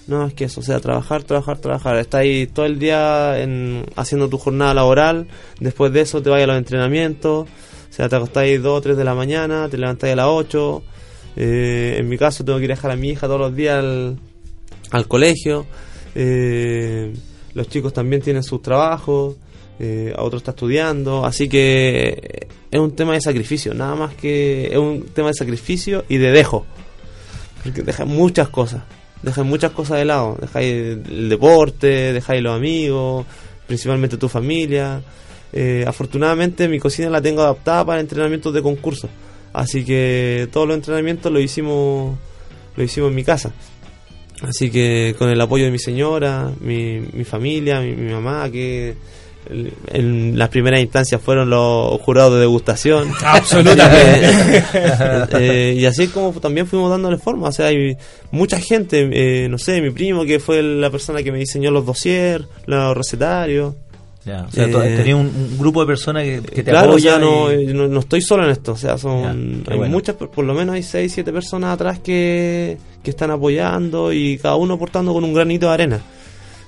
No, 0.07 0.27
es 0.27 0.33
que 0.33 0.45
eso, 0.45 0.61
o 0.61 0.63
sea, 0.63 0.81
trabajar, 0.81 1.23
trabajar, 1.23 1.59
trabajar. 1.59 1.97
Estás 1.99 2.21
ahí 2.23 2.47
todo 2.47 2.65
el 2.65 2.79
día 2.79 3.39
en, 3.41 3.85
haciendo 3.95 4.29
tu 4.29 4.39
jornada 4.39 4.73
laboral, 4.73 5.27
después 5.61 5.93
de 5.93 6.01
eso 6.01 6.23
te 6.23 6.31
vas 6.31 6.43
a 6.43 6.47
los 6.47 6.57
entrenamientos, 6.57 7.47
sea, 7.99 8.09
te 8.09 8.15
acostáis 8.15 8.63
2 8.63 8.79
o 8.79 8.81
3 8.81 8.97
de 8.97 9.05
la 9.05 9.15
mañana, 9.15 9.69
te 9.69 9.77
levantáis 9.77 10.13
a 10.13 10.17
las 10.17 10.27
8. 10.29 10.83
Eh, 11.35 11.97
en 11.99 12.09
mi 12.09 12.17
caso 12.17 12.45
tengo 12.45 12.59
que 12.59 12.67
ir 12.67 12.73
a 12.73 12.77
dejar 12.77 12.93
a 12.93 12.97
mi 12.97 13.09
hija 13.09 13.27
todos 13.27 13.41
los 13.41 13.57
días 13.57 13.85
al, 14.91 15.09
colegio. 15.09 15.67
Eh, 16.15 17.13
los 17.55 17.69
chicos 17.69 17.93
también 17.93 18.23
tienen 18.23 18.45
sus 18.45 18.63
trabajos, 18.63 19.35
eh, 19.81 20.15
a 20.17 20.23
otro 20.23 20.39
está 20.39 20.53
estudiando, 20.53 21.25
así 21.27 21.49
que 21.49 22.47
es 22.71 22.81
un 22.81 22.93
tema 22.93 23.15
de 23.15 23.21
sacrificio, 23.21 23.75
nada 23.75 23.97
más 23.97 24.15
que 24.15 24.67
es 24.67 24.79
un 24.79 25.07
tema 25.07 25.29
de 25.29 25.35
sacrificio 25.35 26.05
y 26.09 26.19
de 26.19 26.31
dejo, 26.31 26.67
porque 27.65 27.83
dejan 27.83 28.09
muchas 28.09 28.49
cosas, 28.49 28.83
dejan 29.23 29.49
muchas 29.49 29.73
cosas 29.73 29.99
de 29.99 30.05
lado, 30.05 30.37
dejáis 30.41 30.73
el 30.73 31.29
deporte, 31.29 32.13
dejáis 32.13 32.43
los 32.43 32.55
amigos, 32.55 33.27
principalmente 33.67 34.17
tu 34.17 34.29
familia. 34.29 35.03
Eh, 35.53 35.85
afortunadamente 35.87 36.69
mi 36.69 36.79
cocina 36.79 37.09
la 37.11 37.23
tengo 37.23 37.43
adaptada 37.43 37.85
para 37.85 38.01
entrenamientos 38.01 38.53
de 38.53 38.63
concurso, 38.63 39.09
así 39.53 39.85
que 39.85 40.49
todos 40.53 40.69
los 40.69 40.77
entrenamientos 40.77 41.33
lo 41.33 41.41
hicimos, 41.41 42.19
lo 42.77 42.83
hicimos 42.85 43.11
en 43.11 43.15
mi 43.17 43.25
casa. 43.25 43.53
Así 44.43 44.71
que 44.71 45.17
con 45.19 45.31
el 45.31 45.41
apoyo 45.41 45.65
de 45.65 45.71
mi 45.73 45.79
señora, 45.81 46.53
mi, 46.61 47.01
mi 47.13 47.25
familia, 47.25 47.81
mi, 47.81 47.93
mi 47.97 48.13
mamá, 48.13 48.49
que 48.51 48.95
el- 49.51 49.73
en 49.93 50.39
las 50.39 50.49
primeras 50.51 50.81
instancias 50.81 51.21
fueron 51.21 51.51
los 51.51 52.01
jurados 52.03 52.35
de 52.35 52.41
degustación. 52.41 53.11
Absolutamente. 53.25 54.63
Eh, 55.33 55.75
y 55.79 55.85
así 55.87 56.05
es 56.05 56.11
como 56.11 56.33
también 56.41 56.67
fuimos 56.67 56.91
dándole 56.91 57.19
forma. 57.19 57.49
O 57.49 57.53
sea, 57.53 57.67
hay 57.67 57.97
mucha 58.31 58.61
gente, 58.61 59.09
eh, 59.13 59.49
no 59.49 59.59
sé, 59.59 59.81
mi 59.81 59.91
primo 59.91 60.25
que 60.25 60.39
fue 60.39 60.63
la 60.63 60.91
persona 60.91 61.23
que 61.23 61.33
me 61.33 61.39
diseñó 61.39 61.71
los 61.71 61.85
dossiers, 61.87 62.45
los 62.67 62.97
recetarios. 62.97 63.75
Ya, 64.29 64.45
o 64.47 64.53
sea, 64.53 64.65
Eh, 64.67 65.15
un, 65.15 65.21
un 65.27 65.59
grupo 65.59 65.81
de 65.81 65.87
personas 65.87 66.23
que, 66.23 66.43
que 66.43 66.63
te 66.63 66.71
claro, 66.71 66.89
o 66.89 66.91
apoya 66.93 67.13
sea, 67.13 67.19
no, 67.19 67.53
y- 67.53 67.67
no, 67.73 67.89
no 67.89 68.01
estoy 68.01 68.21
solo 68.21 68.45
en 68.45 68.51
esto. 68.51 68.73
O 68.73 68.77
sea, 68.77 68.93
Ya, 68.93 68.99
son 68.99 69.65
hay 69.69 69.77
bueno. 69.79 69.93
muchas, 69.93 70.15
por 70.17 70.31
por 70.31 70.45
lo 70.45 70.55
menos 70.55 70.75
hay 70.75 70.83
6, 70.83 71.11
7 71.13 71.33
personas 71.33 71.73
atrás 71.75 71.99
que, 72.01 72.77
que 73.03 73.11
están 73.11 73.31
apoyando 73.31 74.13
y 74.13 74.37
cada 74.39 74.57
uno 74.57 74.75
aportando 74.75 75.13
con 75.13 75.25
un 75.25 75.33
granito 75.35 75.67
de 75.67 75.73
arena. 75.73 76.01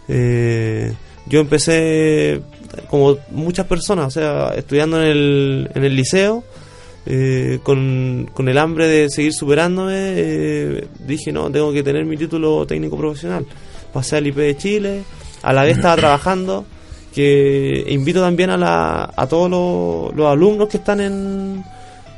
Eh, 0.09 0.93
yo 1.27 1.41
empecé 1.41 2.41
como 2.89 3.19
muchas 3.31 3.67
personas, 3.67 4.07
o 4.07 4.11
sea, 4.11 4.55
estudiando 4.57 5.01
en 5.03 5.09
el, 5.09 5.71
en 5.75 5.85
el 5.85 5.95
liceo, 5.95 6.43
eh, 7.07 7.59
con, 7.63 8.29
con 8.35 8.49
el 8.49 8.59
hambre 8.59 8.87
de 8.89 9.09
seguir 9.11 9.33
superándome, 9.33 9.95
eh, 9.97 10.85
dije, 11.07 11.33
no, 11.33 11.51
tengo 11.51 11.73
que 11.73 11.83
tener 11.83 12.05
mi 12.05 12.17
título 12.17 12.67
técnico 12.67 12.97
profesional. 12.97 13.45
Pasé 13.93 14.17
al 14.17 14.27
IP 14.27 14.37
de 14.37 14.57
Chile, 14.57 15.03
a 15.43 15.53
la 15.53 15.63
vez 15.63 15.77
estaba 15.77 15.97
trabajando, 16.05 16.65
que 17.15 17.85
invito 17.89 18.21
también 18.21 18.51
a, 18.51 18.57
la, 18.57 19.13
a 19.17 19.27
todos 19.27 19.51
los, 19.51 20.17
los 20.17 20.27
alumnos 20.27 20.69
que 20.69 20.77
están 20.77 21.01
en, 21.01 21.65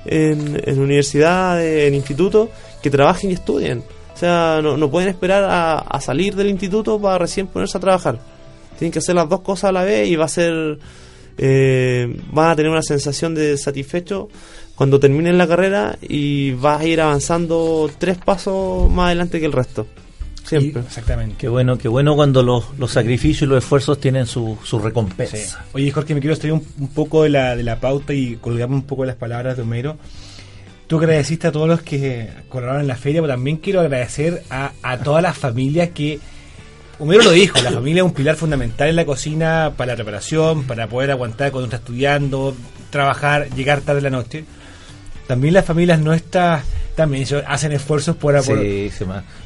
en, 0.04 0.60
en 0.64 0.80
universidades, 0.80 1.88
en 1.88 1.94
institutos, 1.94 2.48
que 2.82 2.90
trabajen 2.90 3.30
y 3.30 3.34
estudien. 3.34 3.82
O 4.14 4.16
sea, 4.16 4.60
no, 4.62 4.76
no 4.76 4.90
pueden 4.90 5.08
esperar 5.08 5.44
a, 5.44 5.78
a 5.78 6.00
salir 6.00 6.34
del 6.36 6.50
instituto 6.50 7.00
para 7.00 7.18
recién 7.18 7.46
ponerse 7.46 7.78
a 7.78 7.80
trabajar. 7.80 8.20
Tienen 8.78 8.92
que 8.92 8.98
hacer 8.98 9.14
las 9.14 9.28
dos 9.28 9.40
cosas 9.40 9.70
a 9.70 9.72
la 9.72 9.84
vez 9.84 10.08
y 10.08 10.16
va 10.16 10.26
a 10.26 10.28
ser... 10.28 10.78
Eh, 11.38 12.14
van 12.30 12.50
a 12.50 12.56
tener 12.56 12.70
una 12.70 12.82
sensación 12.82 13.34
de 13.34 13.56
satisfecho 13.56 14.28
cuando 14.74 15.00
terminen 15.00 15.38
la 15.38 15.48
carrera 15.48 15.96
y 16.02 16.52
vas 16.52 16.82
a 16.82 16.84
ir 16.84 17.00
avanzando 17.00 17.90
tres 17.98 18.18
pasos 18.18 18.90
más 18.90 19.06
adelante 19.06 19.40
que 19.40 19.46
el 19.46 19.52
resto. 19.52 19.86
Siempre. 20.60 20.82
Y- 20.82 20.86
exactamente. 20.86 21.34
Qué 21.38 21.48
bueno, 21.48 21.78
qué 21.78 21.88
bueno 21.88 22.14
cuando 22.14 22.42
los, 22.42 22.64
los 22.78 22.90
sacrificios 22.92 23.42
y 23.42 23.46
los 23.46 23.58
esfuerzos 23.62 23.98
tienen 24.00 24.26
su, 24.26 24.58
su 24.64 24.78
Sí. 24.78 24.84
recompensa. 24.84 25.64
Oye, 25.72 25.90
Jorge, 25.90 26.14
me 26.14 26.20
quiero 26.20 26.34
extraer 26.34 26.54
un, 26.54 26.64
un 26.78 26.88
poco 26.88 27.22
de 27.22 27.28
la, 27.30 27.56
de 27.56 27.62
la 27.62 27.80
pauta 27.80 28.12
y 28.14 28.36
colgarme 28.36 28.74
un 28.76 28.82
poco 28.82 29.02
de 29.02 29.08
las 29.08 29.16
palabras 29.16 29.56
de 29.56 29.62
Homero. 29.62 29.96
Tú 30.86 30.98
agradeciste 30.98 31.46
a 31.48 31.52
todos 31.52 31.68
los 31.68 31.80
que 31.82 32.28
colaboraron 32.48 32.82
en 32.82 32.88
la 32.88 32.96
feria, 32.96 33.22
pero 33.22 33.32
también 33.32 33.56
quiero 33.56 33.80
agradecer 33.80 34.42
a, 34.50 34.72
a 34.82 34.98
todas 34.98 35.22
las 35.22 35.38
familias 35.38 35.90
que... 35.94 36.20
Homero 36.98 37.22
lo 37.24 37.30
dijo, 37.32 37.60
la 37.62 37.72
familia 37.72 38.00
es 38.02 38.06
un 38.06 38.12
pilar 38.12 38.36
fundamental 38.36 38.88
en 38.88 38.96
la 38.96 39.04
cocina 39.06 39.72
para 39.76 39.92
la 39.92 39.96
preparación, 39.96 40.64
para 40.64 40.86
poder 40.88 41.10
aguantar 41.10 41.50
cuando 41.50 41.66
uno 41.66 41.74
está 41.74 41.78
estudiando, 41.78 42.54
trabajar, 42.90 43.48
llegar 43.56 43.80
tarde 43.80 43.98
en 43.98 44.04
la 44.04 44.10
noche. 44.10 44.44
También 45.32 45.54
las 45.54 45.64
familias 45.64 45.98
nuestras 45.98 46.62
también 46.94 47.26
hacen 47.46 47.72
esfuerzos 47.72 48.16
por, 48.16 48.34
por- 48.44 48.58
Sí, 48.58 48.90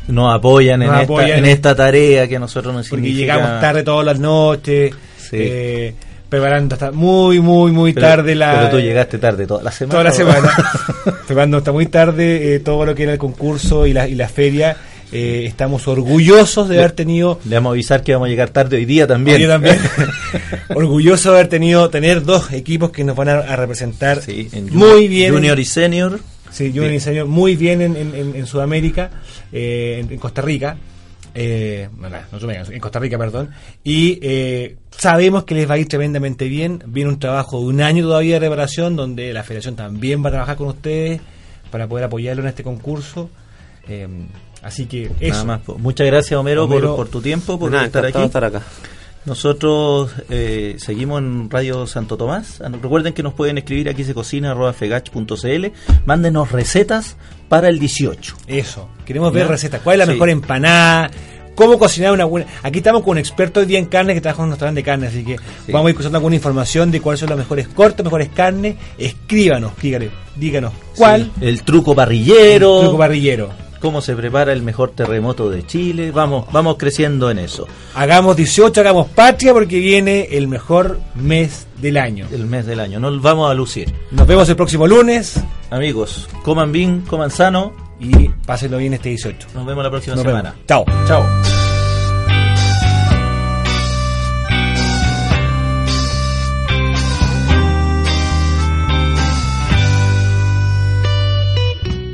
nos 0.08 0.34
apoyan, 0.34 0.80
Nos 0.80 0.88
en, 0.88 0.94
apoyan 1.04 1.28
esta, 1.28 1.38
en 1.38 1.44
esta 1.46 1.74
tarea 1.76 2.26
que 2.26 2.38
nosotros 2.40 2.74
nos 2.74 2.88
porque 2.88 3.04
significa... 3.06 3.34
llegamos 3.36 3.60
tarde 3.60 3.82
todas 3.84 4.04
las 4.04 4.18
noches, 4.18 4.92
Sí. 5.16 5.36
eh, 5.38 5.94
preparando 6.28 6.74
hasta 6.74 6.90
muy, 6.90 7.38
muy, 7.38 7.70
muy 7.70 7.92
Pero- 7.92 8.06
tarde 8.08 8.34
la... 8.34 8.54
Pero 8.56 8.70
tú 8.70 8.80
llegaste 8.80 9.18
tarde 9.18 9.46
toda 9.46 9.62
la 9.62 9.70
semana. 9.70 9.92
toda 9.92 10.04
la 10.04 10.12
semana, 10.12 10.52
preparando 11.26 11.58
hasta 11.58 11.70
muy 11.70 11.86
tarde 11.86 12.56
eh, 12.56 12.58
todo 12.60 12.84
lo 12.84 12.94
que 12.96 13.04
era 13.04 13.12
el 13.12 13.18
concurso 13.18 13.86
y 13.86 13.92
la, 13.92 14.08
y 14.08 14.16
la 14.16 14.28
feria. 14.28 14.76
Eh, 15.12 15.44
estamos 15.46 15.86
orgullosos 15.86 16.68
de 16.68 16.78
haber 16.78 16.90
tenido 16.92 17.38
Le 17.48 17.54
vamos 17.54 17.70
a 17.70 17.72
avisar 17.74 18.02
que 18.02 18.12
vamos 18.12 18.26
a 18.26 18.28
llegar 18.28 18.50
tarde 18.50 18.76
hoy 18.76 18.84
día 18.84 19.06
también. 19.06 19.38
Yo 19.40 19.48
también. 19.48 19.78
orgulloso 20.74 21.30
de 21.30 21.38
haber 21.38 21.48
tenido 21.48 21.88
tener 21.90 22.22
dos 22.24 22.52
equipos 22.52 22.90
que 22.90 23.04
nos 23.04 23.16
van 23.16 23.28
a, 23.28 23.38
a 23.38 23.56
representar 23.56 24.20
Sí, 24.20 24.48
en 24.52 24.74
muy 24.76 25.08
bien 25.08 25.32
Junior 25.32 25.58
y 25.58 25.64
Senior. 25.64 26.20
Sí, 26.50 26.72
Junior 26.74 26.92
y 26.92 27.00
Senior 27.00 27.26
muy 27.26 27.54
bien 27.56 27.80
en, 27.82 27.96
en- 27.96 28.46
Sudamérica, 28.46 29.10
eh, 29.52 30.00
en, 30.02 30.12
en 30.12 30.18
Costa 30.18 30.42
Rica. 30.42 30.76
Eh, 31.34 31.88
no, 32.00 32.08
no, 32.08 32.18
en 32.50 32.80
Costa 32.80 32.98
Rica, 32.98 33.18
perdón. 33.18 33.50
Y 33.84 34.20
sabemos 34.90 35.44
que 35.44 35.54
les 35.54 35.68
va 35.68 35.74
a 35.74 35.78
ir 35.78 35.86
tremendamente 35.86 36.48
bien. 36.48 36.82
Viene 36.86 37.10
un 37.10 37.18
trabajo 37.18 37.60
de 37.60 37.66
un 37.66 37.80
año 37.82 38.04
todavía 38.04 38.34
de 38.34 38.40
preparación, 38.40 38.96
donde 38.96 39.32
la 39.32 39.44
federación 39.44 39.76
también 39.76 40.24
va 40.24 40.28
a 40.28 40.32
trabajar 40.32 40.56
con 40.56 40.68
ustedes 40.68 41.20
para 41.70 41.86
poder 41.86 42.06
apoyarlo 42.06 42.42
en 42.42 42.48
este 42.48 42.62
concurso. 42.62 43.28
Así 44.66 44.86
que 44.86 45.10
eso. 45.20 45.44
Nada 45.44 45.60
más. 45.66 45.78
Muchas 45.78 46.06
gracias, 46.06 46.38
Homero, 46.38 46.64
Homero, 46.64 46.88
por, 46.88 46.96
por 46.96 47.08
tu 47.08 47.20
tiempo, 47.22 47.58
por 47.58 47.70
Nada, 47.70 47.86
estar 47.86 48.04
aquí. 48.04 48.18
de 48.18 48.24
estar 48.24 48.44
acá. 48.44 48.62
Nosotros 49.24 50.12
eh, 50.30 50.76
seguimos 50.78 51.20
en 51.20 51.50
Radio 51.50 51.86
Santo 51.86 52.16
Tomás. 52.16 52.60
Ah, 52.60 52.68
Recuerden 52.80 53.12
que 53.12 53.22
nos 53.24 53.34
pueden 53.34 53.58
escribir 53.58 53.88
aquí 53.88 54.04
se 54.04 54.14
cocina 54.14 54.54
fegach.cl. 54.72 55.66
Mándenos 56.04 56.52
recetas 56.52 57.16
para 57.48 57.68
el 57.68 57.78
18. 57.80 58.36
Eso. 58.46 58.88
Queremos 59.04 59.32
¿Ya? 59.32 59.40
ver 59.40 59.48
recetas. 59.48 59.80
¿Cuál 59.82 59.94
es 59.94 59.98
la 59.98 60.04
Sí. 60.06 60.12
mejor 60.12 60.30
empanada? 60.30 61.10
¿Cómo 61.56 61.78
cocinar 61.78 62.12
una 62.12 62.24
buena? 62.26 62.46
Aquí 62.62 62.78
estamos 62.78 63.02
con 63.02 63.12
un 63.12 63.18
experto 63.18 63.60
hoy 63.60 63.66
día 63.66 63.78
en 63.78 63.86
carne 63.86 64.14
que 64.14 64.20
trabaja 64.20 64.42
en 64.42 64.46
un 64.46 64.50
restaurante 64.52 64.80
de 64.80 64.84
carne, 64.84 65.06
así 65.08 65.24
que 65.24 65.36
Sí. 65.64 65.72
vamos 65.72 65.86
a 65.86 65.90
ir 65.90 65.96
cruzando 65.96 66.18
alguna 66.18 66.36
información 66.36 66.90
de 66.90 67.00
cuáles 67.00 67.18
son 67.20 67.30
las 67.30 67.38
mejores 67.38 67.66
cortes, 67.68 68.04
mejores 68.04 68.28
carnes. 68.28 68.76
Escríbanos, 68.98 69.72
dígale, 69.80 70.10
díganos 70.36 70.72
cuál 70.94 71.32
Sí. 71.40 71.46
El 71.46 71.62
truco 71.62 71.94
parrillero. 71.94 72.80
truco 72.80 72.98
parrillero. 72.98 73.65
Cómo 73.80 74.00
se 74.00 74.14
prepara 74.16 74.52
el 74.52 74.62
mejor 74.62 74.90
terremoto 74.90 75.50
de 75.50 75.66
Chile. 75.66 76.10
Vamos, 76.10 76.46
vamos 76.52 76.76
creciendo 76.78 77.30
en 77.30 77.38
eso. 77.38 77.66
Hagamos 77.94 78.36
18, 78.36 78.80
hagamos 78.80 79.08
patria 79.08 79.52
porque 79.52 79.78
viene 79.78 80.28
el 80.32 80.48
mejor 80.48 80.98
mes 81.14 81.66
del 81.80 81.96
año. 81.98 82.26
El 82.32 82.46
mes 82.46 82.66
del 82.66 82.80
año. 82.80 82.98
Nos 83.00 83.20
vamos 83.22 83.50
a 83.50 83.54
lucir. 83.54 83.92
Nos 84.10 84.26
vemos 84.26 84.48
el 84.48 84.56
próximo 84.56 84.86
lunes 84.86 85.40
Amigos, 85.70 86.28
coman 86.44 86.70
bien, 86.72 87.00
coman 87.02 87.30
sano. 87.30 87.72
y 88.00 88.28
pásenlo 88.46 88.78
bien 88.78 88.94
este 88.94 89.08
18. 89.10 89.48
Nos 89.54 89.66
vemos 89.66 89.82
la 89.84 89.90
próxima 89.90 90.16
Nos 90.16 90.24
semana. 90.24 90.50
vemos. 90.50 90.66
Chao. 90.66 90.84
Chao. 91.06 91.24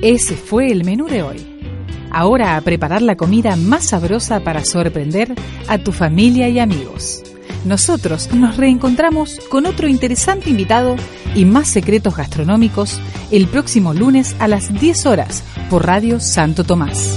Ese 0.03 0.35
fue 0.37 0.71
el 0.73 0.85
menú 0.85 1.07
de 1.07 1.23
hoy. 1.23 1.51
Ahora 2.13 2.57
a 2.57 2.61
preparar 2.61 3.01
la 3.01 3.17
comida 3.17 3.57
más 3.57 3.87
sabrosa 3.87 4.41
para 4.41 4.67
sorprender 4.67 5.35
a 5.67 5.79
tu 5.79 5.93
familia 5.93 6.47
y 6.51 6.59
amigos. 6.59 7.23
Nosotros 7.65 8.35
nos 8.35 8.59
reencontramos 8.59 9.41
con 9.49 9.65
otro 9.65 9.89
interesante 9.89 10.51
invitado 10.51 10.97
y 11.35 11.47
más 11.47 11.69
secretos 11.69 12.15
gastronómicos 12.15 13.01
el 13.31 13.49
próximo 13.49 13.95
lunes 13.95 14.37
a 14.41 14.47
las 14.47 14.79
10 14.79 15.07
horas 15.07 15.43
por 15.71 15.87
Radio 15.87 16.21
Santo 16.21 16.65
Tomás. 16.65 17.17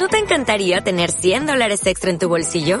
¿No 0.00 0.08
te 0.08 0.18
encantaría 0.18 0.80
tener 0.80 1.12
100 1.12 1.46
dólares 1.46 1.86
extra 1.86 2.10
en 2.10 2.18
tu 2.18 2.28
bolsillo? 2.28 2.80